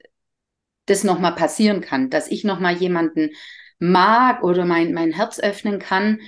das 0.86 1.03
nochmal 1.03 1.36
passieren 1.36 1.81
kann, 1.81 2.10
dass 2.10 2.29
ich 2.29 2.43
nochmal 2.43 2.75
jemanden 2.75 3.31
mag 3.79 4.43
oder 4.43 4.65
mein, 4.65 4.93
mein 4.93 5.12
Herz 5.13 5.39
öffnen 5.39 5.79
kann. 5.79 6.19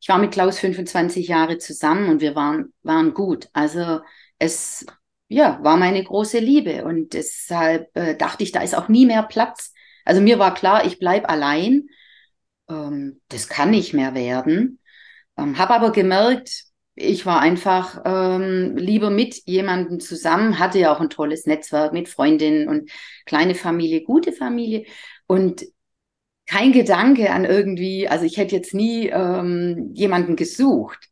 Ich 0.00 0.08
war 0.08 0.18
mit 0.18 0.32
Klaus 0.32 0.58
25 0.58 1.28
Jahre 1.28 1.58
zusammen 1.58 2.08
und 2.08 2.20
wir 2.20 2.34
waren, 2.34 2.72
waren 2.82 3.14
gut. 3.14 3.48
Also 3.52 4.00
es 4.38 4.86
ja, 5.28 5.58
war 5.62 5.76
meine 5.76 6.02
große 6.02 6.38
Liebe 6.38 6.84
und 6.84 7.12
deshalb 7.12 7.94
äh, 7.96 8.16
dachte 8.16 8.42
ich, 8.44 8.52
da 8.52 8.62
ist 8.62 8.74
auch 8.76 8.88
nie 8.88 9.06
mehr 9.06 9.22
Platz. 9.22 9.72
Also 10.04 10.20
mir 10.20 10.38
war 10.38 10.54
klar, 10.54 10.86
ich 10.86 10.98
bleibe 10.98 11.28
allein. 11.28 11.88
Ähm, 12.68 13.20
das 13.28 13.48
kann 13.48 13.70
nicht 13.70 13.94
mehr 13.94 14.14
werden. 14.14 14.80
Ähm, 15.36 15.58
Habe 15.58 15.74
aber 15.74 15.92
gemerkt, 15.92 16.64
ich 17.00 17.26
war 17.26 17.40
einfach 17.40 18.02
ähm, 18.04 18.76
lieber 18.76 19.10
mit 19.10 19.42
jemandem 19.46 20.00
zusammen, 20.00 20.58
hatte 20.58 20.78
ja 20.78 20.94
auch 20.94 21.00
ein 21.00 21.10
tolles 21.10 21.46
Netzwerk 21.46 21.92
mit 21.92 22.08
Freundinnen 22.08 22.68
und 22.68 22.90
kleine 23.24 23.54
Familie, 23.54 24.02
gute 24.02 24.32
Familie 24.32 24.84
und 25.26 25.64
kein 26.46 26.72
Gedanke 26.72 27.30
an 27.30 27.44
irgendwie, 27.44 28.08
also 28.08 28.24
ich 28.24 28.38
hätte 28.38 28.56
jetzt 28.56 28.74
nie 28.74 29.08
ähm, 29.08 29.90
jemanden 29.94 30.34
gesucht. 30.36 31.08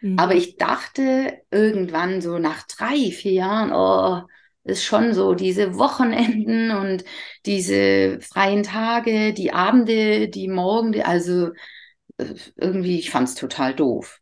Mhm. 0.00 0.18
Aber 0.18 0.34
ich 0.34 0.56
dachte 0.56 1.40
irgendwann 1.50 2.20
so 2.20 2.38
nach 2.38 2.66
drei, 2.66 3.10
vier 3.12 3.32
Jahren, 3.32 3.72
oh, 3.72 4.26
ist 4.64 4.84
schon 4.84 5.14
so 5.14 5.34
diese 5.34 5.76
Wochenenden 5.78 6.70
und 6.76 7.04
diese 7.46 8.20
freien 8.20 8.62
Tage, 8.64 9.32
die 9.32 9.52
Abende, 9.52 10.28
die 10.28 10.48
Morgen, 10.48 11.00
also 11.02 11.52
äh, 12.18 12.34
irgendwie, 12.56 12.98
ich 12.98 13.10
fand 13.10 13.28
es 13.28 13.34
total 13.36 13.74
doof. 13.74 14.21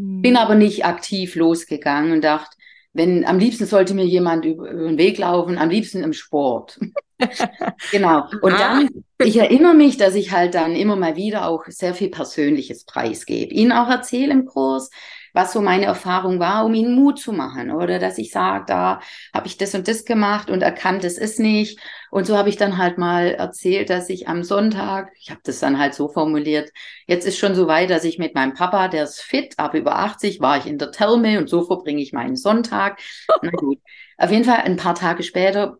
Mhm. 0.00 0.22
Bin 0.22 0.36
aber 0.36 0.54
nicht 0.54 0.84
aktiv 0.84 1.34
losgegangen 1.34 2.12
und 2.12 2.24
dachte, 2.24 2.56
wenn 2.92 3.24
am 3.24 3.38
liebsten 3.38 3.66
sollte 3.66 3.94
mir 3.94 4.04
jemand 4.04 4.44
über, 4.44 4.68
über 4.68 4.88
den 4.88 4.98
Weg 4.98 5.18
laufen, 5.18 5.58
am 5.58 5.70
liebsten 5.70 6.02
im 6.02 6.12
Sport. 6.12 6.80
genau. 7.92 8.24
Und 8.42 8.52
dann, 8.58 8.88
ich 9.22 9.36
erinnere 9.36 9.74
mich, 9.74 9.96
dass 9.96 10.16
ich 10.16 10.32
halt 10.32 10.54
dann 10.54 10.74
immer 10.74 10.96
mal 10.96 11.14
wieder 11.14 11.46
auch 11.46 11.64
sehr 11.66 11.94
viel 11.94 12.08
Persönliches 12.08 12.84
preisgebe. 12.84 13.54
Ihnen 13.54 13.72
auch 13.72 13.88
erzähle 13.88 14.32
im 14.32 14.44
Kurs, 14.44 14.90
was 15.32 15.52
so 15.52 15.60
meine 15.60 15.86
Erfahrung 15.86 16.38
war, 16.38 16.64
um 16.64 16.74
ihnen 16.74 16.94
Mut 16.94 17.18
zu 17.18 17.32
machen. 17.32 17.70
Oder 17.70 17.98
dass 17.98 18.18
ich 18.18 18.30
sage, 18.32 18.64
da 18.66 19.00
habe 19.34 19.46
ich 19.46 19.56
das 19.56 19.74
und 19.74 19.88
das 19.88 20.04
gemacht 20.04 20.50
und 20.50 20.62
erkannt, 20.62 21.04
es 21.04 21.18
ist 21.18 21.38
nicht. 21.40 21.78
Und 22.10 22.26
so 22.26 22.36
habe 22.36 22.48
ich 22.48 22.56
dann 22.56 22.78
halt 22.78 22.98
mal 22.98 23.28
erzählt, 23.34 23.90
dass 23.90 24.08
ich 24.08 24.28
am 24.28 24.42
Sonntag, 24.42 25.10
ich 25.18 25.30
habe 25.30 25.40
das 25.44 25.60
dann 25.60 25.78
halt 25.78 25.94
so 25.94 26.08
formuliert, 26.08 26.70
jetzt 27.06 27.26
ist 27.26 27.38
schon 27.38 27.54
so 27.54 27.66
weit, 27.68 27.90
dass 27.90 28.04
ich 28.04 28.18
mit 28.18 28.34
meinem 28.34 28.54
Papa, 28.54 28.88
der 28.88 29.04
ist 29.04 29.20
fit, 29.20 29.58
ab 29.58 29.74
über 29.74 29.96
80, 29.96 30.40
war 30.40 30.58
ich 30.58 30.66
in 30.66 30.78
der 30.78 30.90
Therme 30.92 31.38
und 31.38 31.48
so 31.48 31.64
verbringe 31.64 32.02
ich 32.02 32.12
meinen 32.12 32.36
Sonntag. 32.36 33.00
Na 33.42 33.50
gut. 33.50 33.78
Auf 34.18 34.30
jeden 34.30 34.44
Fall 34.44 34.58
ein 34.58 34.76
paar 34.76 34.94
Tage 34.94 35.22
später 35.22 35.78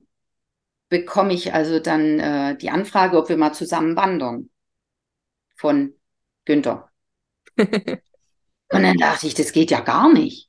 bekomme 0.90 1.32
ich 1.34 1.54
also 1.54 1.78
dann 1.80 2.18
äh, 2.20 2.56
die 2.58 2.70
Anfrage, 2.70 3.16
ob 3.18 3.28
wir 3.30 3.36
mal 3.38 3.52
zusammen 3.54 3.96
wandern. 3.96 4.50
Von 5.54 5.94
Günther. 6.44 6.90
und 8.72 8.82
dann 8.82 8.96
dachte 8.96 9.26
ich, 9.26 9.34
das 9.34 9.52
geht 9.52 9.70
ja 9.70 9.80
gar 9.80 10.12
nicht. 10.12 10.48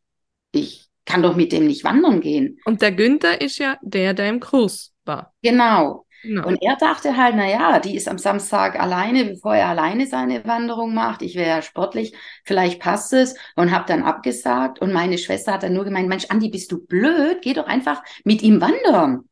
Ich 0.52 0.88
kann 1.06 1.24
doch 1.24 1.36
mit 1.36 1.52
dem 1.52 1.66
nicht 1.66 1.84
wandern 1.84 2.22
gehen. 2.22 2.60
Und 2.66 2.82
der 2.82 2.92
Günther 2.92 3.42
ist 3.42 3.58
ja 3.58 3.78
der, 3.82 4.14
der 4.14 4.30
im 4.30 4.40
Kurs 4.40 4.94
war. 5.06 5.34
Genau. 5.42 6.06
genau. 6.22 6.48
Und 6.48 6.62
er 6.62 6.76
dachte 6.76 7.18
halt, 7.18 7.36
na 7.36 7.50
ja, 7.50 7.80
die 7.80 7.96
ist 7.96 8.08
am 8.08 8.20
Samstag 8.20 8.80
alleine, 8.80 9.26
bevor 9.26 9.56
er 9.56 9.68
alleine 9.68 10.06
seine 10.06 10.46
Wanderung 10.46 10.94
macht. 10.94 11.24
Ich 11.24 11.36
wäre 11.36 11.50
ja 11.50 11.62
sportlich, 11.64 12.14
vielleicht 12.46 12.80
passt 12.80 13.12
es. 13.14 13.36
Und 13.56 13.72
habe 13.72 13.86
dann 13.88 14.04
abgesagt. 14.04 14.80
Und 14.80 14.94
meine 14.94 15.18
Schwester 15.18 15.54
hat 15.54 15.64
dann 15.64 15.74
nur 15.74 15.86
gemeint, 15.86 16.08
Mensch, 16.08 16.26
Andi, 16.30 16.50
bist 16.50 16.72
du 16.72 16.86
blöd? 16.86 17.40
Geh 17.42 17.54
doch 17.54 17.66
einfach 17.66 18.04
mit 18.24 18.44
ihm 18.44 18.62
wandern. 18.62 19.28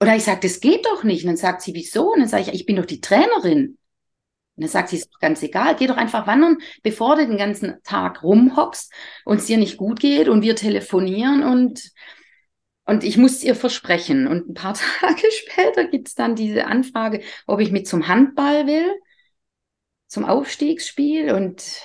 Oder 0.00 0.16
ich 0.16 0.24
sage, 0.24 0.40
das 0.42 0.60
geht 0.60 0.84
doch 0.86 1.04
nicht. 1.04 1.22
Und 1.22 1.28
dann 1.28 1.36
sagt 1.36 1.62
sie, 1.62 1.72
wieso? 1.74 2.12
Und 2.12 2.20
dann 2.20 2.28
sage 2.28 2.42
ich, 2.42 2.52
ich 2.52 2.66
bin 2.66 2.76
doch 2.76 2.86
die 2.86 3.00
Trainerin. 3.00 3.78
Und 4.56 4.62
dann 4.62 4.70
sagt 4.70 4.90
sie, 4.90 4.96
ist 4.96 5.12
doch 5.12 5.18
ganz 5.18 5.42
egal, 5.42 5.74
geh 5.76 5.86
doch 5.88 5.96
einfach 5.96 6.26
wandern, 6.26 6.58
bevor 6.82 7.16
du 7.16 7.26
den 7.26 7.36
ganzen 7.38 7.82
Tag 7.82 8.22
rumhockst 8.22 8.92
und 9.24 9.38
es 9.38 9.46
dir 9.46 9.56
nicht 9.56 9.76
gut 9.76 9.98
geht 9.98 10.28
und 10.28 10.42
wir 10.42 10.54
telefonieren 10.54 11.42
und, 11.42 11.90
und 12.84 13.02
ich 13.02 13.16
muss 13.16 13.42
ihr 13.42 13.56
versprechen. 13.56 14.28
Und 14.28 14.50
ein 14.50 14.54
paar 14.54 14.74
Tage 15.00 15.26
später 15.30 15.86
gibt 15.86 16.08
es 16.08 16.14
dann 16.14 16.36
diese 16.36 16.66
Anfrage, 16.66 17.20
ob 17.46 17.60
ich 17.60 17.72
mit 17.72 17.88
zum 17.88 18.06
Handball 18.06 18.66
will, 18.68 18.92
zum 20.06 20.24
Aufstiegsspiel 20.24 21.32
und 21.32 21.80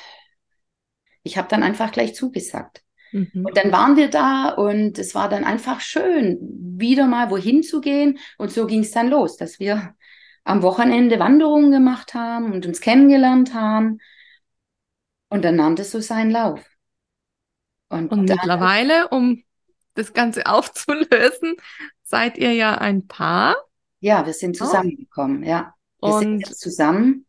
ich 1.23 1.37
habe 1.37 1.47
dann 1.47 1.63
einfach 1.63 1.91
gleich 1.91 2.13
zugesagt. 2.13 2.83
Mhm. 3.11 3.45
Und 3.45 3.57
dann 3.57 3.71
waren 3.71 3.97
wir 3.97 4.09
da 4.09 4.49
und 4.49 4.99
es 4.99 5.15
war 5.15 5.29
dann 5.29 5.43
einfach 5.43 5.81
schön, 5.81 6.37
wieder 6.77 7.07
mal 7.07 7.31
wohin 7.31 7.63
zu 7.63 7.81
gehen. 7.81 8.19
Und 8.37 8.51
so 8.51 8.67
ging 8.67 8.81
es 8.81 8.91
dann 8.91 9.09
los, 9.09 9.37
dass 9.37 9.59
wir 9.59 9.95
am 10.43 10.61
Wochenende 10.61 11.19
Wanderungen 11.19 11.71
gemacht 11.71 12.13
haben 12.13 12.51
und 12.53 12.65
uns 12.65 12.81
kennengelernt 12.81 13.53
haben. 13.53 13.99
Und 15.29 15.43
dann 15.45 15.55
nahm 15.55 15.75
das 15.75 15.91
so 15.91 15.99
seinen 15.99 16.31
Lauf. 16.31 16.65
Und, 17.89 18.11
und 18.11 18.29
mittlerweile, 18.29 19.09
um 19.09 19.43
das 19.95 20.13
Ganze 20.13 20.45
aufzulösen, 20.47 21.55
seid 22.03 22.37
ihr 22.37 22.53
ja 22.53 22.77
ein 22.77 23.07
Paar. 23.07 23.55
Ja, 23.99 24.25
wir 24.25 24.33
sind 24.33 24.59
oh. 24.61 24.65
zusammengekommen, 24.65 25.43
oh. 25.43 25.47
ja. 25.47 25.73
Wir 26.01 26.13
und 26.13 26.19
sind 26.19 26.39
jetzt 26.39 26.59
zusammen. 26.59 27.25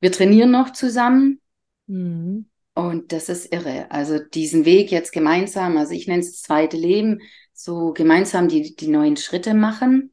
Wir 0.00 0.12
trainieren 0.12 0.50
noch 0.50 0.70
zusammen. 0.70 1.40
Mhm. 1.86 2.50
Und 2.74 3.12
das 3.12 3.28
ist 3.28 3.52
irre. 3.52 3.90
Also 3.90 4.18
diesen 4.18 4.64
Weg 4.64 4.90
jetzt 4.90 5.12
gemeinsam, 5.12 5.76
also 5.76 5.92
ich 5.92 6.08
nenne 6.08 6.20
es 6.20 6.32
das 6.32 6.42
zweite 6.42 6.76
Leben, 6.76 7.20
so 7.52 7.92
gemeinsam 7.92 8.48
die, 8.48 8.74
die 8.74 8.88
neuen 8.88 9.16
Schritte 9.16 9.54
machen. 9.54 10.12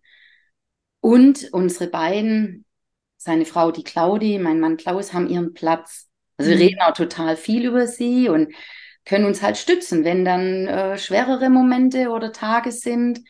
Und 1.02 1.50
unsere 1.52 1.90
beiden, 1.90 2.66
seine 3.18 3.46
Frau, 3.46 3.72
die 3.72 3.84
Claudi, 3.84 4.40
mein 4.40 4.60
Mann 4.60 4.78
Klaus, 4.78 5.14
haben 5.14 5.28
ihren 5.28 5.54
Platz. 5.54 6.08
Also 6.38 6.52
wir 6.52 6.58
mhm. 6.58 6.64
reden 6.64 6.82
auch 6.82 6.94
total 6.94 7.36
viel 7.36 7.66
über 7.66 7.88
sie 7.88 8.30
und 8.30 8.54
können 9.06 9.26
uns 9.26 9.42
halt 9.42 9.58
stützen, 9.58 10.04
wenn 10.04 10.24
dann 10.24 10.68
äh, 10.68 10.98
schwerere 10.98 11.50
Momente 11.50 12.10
oder 12.10 12.32
Tage 12.32 12.72
sind 12.72 13.22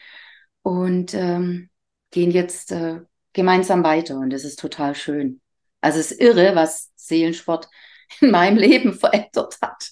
und 0.64 1.14
ähm, 1.14 1.70
gehen 2.12 2.32
jetzt 2.32 2.72
äh, 2.72 3.00
gemeinsam 3.34 3.84
weiter 3.84 4.18
und 4.18 4.32
das 4.32 4.44
ist 4.44 4.60
total 4.60 4.96
schön. 4.96 5.42
Also 5.80 6.00
es 6.00 6.12
ist 6.12 6.22
irre, 6.22 6.56
was 6.56 6.92
Seelensport 6.96 7.70
in 8.22 8.32
meinem 8.32 8.58
Leben 8.58 8.94
verändert 8.94 9.58
hat. 9.62 9.90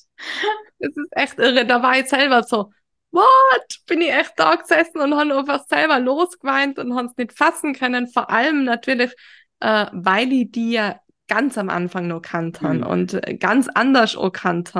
Das 0.80 0.90
ist 0.90 1.10
echt 1.12 1.40
irre. 1.40 1.66
Da 1.66 1.82
war 1.82 1.98
ich 1.98 2.08
selber 2.08 2.44
so, 2.44 2.72
what? 3.12 3.80
Bin 3.88 4.02
ich 4.02 4.12
echt 4.12 4.34
da 4.38 4.56
gesessen 4.56 5.00
und 5.02 5.16
habe 5.16 5.38
einfach 5.38 5.66
selber 5.68 6.00
losgeweint 6.00 6.80
und 6.80 6.96
habe 6.96 7.08
es 7.08 7.18
nicht 7.18 7.38
fassen 7.38 7.74
können. 7.74 8.08
Vor 8.08 8.30
allem 8.30 8.64
natürlich, 8.64 9.12
äh, 9.60 9.88
weil 9.92 10.32
ich 10.32 10.52
die 10.52 10.72
ja 10.74 11.00
ganz 11.28 11.58
am 11.58 11.70
Anfang 11.70 12.08
noch 12.08 12.22
kannt 12.22 12.62
mhm. 12.62 12.84
und 12.84 13.14
äh, 13.14 13.36
ganz 13.36 13.70
anders 13.74 14.18
auch 14.18 14.32
kannt 14.32 14.74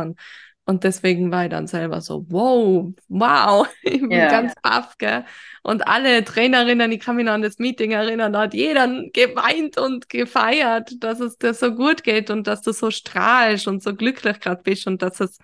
Und 0.66 0.84
deswegen 0.84 1.32
war 1.32 1.46
ich 1.46 1.50
dann 1.50 1.68
selber 1.68 2.02
so, 2.02 2.26
wow, 2.30 2.92
wow, 3.08 3.68
ich 3.84 4.02
bin 4.02 4.12
yeah. 4.12 4.30
ganz 4.30 4.54
baff, 4.62 4.98
gell? 4.98 5.26
Und 5.64 5.88
alle 5.88 6.24
Trainerinnen, 6.24 6.92
ich 6.92 7.00
kann 7.00 7.16
mich 7.16 7.26
noch 7.26 7.34
an 7.34 7.42
das 7.42 7.60
Meeting 7.60 7.92
erinnern, 7.92 8.34
da 8.34 8.42
hat 8.42 8.54
jeder 8.54 8.88
geweint 9.14 9.78
und 9.78 10.10
gefeiert, 10.10 10.92
dass 11.00 11.20
es 11.20 11.38
dir 11.38 11.54
so 11.54 11.74
gut 11.74 12.04
geht 12.04 12.30
und 12.30 12.48
dass 12.48 12.62
du 12.62 12.74
so 12.74 12.92
strahlst 12.92 13.68
und 13.68 13.84
so 13.84 13.96
glücklich 13.96 14.40
gerade 14.40 14.64
bist 14.64 14.88
und 14.88 15.02
dass 15.02 15.20
es 15.20 15.40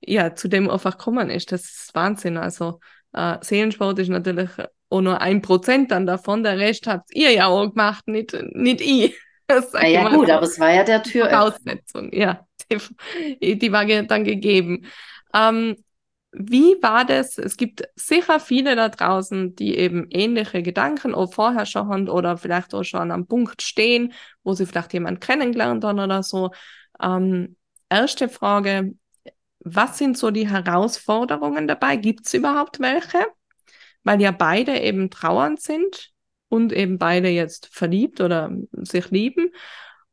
ja, 0.00 0.34
zu 0.34 0.48
dem 0.48 0.70
einfach 0.70 0.96
gekommen 0.96 1.30
ist. 1.30 1.52
Das 1.52 1.64
ist 1.64 1.94
Wahnsinn. 1.94 2.36
Also 2.36 2.80
äh, 3.12 3.36
Seelensport 3.40 3.98
ist 3.98 4.08
natürlich 4.08 4.50
auch 4.90 5.00
nur 5.00 5.20
ein 5.20 5.42
Prozent 5.42 5.90
dann 5.90 6.06
davon. 6.06 6.42
Der 6.42 6.58
Rest 6.58 6.86
habt 6.86 7.14
ihr 7.14 7.32
ja 7.32 7.46
auch 7.46 7.68
gemacht, 7.68 8.06
nicht, 8.08 8.36
nicht 8.52 8.80
ich. 8.80 9.18
Na 9.72 9.86
ja, 9.86 10.08
gut, 10.10 10.30
aber 10.30 10.44
es 10.44 10.60
war 10.60 10.70
ja 10.72 10.84
der 10.84 11.02
Tür. 11.02 11.28
Voraussetzung, 11.28 12.12
ja. 12.12 12.46
Die, 12.70 13.58
die 13.58 13.72
war 13.72 13.86
dann 13.86 14.24
gegeben. 14.24 14.84
Ähm, 15.34 15.76
wie 16.32 16.76
war 16.82 17.06
das? 17.06 17.38
Es 17.38 17.56
gibt 17.56 17.82
sicher 17.96 18.38
viele 18.40 18.76
da 18.76 18.90
draußen, 18.90 19.54
die 19.54 19.76
eben 19.76 20.06
ähnliche 20.10 20.62
Gedanken 20.62 21.14
auch 21.14 21.32
vorher 21.32 21.64
schon 21.64 21.88
haben 21.88 22.08
oder 22.08 22.36
vielleicht 22.36 22.74
auch 22.74 22.84
schon 22.84 23.10
am 23.10 23.26
Punkt 23.26 23.62
stehen, 23.62 24.12
wo 24.44 24.52
sie 24.52 24.66
vielleicht 24.66 24.92
jemanden 24.92 25.20
kennengelernt 25.20 25.84
haben 25.84 25.98
oder 25.98 26.22
so. 26.22 26.50
Ähm, 27.02 27.56
erste 27.88 28.28
Frage, 28.28 28.92
was 29.60 29.98
sind 29.98 30.16
so 30.16 30.30
die 30.30 30.48
Herausforderungen 30.48 31.66
dabei? 31.66 31.96
Gibt 31.96 32.26
es 32.26 32.34
überhaupt 32.34 32.80
welche? 32.80 33.26
Weil 34.04 34.20
ja 34.20 34.30
beide 34.30 34.80
eben 34.80 35.10
trauernd 35.10 35.60
sind 35.60 36.12
und 36.48 36.72
eben 36.72 36.98
beide 36.98 37.28
jetzt 37.28 37.68
verliebt 37.72 38.20
oder 38.20 38.50
sich 38.72 39.10
lieben. 39.10 39.52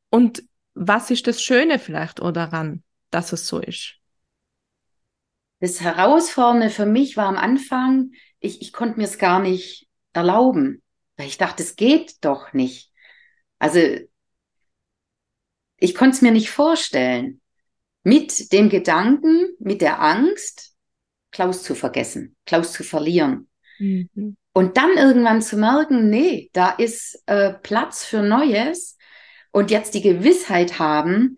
Und 0.10 0.43
was 0.74 1.12
ist 1.12 1.28
das 1.28 1.41
Schöne 1.41 1.80
vielleicht 1.80 2.20
daran, 2.20 2.84
dass 3.12 3.32
es 3.32 3.48
so 3.48 3.60
ist? 3.60 3.96
Das 5.60 5.80
Herausfordernde 5.82 6.70
für 6.70 6.86
mich 6.86 7.16
war 7.16 7.28
am 7.28 7.38
Anfang, 7.38 8.12
ich, 8.39 8.62
ich 8.62 8.74
konnte 8.74 8.98
mir 8.98 9.06
es 9.06 9.18
gar 9.18 9.39
nicht 9.39 9.88
erlauben, 10.12 10.84
weil 11.18 11.28
ich 11.28 11.38
dachte, 11.38 11.64
es 11.64 11.76
geht 11.76 12.24
doch 12.26 12.52
nicht. 12.54 12.91
Also 13.58 13.80
ich 15.78 15.96
konnte 15.96 16.16
es 16.16 16.22
mir 16.22 16.32
nicht 16.32 16.50
vorstellen 16.50 17.41
mit 18.06 18.53
dem 18.53 18.70
Gedanken, 18.70 19.56
mit 19.58 19.82
der 19.82 19.99
Angst, 19.99 20.74
Klaus 21.32 21.64
zu 21.64 21.74
vergessen, 21.74 22.36
Klaus 22.45 22.72
zu 22.72 22.84
verlieren. 22.84 23.49
Mhm. 23.80 24.38
Und 24.53 24.78
dann 24.78 24.95
irgendwann 24.95 25.41
zu 25.41 25.58
merken, 25.58 26.10
nee, 26.10 26.49
da 26.53 26.70
ist 26.70 27.22
äh, 27.26 27.51
Platz 27.51 28.06
für 28.06 28.22
Neues 28.22 28.97
und 29.51 29.72
jetzt 29.72 29.95
die 29.95 30.03
Gewissheit 30.03 30.78
haben, 30.78 31.38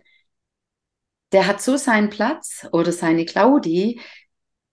der 1.32 1.48
hat 1.48 1.62
so 1.62 1.78
seinen 1.78 2.10
Platz 2.10 2.68
oder 2.74 2.92
seine 2.92 3.26
Claudi, 3.26 4.02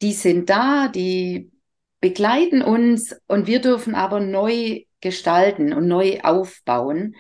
die 0.03 0.13
sind 0.13 0.51
da, 0.51 0.89
die 0.89 1.53
begleiten 2.01 2.61
uns 2.61 3.17
und 3.29 3.47
wir 3.47 3.61
dürfen 3.61 3.95
aber 3.95 4.19
neu 4.19 4.83
gestalten 5.01 5.73
und 5.73 5.87
neu 5.87 6.21
aufbauen. 6.23 7.15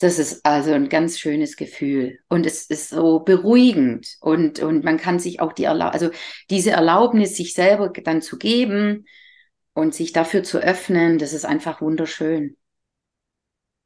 Das 0.00 0.18
ist 0.18 0.46
also 0.46 0.72
ein 0.72 0.88
ganz 0.88 1.18
schönes 1.18 1.56
Gefühl 1.56 2.18
und 2.28 2.46
es 2.46 2.64
ist 2.64 2.88
so 2.88 3.20
beruhigend 3.20 4.16
und, 4.20 4.58
und 4.60 4.82
man 4.82 4.96
kann 4.96 5.18
sich 5.18 5.40
auch 5.40 5.52
die 5.52 5.64
Erlaub 5.64 5.92
also 5.92 6.10
diese 6.48 6.70
Erlaubnis, 6.70 7.36
sich 7.36 7.52
selber 7.52 7.90
dann 7.90 8.22
zu 8.22 8.38
geben 8.38 9.04
und 9.74 9.94
sich 9.94 10.12
dafür 10.12 10.42
zu 10.42 10.58
öffnen, 10.58 11.18
das 11.18 11.34
ist 11.34 11.44
einfach 11.44 11.82
wunderschön. 11.82 12.56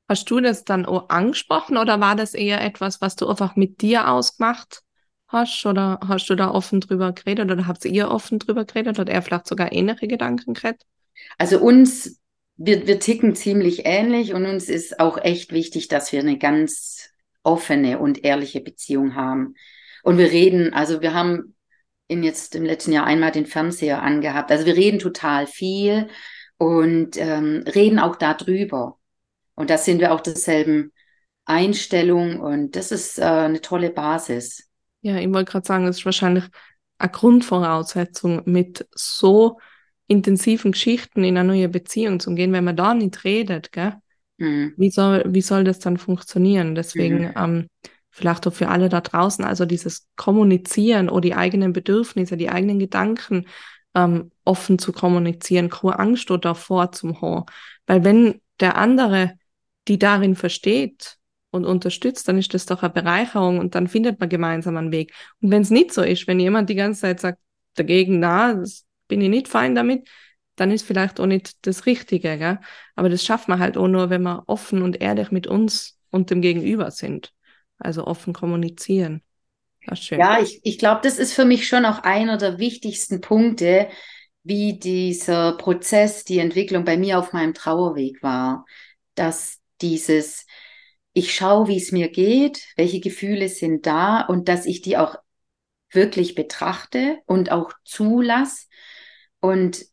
Hast 0.08 0.30
du 0.30 0.40
das 0.40 0.64
dann 0.64 0.86
auch 0.86 1.08
angesprochen 1.08 1.76
oder 1.76 1.98
war 2.00 2.14
das 2.14 2.34
eher 2.34 2.62
etwas, 2.62 3.00
was 3.00 3.16
du 3.16 3.26
einfach 3.26 3.56
mit 3.56 3.82
dir 3.82 4.08
ausgemacht 4.08 4.82
hast 5.26 5.66
oder 5.66 5.98
hast 6.06 6.28
du 6.28 6.36
da 6.36 6.50
offen 6.50 6.80
drüber 6.80 7.12
geredet 7.12 7.50
oder 7.50 7.66
habt 7.66 7.84
ihr 7.84 8.08
offen 8.08 8.38
drüber 8.38 8.64
geredet 8.64 9.00
oder 9.00 9.12
er 9.12 9.22
vielleicht 9.22 9.48
sogar 9.48 9.72
ähnliche 9.72 10.06
Gedanken 10.06 10.54
geredet? 10.54 10.82
Also 11.38 11.58
uns, 11.58 12.20
wir, 12.57 12.86
wir 12.86 13.00
ticken 13.00 13.34
ziemlich 13.34 13.82
ähnlich 13.84 14.34
und 14.34 14.46
uns 14.46 14.68
ist 14.68 15.00
auch 15.00 15.18
echt 15.18 15.52
wichtig, 15.52 15.88
dass 15.88 16.12
wir 16.12 16.20
eine 16.20 16.38
ganz 16.38 17.11
offene 17.42 17.98
und 17.98 18.24
ehrliche 18.24 18.61
Beziehung 18.61 19.14
haben. 19.14 19.55
Und 20.02 20.18
wir 20.18 20.30
reden, 20.30 20.72
also 20.72 21.00
wir 21.00 21.14
haben 21.14 21.55
in 22.07 22.22
jetzt 22.22 22.55
im 22.55 22.64
letzten 22.64 22.92
Jahr 22.92 23.07
einmal 23.07 23.32
den 23.32 23.46
Fernseher 23.46 24.02
angehabt. 24.02 24.50
Also 24.50 24.66
wir 24.66 24.76
reden 24.76 24.98
total 24.98 25.46
viel 25.46 26.09
und 26.59 27.16
ähm, 27.16 27.64
reden 27.74 27.98
auch 27.98 28.16
darüber. 28.16 28.98
Und 29.55 29.70
da 29.70 29.78
sind 29.78 30.00
wir 30.00 30.12
auch 30.12 30.20
derselben 30.20 30.92
Einstellung 31.44 32.40
und 32.40 32.76
das 32.76 32.90
ist 32.90 33.18
äh, 33.18 33.24
eine 33.24 33.61
tolle 33.61 33.90
Basis. 33.90 34.68
Ja, 35.02 35.16
ich 35.16 35.30
wollte 35.32 35.52
gerade 35.52 35.66
sagen, 35.66 35.86
das 35.86 35.98
ist 35.98 36.05
wahrscheinlich 36.05 36.44
eine 36.98 37.11
Grundvoraussetzung, 37.11 38.42
mit 38.46 38.86
so 38.94 39.59
intensiven 40.07 40.72
Geschichten 40.72 41.24
in 41.24 41.36
eine 41.36 41.48
neue 41.48 41.68
Beziehung 41.68 42.20
zu 42.20 42.34
gehen, 42.34 42.52
wenn 42.52 42.64
man 42.64 42.76
da 42.76 42.94
nicht 42.94 43.24
redet, 43.24 43.72
gell? 43.72 43.94
Mhm. 44.38 44.74
Wie, 44.76 44.90
soll, 44.90 45.24
wie 45.28 45.40
soll 45.40 45.64
das 45.64 45.78
dann 45.78 45.96
funktionieren? 45.96 46.74
Deswegen 46.74 47.26
mhm. 47.26 47.32
ähm, 47.36 47.66
vielleicht 48.11 48.46
auch 48.46 48.52
für 48.52 48.68
alle 48.68 48.88
da 48.88 49.00
draußen, 49.00 49.44
also 49.44 49.64
dieses 49.64 50.09
Kommunizieren 50.16 51.09
oder 51.09 51.22
die 51.22 51.34
eigenen 51.34 51.72
Bedürfnisse, 51.72 52.36
die 52.36 52.50
eigenen 52.50 52.78
Gedanken 52.78 53.46
ähm, 53.94 54.30
offen 54.44 54.78
zu 54.78 54.92
kommunizieren, 54.92 55.70
keine 55.70 55.98
Angst 55.98 56.30
oder 56.30 56.50
davor 56.50 56.92
zum 56.92 57.20
haben. 57.20 57.46
Weil 57.86 58.05
wenn 58.05 58.40
der 58.61 58.76
andere 58.76 59.34
die 59.88 59.98
darin 59.98 60.34
versteht 60.34 61.16
und 61.50 61.64
unterstützt, 61.64 62.26
dann 62.26 62.38
ist 62.38 62.55
das 62.55 62.66
doch 62.66 62.82
eine 62.82 62.92
Bereicherung 62.92 63.59
und 63.59 63.74
dann 63.74 63.86
findet 63.86 64.18
man 64.18 64.28
gemeinsam 64.28 64.76
einen 64.76 64.92
Weg. 64.92 65.12
Und 65.40 65.50
wenn 65.50 65.62
es 65.62 65.70
nicht 65.70 65.92
so 65.92 66.02
ist, 66.02 66.26
wenn 66.26 66.40
jemand 66.40 66.70
die 66.70 66.74
ganze 66.74 67.02
Zeit 67.02 67.20
sagt, 67.20 67.38
dagegen, 67.74 68.18
na, 68.18 68.55
das 68.55 68.84
bin 69.09 69.20
ich 69.20 69.28
nicht 69.28 69.48
fein 69.48 69.74
damit, 69.74 70.09
dann 70.57 70.70
ist 70.70 70.86
vielleicht 70.86 71.20
auch 71.20 71.26
nicht 71.26 71.66
das 71.66 71.86
Richtige. 71.86 72.38
Gell? 72.38 72.59
Aber 72.94 73.09
das 73.09 73.24
schafft 73.24 73.48
man 73.48 73.59
halt 73.59 73.76
auch 73.76 73.88
nur, 73.88 74.11
wenn 74.11 74.22
wir 74.22 74.44
offen 74.46 74.82
und 74.82 75.00
ehrlich 75.00 75.30
mit 75.30 75.46
uns 75.46 75.98
und 76.11 76.30
dem 76.30 76.40
Gegenüber 76.40 76.90
sind. 76.90 77.32
Also 77.78 78.07
offen 78.07 78.32
kommunizieren. 78.32 79.22
Ja, 80.11 80.40
ich, 80.40 80.61
ich 80.62 80.78
glaube, 80.78 81.00
das 81.02 81.18
ist 81.18 81.34
für 81.34 81.44
mich 81.44 81.68
schon 81.68 81.84
auch 81.84 81.98
einer 81.98 82.38
der 82.38 82.59
wichtigsten 82.59 83.20
Punkte, 83.20 83.88
wie 84.42 84.78
dieser 84.78 85.57
Prozess, 85.57 86.24
die 86.24 86.38
Entwicklung 86.38 86.84
bei 86.84 86.96
mir 86.96 87.18
auf 87.18 87.32
meinem 87.32 87.52
Trauerweg 87.52 88.22
war. 88.22 88.64
Dass 89.14 89.61
dieses, 89.82 90.46
ich 91.12 91.34
schaue, 91.34 91.68
wie 91.68 91.76
es 91.76 91.92
mir 91.92 92.09
geht, 92.09 92.64
welche 92.76 93.00
Gefühle 93.00 93.48
sind 93.48 93.86
da 93.86 94.22
und 94.22 94.48
dass 94.48 94.66
ich 94.66 94.80
die 94.80 94.96
auch 94.96 95.16
wirklich 95.90 96.34
betrachte 96.34 97.18
und 97.26 97.52
auch 97.52 97.72
zulasse 97.84 98.66
und 99.45 99.84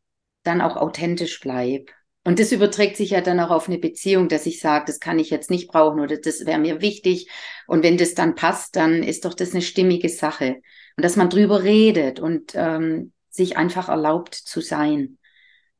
dann 0.43 0.61
auch 0.61 0.77
authentisch 0.77 1.41
bleibe. 1.41 1.91
Und 2.23 2.39
das 2.39 2.53
überträgt 2.53 2.95
sich 2.95 3.09
ja 3.09 3.19
dann 3.19 3.39
auch 3.41 3.49
auf 3.49 3.67
eine 3.67 3.79
Beziehung, 3.79 4.29
dass 4.29 4.45
ich 4.45 4.61
sage, 4.61 4.85
das 4.87 4.99
kann 4.99 5.19
ich 5.19 5.29
jetzt 5.29 5.49
nicht 5.49 5.67
brauchen 5.67 5.99
oder 5.99 6.17
das 6.17 6.45
wäre 6.45 6.59
mir 6.59 6.79
wichtig. 6.79 7.29
Und 7.67 7.83
wenn 7.83 7.97
das 7.97 8.13
dann 8.13 8.35
passt, 8.35 8.77
dann 8.77 9.03
ist 9.03 9.25
doch 9.25 9.33
das 9.33 9.51
eine 9.51 9.61
stimmige 9.61 10.07
Sache. 10.07 10.61
Und 10.95 11.03
dass 11.03 11.17
man 11.17 11.29
drüber 11.29 11.63
redet 11.63 12.21
und 12.21 12.53
ähm, 12.55 13.11
sich 13.29 13.57
einfach 13.57 13.89
erlaubt 13.89 14.35
zu 14.35 14.61
sein. 14.61 15.17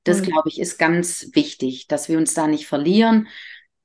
Das, 0.03 0.19
mhm. 0.19 0.25
glaube 0.25 0.49
ich, 0.49 0.59
ist 0.59 0.77
ganz 0.77 1.29
wichtig, 1.33 1.87
dass 1.87 2.09
wir 2.09 2.17
uns 2.17 2.33
da 2.33 2.47
nicht 2.47 2.67
verlieren 2.67 3.29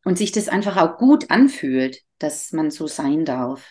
und 0.04 0.18
sich 0.18 0.32
das 0.32 0.48
einfach 0.48 0.78
auch 0.78 0.96
gut 0.96 1.30
anfühlt, 1.30 2.00
dass 2.18 2.52
man 2.52 2.72
so 2.72 2.88
sein 2.88 3.24
darf. 3.24 3.70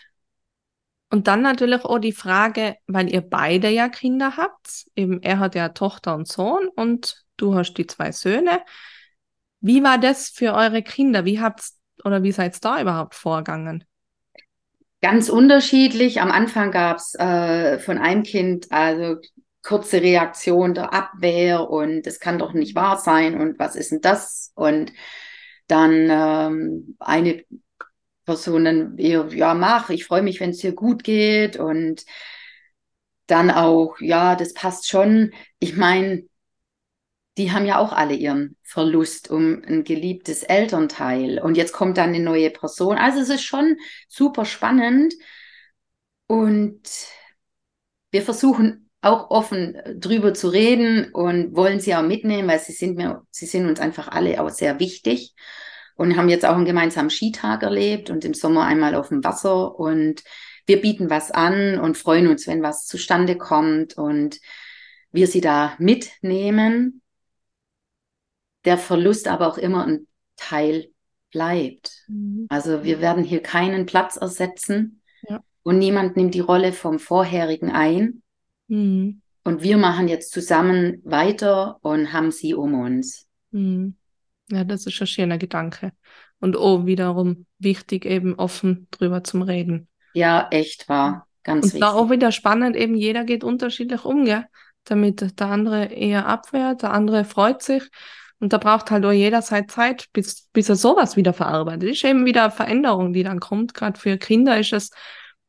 Und 1.10 1.28
dann 1.28 1.42
natürlich 1.42 1.84
auch 1.84 1.98
die 1.98 2.12
Frage, 2.12 2.76
weil 2.86 3.12
ihr 3.12 3.20
beide 3.20 3.68
ja 3.68 3.88
Kinder 3.88 4.36
habt, 4.36 4.86
eben 4.96 5.22
er 5.22 5.38
hat 5.38 5.54
ja 5.54 5.68
Tochter 5.68 6.14
und 6.14 6.26
Sohn 6.26 6.68
und 6.74 7.24
du 7.36 7.54
hast 7.54 7.74
die 7.74 7.86
zwei 7.86 8.10
Söhne. 8.12 8.60
Wie 9.60 9.82
war 9.82 9.98
das 9.98 10.28
für 10.28 10.54
eure 10.54 10.82
Kinder? 10.82 11.24
Wie 11.24 11.40
habt's 11.40 11.78
oder 12.04 12.22
wie 12.22 12.32
seid 12.32 12.56
ihr 12.56 12.60
da 12.60 12.80
überhaupt 12.80 13.14
vorgegangen? 13.14 13.84
Ganz 15.00 15.28
unterschiedlich. 15.28 16.20
Am 16.20 16.30
Anfang 16.30 16.72
gab 16.72 16.96
es 16.96 17.14
äh, 17.14 17.78
von 17.78 17.98
einem 17.98 18.22
Kind 18.22 18.72
also 18.72 19.20
kurze 19.62 20.00
Reaktion 20.00 20.74
der 20.74 20.92
Abwehr 20.92 21.68
und 21.68 22.06
es 22.06 22.20
kann 22.20 22.38
doch 22.38 22.52
nicht 22.52 22.74
wahr 22.74 22.98
sein 22.98 23.40
und 23.40 23.58
was 23.58 23.76
ist 23.76 23.90
denn 23.90 24.00
das? 24.00 24.52
Und 24.54 24.92
dann 25.66 26.08
ähm, 26.10 26.96
eine 27.00 27.44
Person 28.26 28.66
dann 28.66 28.98
eher, 28.98 29.28
ja, 29.32 29.54
mach, 29.54 29.90
ich 29.90 30.04
freue 30.06 30.22
mich, 30.22 30.40
wenn 30.40 30.50
es 30.50 30.58
dir 30.58 30.72
gut 30.74 31.04
geht 31.04 31.56
und 31.58 32.04
dann 33.26 33.50
auch, 33.50 33.98
ja, 34.00 34.36
das 34.36 34.52
passt 34.54 34.88
schon. 34.88 35.32
Ich 35.58 35.76
meine, 35.76 36.28
die 37.38 37.52
haben 37.52 37.66
ja 37.66 37.78
auch 37.78 37.92
alle 37.92 38.14
ihren 38.14 38.56
Verlust 38.62 39.30
um 39.30 39.62
ein 39.66 39.84
geliebtes 39.84 40.42
Elternteil. 40.42 41.38
Und 41.38 41.56
jetzt 41.56 41.72
kommt 41.72 41.98
dann 41.98 42.10
eine 42.10 42.20
neue 42.20 42.50
Person. 42.50 42.96
Also 42.96 43.20
es 43.20 43.28
ist 43.28 43.42
schon 43.44 43.76
super 44.08 44.44
spannend. 44.46 45.12
Und 46.28 46.88
wir 48.10 48.22
versuchen 48.22 48.90
auch 49.02 49.30
offen 49.30 49.76
drüber 50.00 50.34
zu 50.34 50.48
reden 50.48 51.12
und 51.12 51.54
wollen 51.54 51.80
sie 51.80 51.94
auch 51.94 52.02
mitnehmen, 52.02 52.48
weil 52.48 52.58
sie 52.58 52.72
sind 52.72 52.96
mir, 52.96 53.22
sie 53.30 53.46
sind 53.46 53.66
uns 53.68 53.78
einfach 53.80 54.08
alle 54.08 54.40
auch 54.42 54.50
sehr 54.50 54.80
wichtig 54.80 55.34
und 55.96 56.16
haben 56.16 56.28
jetzt 56.28 56.46
auch 56.46 56.54
einen 56.54 56.64
gemeinsamen 56.64 57.10
Skitag 57.10 57.62
erlebt 57.62 58.10
und 58.10 58.24
im 58.24 58.34
Sommer 58.34 58.64
einmal 58.64 58.94
auf 58.94 59.08
dem 59.08 59.24
Wasser 59.24 59.78
und 59.78 60.22
wir 60.66 60.80
bieten 60.80 61.10
was 61.10 61.30
an 61.30 61.78
und 61.78 61.96
freuen 61.96 62.28
uns, 62.28 62.46
wenn 62.46 62.62
was 62.62 62.86
zustande 62.86 63.36
kommt 63.36 63.96
und 63.96 64.40
wir 65.12 65.26
sie 65.26 65.40
da 65.40 65.74
mitnehmen 65.78 67.02
der 68.66 68.76
Verlust 68.76 69.28
aber 69.28 69.46
auch 69.46 69.56
immer 69.56 69.86
ein 69.86 70.06
Teil 70.36 70.90
bleibt. 71.30 72.04
Mhm. 72.08 72.46
Also 72.50 72.84
wir 72.84 73.00
werden 73.00 73.24
hier 73.24 73.40
keinen 73.40 73.86
Platz 73.86 74.16
ersetzen 74.16 75.00
ja. 75.26 75.42
und 75.62 75.78
niemand 75.78 76.16
nimmt 76.16 76.34
die 76.34 76.40
Rolle 76.40 76.72
vom 76.72 76.98
vorherigen 76.98 77.70
ein. 77.70 78.22
Mhm. 78.68 79.22
Und 79.44 79.62
wir 79.62 79.78
machen 79.78 80.08
jetzt 80.08 80.32
zusammen 80.32 81.00
weiter 81.04 81.78
und 81.82 82.12
haben 82.12 82.32
sie 82.32 82.54
um 82.54 82.74
uns. 82.74 83.26
Mhm. 83.52 83.96
Ja, 84.50 84.64
das 84.64 84.86
ist 84.86 85.00
ein 85.00 85.06
schöner 85.06 85.38
Gedanke. 85.38 85.92
Und 86.38 86.56
oh, 86.56 86.86
wiederum 86.86 87.46
wichtig, 87.58 88.04
eben 88.04 88.34
offen 88.34 88.88
drüber 88.90 89.24
zum 89.24 89.42
Reden. 89.42 89.88
Ja, 90.12 90.48
echt 90.50 90.88
wahr. 90.88 91.26
Ganz 91.42 91.66
und 91.66 91.74
wichtig. 91.74 91.80
da 91.80 91.92
auch 91.92 92.10
wieder 92.10 92.32
spannend, 92.32 92.76
eben 92.76 92.94
jeder 92.94 93.24
geht 93.24 93.44
unterschiedlich 93.44 94.04
um, 94.04 94.24
gell? 94.24 94.44
Damit 94.84 95.40
der 95.40 95.46
andere 95.48 95.86
eher 95.86 96.26
abwehrt, 96.26 96.82
der 96.82 96.92
andere 96.92 97.24
freut 97.24 97.62
sich. 97.62 97.82
Und 98.38 98.52
da 98.52 98.58
braucht 98.58 98.90
halt 98.90 99.04
auch 99.04 99.12
jederzeit 99.12 99.70
Zeit, 99.70 100.06
bis, 100.12 100.48
bis 100.52 100.68
er 100.68 100.76
sowas 100.76 101.16
wieder 101.16 101.32
verarbeitet. 101.32 101.84
Das 101.84 101.96
ist 101.96 102.04
eben 102.04 102.26
wieder 102.26 102.44
eine 102.44 102.52
Veränderung, 102.52 103.12
die 103.12 103.22
dann 103.22 103.40
kommt. 103.40 103.74
Gerade 103.74 103.98
für 103.98 104.18
Kinder 104.18 104.58
ist 104.58 104.72
es 104.72 104.90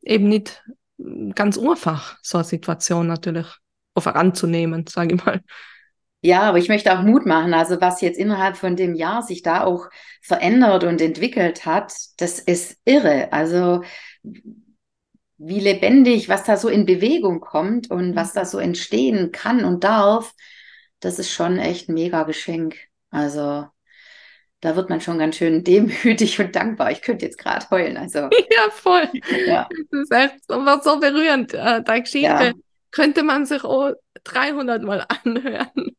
eben 0.01 0.29
nicht 0.29 0.63
ganz 1.35 1.57
einfach, 1.57 2.17
so 2.21 2.37
eine 2.37 2.45
Situation 2.45 3.07
natürlich 3.07 3.47
auf 3.93 4.05
heranzunehmen, 4.05 4.85
sage 4.87 5.15
ich 5.15 5.25
mal. 5.25 5.41
Ja, 6.27 6.41
aber 6.41 6.57
ich 6.57 6.69
möchte 6.69 6.97
auch 6.97 7.03
Mut 7.03 7.25
machen. 7.25 7.53
Also 7.53 7.79
was 7.79 8.01
jetzt 8.01 8.19
innerhalb 8.19 8.57
von 8.57 8.75
dem 8.75 8.95
Jahr 8.95 9.23
sich 9.23 9.43
da 9.43 9.63
auch 9.63 9.89
verändert 10.21 10.83
und 10.83 11.01
entwickelt 11.01 11.65
hat, 11.65 11.93
das 12.17 12.39
ist 12.39 12.77
irre. 12.85 13.31
Also 13.31 13.83
wie 15.37 15.59
lebendig, 15.59 16.29
was 16.29 16.43
da 16.43 16.57
so 16.57 16.67
in 16.67 16.85
Bewegung 16.85 17.39
kommt 17.39 17.89
und 17.91 18.15
was 18.15 18.33
da 18.33 18.43
so 18.43 18.59
entstehen 18.59 19.31
kann 19.31 19.63
und 19.63 19.83
darf 19.83 20.33
das 20.99 21.19
ist 21.19 21.31
schon 21.31 21.59
echt 21.59 21.89
ein 21.89 21.93
mega 21.93 22.23
Geschenk. 22.23 22.75
Also 23.09 23.67
da 24.61 24.75
wird 24.75 24.89
man 24.89 25.01
schon 25.01 25.19
ganz 25.19 25.37
schön 25.37 25.63
demütig 25.63 26.39
und 26.39 26.55
dankbar. 26.55 26.91
Ich 26.91 27.01
könnte 27.01 27.25
jetzt 27.25 27.37
gerade 27.37 27.69
heulen. 27.69 27.97
Also. 27.97 28.29
Ja, 28.49 28.69
voll. 28.71 29.09
Ja. 29.45 29.67
Das 29.91 30.01
ist 30.01 30.11
echt 30.11 30.35
so, 30.47 30.63
so 30.81 30.99
berührend. 30.99 31.53
Äh, 31.53 31.83
deine 31.83 32.01
Geschichte 32.01 32.27
ja. 32.27 32.53
könnte 32.91 33.23
man 33.23 33.45
sich 33.45 33.63
auch 33.63 33.91
300 34.23 34.81
Mal 34.83 35.05
anhören. 35.23 35.95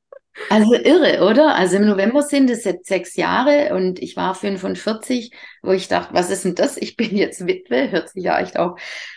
Also 0.51 0.74
irre, 0.74 1.24
oder? 1.28 1.55
Also 1.57 1.76
im 1.76 1.86
November 1.86 2.22
sind 2.22 2.51
es 2.51 2.64
jetzt 2.64 2.86
sechs 2.86 3.16
Jahre 3.16 3.74
und 3.74 3.99
ich 3.99 4.16
war 4.16 4.34
45, 4.34 5.32
wo 5.62 5.72
ich 5.72 5.89
dachte, 5.89 6.14
was 6.14 6.30
ist 6.30 6.45
denn 6.45 6.55
das? 6.55 6.76
Ich 6.76 6.97
bin 6.97 7.16
jetzt 7.16 7.47
Witwe, 7.47 7.91
hört 7.91 8.11
sich 8.11 8.24
ja 8.24 8.39
echt 8.39 8.59
auch 8.59 8.76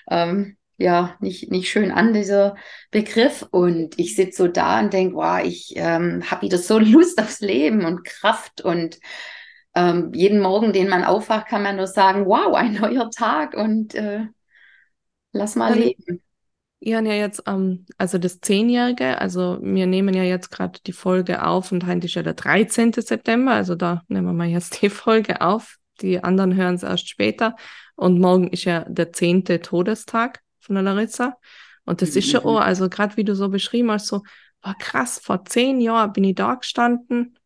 ähm, 0.09 0.57
ja 0.81 1.15
nicht, 1.21 1.51
nicht 1.51 1.69
schön 1.69 1.91
an, 1.91 2.13
dieser 2.13 2.55
Begriff. 2.89 3.47
Und 3.51 3.97
ich 3.97 4.15
sitze 4.15 4.43
so 4.43 4.47
da 4.47 4.79
und 4.79 4.93
denke, 4.93 5.15
wow, 5.15 5.39
ich 5.43 5.73
ähm, 5.75 6.29
habe 6.29 6.43
wieder 6.43 6.57
so 6.57 6.79
Lust 6.79 7.19
aufs 7.21 7.39
Leben 7.39 7.85
und 7.85 8.03
Kraft. 8.03 8.61
Und 8.61 8.99
ähm, 9.75 10.11
jeden 10.13 10.41
Morgen, 10.41 10.73
den 10.73 10.89
man 10.89 11.03
aufwacht, 11.03 11.47
kann 11.47 11.63
man 11.63 11.77
nur 11.77 11.87
sagen, 11.87 12.25
wow, 12.25 12.53
ein 12.55 12.73
neuer 12.73 13.09
Tag 13.09 13.53
und 13.53 13.95
äh, 13.95 14.25
lass 15.31 15.55
mal 15.55 15.77
ja, 15.77 15.85
leben. 15.85 16.21
Ihr 16.83 16.99
ja 16.99 17.13
jetzt, 17.13 17.43
ähm, 17.45 17.85
also 17.99 18.17
das 18.17 18.41
Zehnjährige, 18.41 19.21
also 19.21 19.59
wir 19.61 19.85
nehmen 19.85 20.15
ja 20.15 20.23
jetzt 20.23 20.49
gerade 20.49 20.79
die 20.85 20.93
Folge 20.93 21.45
auf 21.45 21.71
und 21.71 21.85
heute 21.85 22.07
ist 22.07 22.15
ja 22.15 22.23
der 22.23 22.33
13. 22.33 22.91
September, 22.93 23.51
also 23.51 23.75
da 23.75 24.01
nehmen 24.07 24.25
wir 24.25 24.33
mal 24.33 24.47
jetzt 24.47 24.81
die 24.81 24.89
Folge 24.89 25.41
auf. 25.41 25.77
Die 26.01 26.23
anderen 26.23 26.55
hören 26.55 26.73
es 26.73 26.81
erst 26.81 27.07
später. 27.07 27.55
Und 27.93 28.19
morgen 28.19 28.47
ist 28.49 28.63
ja 28.63 28.83
der 28.89 29.13
zehnte 29.13 29.61
Todestag 29.61 30.41
von 30.59 30.73
der 30.73 30.83
Larissa. 30.83 31.37
Und 31.85 32.01
das 32.01 32.13
mhm. 32.13 32.17
ist 32.17 32.31
schon, 32.31 32.41
oh, 32.45 32.57
also 32.57 32.89
gerade 32.89 33.15
wie 33.15 33.25
du 33.25 33.35
so 33.35 33.49
beschrieben 33.49 33.91
hast, 33.91 34.07
so 34.07 34.23
war 34.63 34.75
krass, 34.79 35.19
vor 35.19 35.45
zehn 35.45 35.81
Jahren 35.81 36.13
bin 36.13 36.23
ich 36.23 36.33
da 36.33 36.55
gestanden 36.55 37.37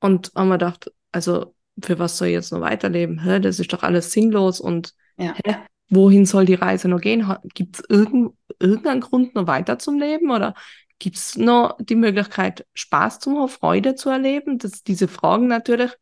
und 0.00 0.32
haben 0.34 0.48
mir 0.48 0.54
gedacht, 0.54 0.92
also 1.12 1.54
für 1.80 2.00
was 2.00 2.18
soll 2.18 2.28
ich 2.28 2.34
jetzt 2.34 2.52
noch 2.52 2.60
weiterleben? 2.60 3.22
Hä, 3.22 3.38
das 3.38 3.60
ist 3.60 3.72
doch 3.72 3.84
alles 3.84 4.10
sinnlos 4.10 4.60
und 4.60 4.94
Ja. 5.16 5.34
hä, 5.44 5.56
wohin 5.88 6.26
soll 6.26 6.44
die 6.44 6.54
Reise 6.54 6.88
noch 6.88 7.00
gehen? 7.00 7.32
Gibt 7.54 7.78
es 7.78 7.84
irgend, 7.88 8.34
irgendeinen 8.58 9.00
Grund 9.00 9.34
noch 9.34 9.46
weiter 9.46 9.78
zum 9.78 9.98
Leben 9.98 10.30
oder 10.30 10.54
gibt 10.98 11.16
es 11.16 11.36
noch 11.36 11.76
die 11.78 11.94
Möglichkeit, 11.94 12.66
Spaß 12.74 13.20
zu 13.20 13.38
haben, 13.38 13.48
Freude 13.48 13.94
zu 13.94 14.10
erleben? 14.10 14.58
Das, 14.58 14.82
diese 14.82 15.08
Fragen 15.08 15.46
natürlich 15.46 15.92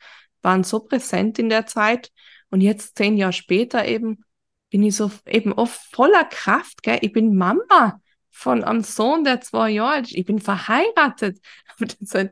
waren 0.42 0.64
so 0.64 0.80
präsent 0.80 1.38
in 1.38 1.48
der 1.48 1.66
Zeit 1.66 2.10
und 2.50 2.60
jetzt 2.60 2.96
zehn 2.96 3.16
Jahre 3.16 3.32
später 3.32 3.86
eben 3.86 4.24
bin 4.70 4.82
ich 4.82 4.96
so 4.96 5.10
eben 5.26 5.52
oft 5.52 5.80
voller 5.94 6.24
Kraft, 6.24 6.82
gell? 6.82 6.98
Ich 7.02 7.12
bin 7.12 7.36
Mama 7.36 8.00
von 8.30 8.64
einem 8.64 8.82
Sohn, 8.82 9.22
der 9.22 9.40
zwei 9.40 9.70
Jahre 9.70 9.94
alt 9.94 10.06
ist. 10.06 10.16
Ich 10.16 10.24
bin 10.24 10.40
verheiratet. 10.40 11.38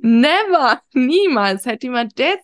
Never, 0.00 0.80
niemals 0.94 1.66
hätte 1.66 1.86
ich 1.86 1.92
mir 1.92 2.08
das 2.08 2.38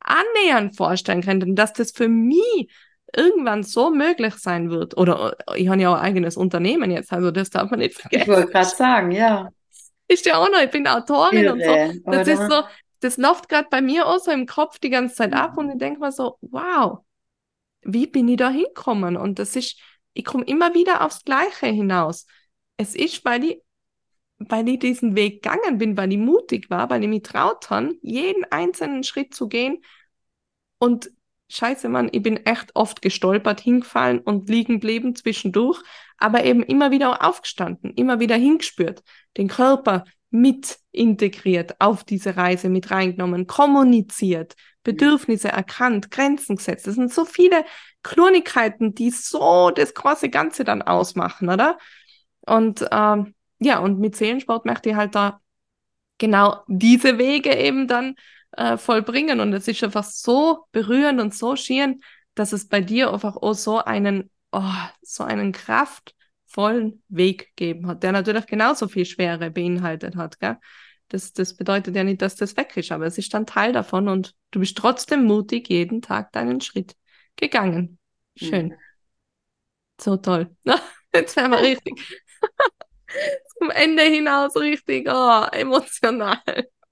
annähernd 0.00 0.74
vorstellen 0.74 1.22
können, 1.22 1.54
dass 1.54 1.74
das 1.74 1.90
für 1.90 2.08
mich 2.08 2.70
irgendwann 3.14 3.62
so 3.62 3.90
möglich 3.90 4.34
sein 4.34 4.70
wird. 4.70 4.96
Oder 4.96 5.36
ich 5.56 5.68
habe 5.68 5.80
ja 5.80 5.90
auch 5.90 5.96
ein 5.96 6.04
eigenes 6.04 6.36
Unternehmen 6.36 6.90
jetzt, 6.90 7.12
also 7.12 7.30
das 7.30 7.50
darf 7.50 7.70
man 7.70 7.80
nicht 7.80 7.94
vergessen. 7.94 8.22
Ich 8.22 8.28
wollte 8.28 8.50
gerade 8.50 8.68
sagen, 8.68 9.10
ja. 9.12 9.48
Ist 10.08 10.26
ja 10.26 10.38
auch 10.38 10.50
noch, 10.50 10.60
ich 10.60 10.70
bin 10.70 10.86
Autorin 10.86 11.44
Irre, 11.44 11.52
und 11.52 11.62
so. 11.62 12.00
Das 12.10 12.28
oder? 12.28 12.32
ist 12.32 12.50
so, 12.50 12.62
das 13.00 13.16
läuft 13.16 13.48
gerade 13.48 13.68
bei 13.70 13.80
mir 13.80 14.06
auch 14.06 14.18
so 14.18 14.30
im 14.30 14.46
Kopf 14.46 14.78
die 14.78 14.90
ganze 14.90 15.16
Zeit 15.16 15.32
ab 15.32 15.56
und 15.56 15.70
ich 15.70 15.78
denke 15.78 16.00
mir 16.00 16.12
so, 16.12 16.38
wow, 16.40 17.00
wie 17.82 18.06
bin 18.06 18.28
ich 18.28 18.38
da 18.38 18.50
hingekommen? 18.50 19.16
Und 19.16 19.38
das 19.38 19.54
ist, 19.56 19.78
ich 20.14 20.24
komme 20.24 20.44
immer 20.44 20.74
wieder 20.74 21.04
aufs 21.04 21.24
Gleiche 21.24 21.66
hinaus. 21.66 22.26
Es 22.76 22.94
ist, 22.94 23.24
weil 23.24 23.44
ich, 23.44 23.62
weil 24.38 24.68
ich 24.68 24.78
diesen 24.78 25.16
Weg 25.16 25.42
gegangen 25.42 25.78
bin, 25.78 25.96
weil 25.96 26.12
ich 26.12 26.18
mutig 26.18 26.70
war, 26.70 26.90
weil 26.90 27.02
ich 27.02 27.08
mich 27.08 27.22
traut 27.22 27.70
habe, 27.70 27.96
jeden 28.02 28.44
einzelnen 28.50 29.04
Schritt 29.04 29.34
zu 29.34 29.48
gehen. 29.48 29.82
Und 30.78 31.10
scheiße, 31.48 31.88
Mann, 31.88 32.08
ich 32.12 32.22
bin 32.22 32.36
echt 32.44 32.70
oft 32.74 33.02
gestolpert, 33.02 33.60
hingefallen 33.60 34.20
und 34.20 34.48
liegen 34.48 34.74
geblieben 34.74 35.14
zwischendurch, 35.14 35.82
aber 36.18 36.44
eben 36.44 36.62
immer 36.62 36.90
wieder 36.90 37.24
aufgestanden, 37.24 37.92
immer 37.94 38.20
wieder 38.20 38.36
hingespürt, 38.36 39.02
den 39.36 39.48
Körper 39.48 40.04
mit 40.30 40.78
integriert, 40.92 41.80
auf 41.80 42.04
diese 42.04 42.36
Reise 42.36 42.68
mit 42.68 42.90
reingenommen, 42.90 43.46
kommuniziert, 43.46 44.54
Bedürfnisse 44.82 45.48
erkannt, 45.48 46.10
Grenzen 46.10 46.56
gesetzt. 46.56 46.86
Das 46.86 46.94
sind 46.94 47.12
so 47.12 47.24
viele 47.24 47.64
Kleinigkeiten, 48.02 48.94
die 48.94 49.10
so 49.10 49.70
das 49.70 49.94
große 49.94 50.28
Ganze 50.28 50.64
dann 50.64 50.82
ausmachen, 50.82 51.48
oder? 51.48 51.78
Und 52.42 52.86
ähm, 52.90 53.34
ja, 53.58 53.78
und 53.78 53.98
mit 53.98 54.16
Seelensport 54.16 54.64
möchte 54.66 54.90
ich 54.90 54.96
halt 54.96 55.14
da 55.14 55.40
genau 56.18 56.62
diese 56.68 57.18
Wege 57.18 57.54
eben 57.54 57.88
dann 57.88 58.16
äh, 58.52 58.76
vollbringen. 58.76 59.40
Und 59.40 59.52
es 59.52 59.68
ist 59.68 59.82
einfach 59.84 60.04
so 60.04 60.64
berührend 60.72 61.20
und 61.20 61.34
so 61.34 61.56
schön, 61.56 62.00
dass 62.34 62.52
es 62.52 62.68
bei 62.68 62.80
dir 62.80 63.12
einfach 63.12 63.36
auch 63.36 63.54
so 63.54 63.78
einen, 63.78 64.30
oh, 64.52 64.62
so 65.02 65.24
einen 65.24 65.52
kraftvollen 65.52 67.02
Weg 67.08 67.56
gegeben 67.56 67.86
hat, 67.86 68.02
der 68.02 68.12
natürlich 68.12 68.46
genauso 68.46 68.88
viel 68.88 69.04
Schwere 69.04 69.50
beinhaltet 69.50 70.16
hat, 70.16 70.38
gell? 70.40 70.56
Das, 71.10 71.32
das 71.32 71.56
bedeutet 71.56 71.96
ja 71.96 72.04
nicht, 72.04 72.20
dass 72.20 72.36
das 72.36 72.56
weg 72.58 72.76
ist, 72.76 72.92
aber 72.92 73.06
es 73.06 73.16
ist 73.16 73.32
dann 73.32 73.46
Teil 73.46 73.72
davon 73.72 74.08
und 74.08 74.34
du 74.50 74.60
bist 74.60 74.76
trotzdem 74.76 75.24
mutig 75.24 75.70
jeden 75.70 76.02
Tag 76.02 76.32
deinen 76.32 76.60
Schritt 76.60 76.96
gegangen. 77.36 77.98
Schön. 78.36 78.68
Mhm. 78.68 78.74
So 79.98 80.18
toll. 80.18 80.54
Jetzt 81.14 81.34
werden 81.36 81.52
wir 81.52 81.60
richtig 81.62 81.94
zum 83.58 83.70
Ende 83.70 84.02
hinaus 84.02 84.54
richtig 84.56 85.08
oh, 85.10 85.46
emotional. 85.52 86.42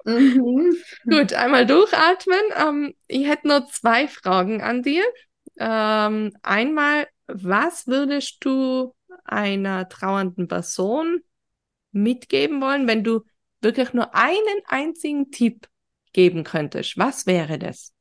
Mhm. 0.06 0.76
Gut, 1.10 1.32
einmal 1.32 1.66
durchatmen. 1.66 2.40
Ähm, 2.56 2.94
ich 3.08 3.26
hätte 3.26 3.48
noch 3.48 3.68
zwei 3.70 4.06
Fragen 4.08 4.62
an 4.62 4.82
dir. 4.82 5.02
Ähm, 5.58 6.32
einmal, 6.42 7.08
was 7.26 7.86
würdest 7.86 8.38
du 8.44 8.94
einer 9.24 9.88
trauernden 9.88 10.46
Person 10.48 11.20
mitgeben 11.92 12.60
wollen, 12.60 12.86
wenn 12.86 13.04
du 13.04 13.22
wirklich 13.62 13.92
nur 13.94 14.14
einen 14.14 14.60
einzigen 14.66 15.30
Tipp 15.32 15.68
geben 16.12 16.44
könntest? 16.44 16.98
Was 16.98 17.26
wäre 17.26 17.58
das? 17.58 17.92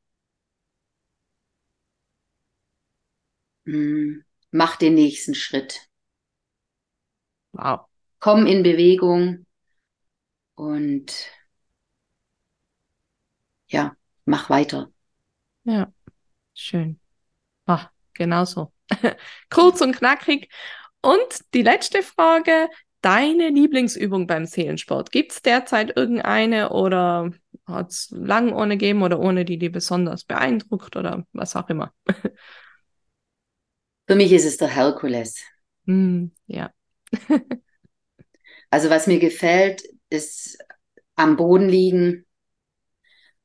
Mhm. 3.64 4.24
Mach 4.50 4.76
den 4.76 4.94
nächsten 4.94 5.34
Schritt. 5.34 5.88
Wow. 7.52 7.86
Komm 8.20 8.46
in 8.46 8.62
Bewegung 8.62 9.46
und 10.54 11.12
ja, 13.76 13.94
mach 14.24 14.48
weiter. 14.48 14.90
Ja, 15.64 15.92
schön. 16.54 16.98
Ah, 17.66 17.90
genau 18.14 18.46
so. 18.46 18.72
Kurz 19.50 19.82
und 19.82 19.94
knackig. 19.94 20.50
Und 21.02 21.52
die 21.52 21.60
letzte 21.62 22.02
Frage, 22.02 22.70
deine 23.02 23.50
Lieblingsübung 23.50 24.26
beim 24.26 24.46
Seelensport. 24.46 25.12
Gibt 25.12 25.32
es 25.32 25.42
derzeit 25.42 25.94
irgendeine 25.94 26.70
oder 26.70 27.30
hat 27.66 27.90
es 27.90 28.08
lang 28.10 28.54
ohne 28.54 28.78
gegeben 28.78 29.02
oder 29.02 29.20
ohne 29.20 29.44
die, 29.44 29.58
die 29.58 29.68
besonders 29.68 30.24
beeindruckt 30.24 30.96
oder 30.96 31.26
was 31.32 31.54
auch 31.54 31.68
immer? 31.68 31.92
Für 34.06 34.14
mich 34.14 34.32
ist 34.32 34.46
es 34.46 34.56
der 34.56 34.68
Herkules. 34.68 35.42
Hm, 35.84 36.32
ja. 36.46 36.70
Also 38.68 38.90
was 38.90 39.06
mir 39.06 39.20
gefällt, 39.20 39.84
ist 40.10 40.58
am 41.14 41.36
Boden 41.36 41.68
liegen, 41.68 42.25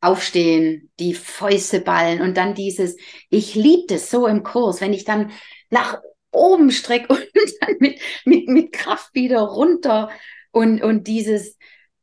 aufstehen, 0.01 0.91
die 0.99 1.13
Fäuste 1.13 1.79
ballen 1.79 2.21
und 2.21 2.35
dann 2.35 2.55
dieses, 2.55 2.97
ich 3.29 3.55
liebe 3.55 3.85
das 3.87 4.09
so 4.09 4.27
im 4.27 4.43
Kurs, 4.43 4.81
wenn 4.81 4.93
ich 4.93 5.05
dann 5.05 5.31
nach 5.69 6.01
oben 6.31 6.71
strecke 6.71 7.13
und 7.13 7.27
dann 7.61 7.75
mit, 7.79 7.99
mit, 8.25 8.47
mit 8.49 8.71
Kraft 8.73 9.13
wieder 9.13 9.41
runter 9.41 10.09
und, 10.51 10.81
und 10.81 11.07
dieses 11.07 11.57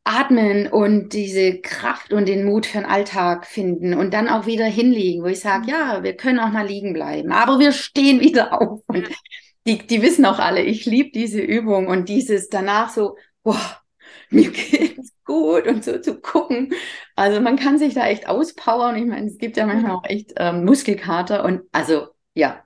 Atmen 0.04 0.68
und 0.68 1.12
diese 1.12 1.60
Kraft 1.60 2.14
und 2.14 2.26
den 2.26 2.44
Mut 2.44 2.64
für 2.64 2.78
den 2.78 2.86
Alltag 2.86 3.46
finden 3.46 3.92
und 3.92 4.14
dann 4.14 4.28
auch 4.28 4.46
wieder 4.46 4.64
hinlegen, 4.64 5.22
wo 5.22 5.26
ich 5.26 5.40
sage, 5.40 5.70
ja, 5.70 6.02
wir 6.02 6.16
können 6.16 6.38
auch 6.38 6.50
mal 6.50 6.66
liegen 6.66 6.94
bleiben, 6.94 7.30
aber 7.30 7.58
wir 7.58 7.72
stehen 7.72 8.20
wieder 8.20 8.52
auf. 8.60 8.80
Und 8.86 9.08
die, 9.66 9.86
die 9.86 10.00
wissen 10.00 10.24
auch 10.24 10.38
alle, 10.38 10.62
ich 10.62 10.86
liebe 10.86 11.10
diese 11.10 11.40
Übung 11.40 11.88
und 11.88 12.08
dieses 12.08 12.48
danach 12.48 12.88
so, 12.88 13.16
boah, 13.42 13.82
mir 14.30 14.50
geht's 14.50 15.12
gut 15.24 15.66
und 15.66 15.84
so 15.84 15.98
zu 15.98 16.20
gucken. 16.20 16.72
Also 17.16 17.40
man 17.40 17.56
kann 17.56 17.78
sich 17.78 17.94
da 17.94 18.06
echt 18.08 18.28
auspowern. 18.28 18.96
Ich 18.96 19.06
meine, 19.06 19.26
es 19.26 19.38
gibt 19.38 19.56
ja 19.56 19.66
manchmal 19.66 19.92
auch 19.92 20.04
echt 20.04 20.32
ähm, 20.36 20.64
Muskelkater 20.64 21.44
und 21.44 21.62
also 21.72 22.08
ja, 22.34 22.62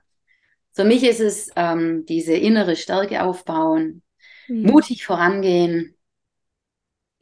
für 0.73 0.83
mich 0.85 1.03
ist 1.03 1.19
es 1.21 1.51
ähm, 1.55 2.05
diese 2.07 2.33
innere 2.35 2.75
Stärke 2.75 3.23
aufbauen, 3.23 4.03
Hm. 4.47 4.69
mutig 4.69 5.05
vorangehen. 5.05 5.95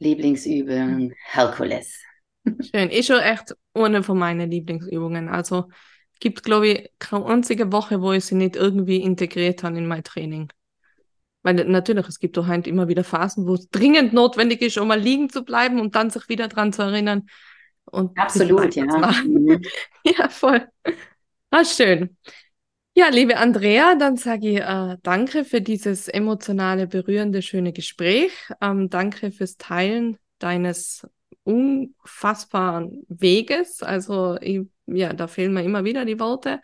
Lieblingsübung, 0.00 1.12
Herkules. 1.30 2.02
Schön. 2.74 2.90
Ist 2.90 3.06
schon 3.08 3.20
echt 3.20 3.54
eine 3.74 4.02
von 4.02 4.18
meinen 4.18 4.50
Lieblingsübungen. 4.50 5.28
Also 5.28 5.68
gibt, 6.20 6.42
glaube 6.44 6.68
ich, 6.68 6.90
keine 6.98 7.26
einzige 7.26 7.72
Woche, 7.72 8.00
wo 8.00 8.12
ich 8.12 8.24
sie 8.24 8.34
nicht 8.36 8.56
irgendwie 8.56 8.98
integriert 9.02 9.62
habe 9.62 9.78
in 9.78 9.86
mein 9.86 10.04
Training. 10.04 10.52
Weil 11.42 11.54
natürlich, 11.54 12.06
es 12.08 12.18
gibt 12.20 12.36
doch 12.36 12.46
halt 12.46 12.66
immer 12.66 12.88
wieder 12.88 13.04
Phasen, 13.04 13.46
wo 13.46 13.54
es 13.54 13.68
dringend 13.70 14.12
notwendig 14.12 14.62
ist, 14.62 14.78
um 14.78 14.88
mal 14.88 15.00
liegen 15.00 15.28
zu 15.28 15.44
bleiben 15.44 15.80
und 15.80 15.94
dann 15.94 16.10
sich 16.10 16.28
wieder 16.28 16.48
dran 16.48 16.72
zu 16.72 16.82
erinnern. 16.82 17.26
Und 17.84 18.18
Absolut, 18.18 18.74
ja. 18.74 18.84
Mhm. 19.24 19.60
Ja, 20.04 20.28
voll. 20.28 20.66
Ah, 21.50 21.64
schön. 21.64 22.16
Ja, 22.94 23.08
liebe 23.08 23.38
Andrea, 23.38 23.94
dann 23.94 24.16
sage 24.16 24.50
ich 24.50 24.60
äh, 24.60 24.98
danke 25.02 25.44
für 25.44 25.60
dieses 25.60 26.08
emotionale, 26.08 26.86
berührende, 26.86 27.40
schöne 27.40 27.72
Gespräch. 27.72 28.32
Ähm, 28.60 28.90
danke 28.90 29.32
fürs 29.32 29.56
Teilen 29.56 30.18
deines 30.38 31.06
unfassbaren 31.44 33.04
Weges. 33.08 33.82
Also, 33.82 34.36
ich, 34.40 34.62
ja, 34.86 35.12
da 35.12 35.26
fehlen 35.26 35.54
mir 35.54 35.62
immer 35.64 35.84
wieder 35.84 36.04
die 36.04 36.20
Worte. 36.20 36.60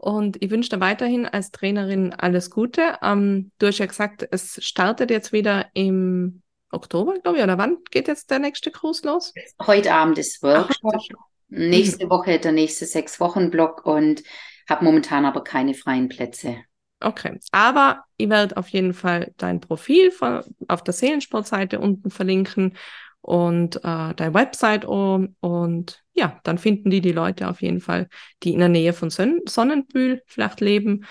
Und 0.00 0.42
ich 0.42 0.50
wünsche 0.50 0.70
dir 0.70 0.80
weiterhin 0.80 1.26
als 1.26 1.50
Trainerin 1.50 2.14
alles 2.14 2.50
Gute. 2.50 2.96
Ähm, 3.02 3.50
du 3.58 3.66
hast 3.66 3.78
ja 3.78 3.84
gesagt, 3.86 4.26
es 4.30 4.58
startet 4.64 5.10
jetzt 5.10 5.30
wieder 5.30 5.66
im 5.74 6.40
Oktober, 6.70 7.18
glaube 7.18 7.36
ich, 7.36 7.44
oder 7.44 7.58
wann 7.58 7.76
geht 7.90 8.08
jetzt 8.08 8.30
der 8.30 8.38
nächste 8.38 8.70
Kurs 8.70 9.02
los? 9.02 9.34
Heute 9.66 9.92
Abend 9.92 10.16
ist 10.16 10.42
Workshop. 10.42 10.94
Ach, 10.94 11.16
Nächste 11.48 12.08
Woche 12.08 12.38
der 12.38 12.52
nächste 12.52 12.86
sechs 12.86 13.20
Wochen 13.20 13.50
Block 13.50 13.84
und 13.84 14.22
habe 14.68 14.84
momentan 14.84 15.26
aber 15.26 15.44
keine 15.44 15.74
freien 15.74 16.08
Plätze. 16.08 16.56
Okay, 17.00 17.38
aber 17.50 18.04
ich 18.16 18.30
werde 18.30 18.56
auf 18.56 18.68
jeden 18.68 18.94
Fall 18.94 19.32
dein 19.36 19.60
Profil 19.60 20.12
von, 20.12 20.44
auf 20.68 20.84
der 20.84 20.94
Seelensportseite 20.94 21.80
unten 21.80 22.10
verlinken 22.10 22.76
und 23.22 23.76
äh, 23.76 24.14
deine 24.14 24.34
Website 24.34 24.84
um, 24.84 25.36
und 25.40 26.02
ja, 26.14 26.40
dann 26.44 26.58
finden 26.58 26.90
die 26.90 27.00
die 27.00 27.12
Leute 27.12 27.48
auf 27.48 27.62
jeden 27.62 27.80
Fall, 27.80 28.08
die 28.42 28.52
in 28.52 28.60
der 28.60 28.68
Nähe 28.68 28.92
von 28.92 29.10
Son 29.10 29.40
Sonnenbühl 29.46 30.22
vielleicht 30.26 30.60
leben 30.60 31.04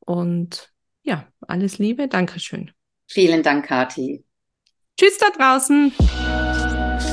und 0.00 0.72
ja, 1.02 1.26
alles 1.40 1.78
Liebe, 1.78 2.08
Dankeschön. 2.08 2.72
Vielen 3.08 3.42
Dank, 3.42 3.66
Kathi. 3.66 4.24
Tschüss 4.98 5.18
da 5.18 5.26
draußen. 5.30 5.92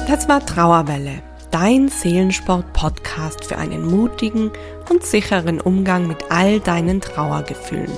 Das 0.08 0.28
war 0.28 0.46
Trauerwelle, 0.46 1.22
dein 1.52 1.90
Seelensport-Podcast 1.90 3.46
für 3.46 3.58
einen 3.58 3.86
mutigen 3.86 4.52
und 4.90 5.04
sicheren 5.04 5.62
Umgang 5.62 6.08
mit 6.08 6.32
all 6.32 6.60
deinen 6.60 7.02
Trauergefühlen. 7.02 7.92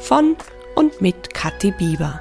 Von 0.00 0.36
und 0.74 1.00
mit 1.00 1.32
Kathi 1.32 1.70
Bieber. 1.72 2.20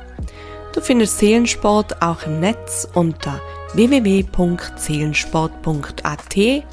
Du 0.73 0.81
findest 0.81 1.17
Seelensport 1.17 2.01
auch 2.01 2.23
im 2.25 2.39
Netz 2.39 2.88
unter 2.93 3.41
www.seelensport.at 3.76 6.63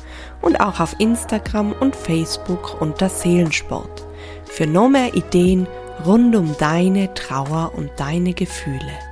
und 0.41 0.61
auch 0.61 0.81
auf 0.81 0.97
Instagram 0.99 1.73
und 1.73 1.95
Facebook 1.95 2.81
unter 2.81 3.09
Seelensport. 3.09 4.05
Für 4.45 4.67
noch 4.67 4.89
mehr 4.89 5.15
Ideen 5.15 5.69
rund 6.07 6.35
um 6.37 6.55
deine 6.59 7.13
Trauer 7.15 7.73
und 7.77 7.91
deine 7.97 8.35
Gefühle. 8.35 9.12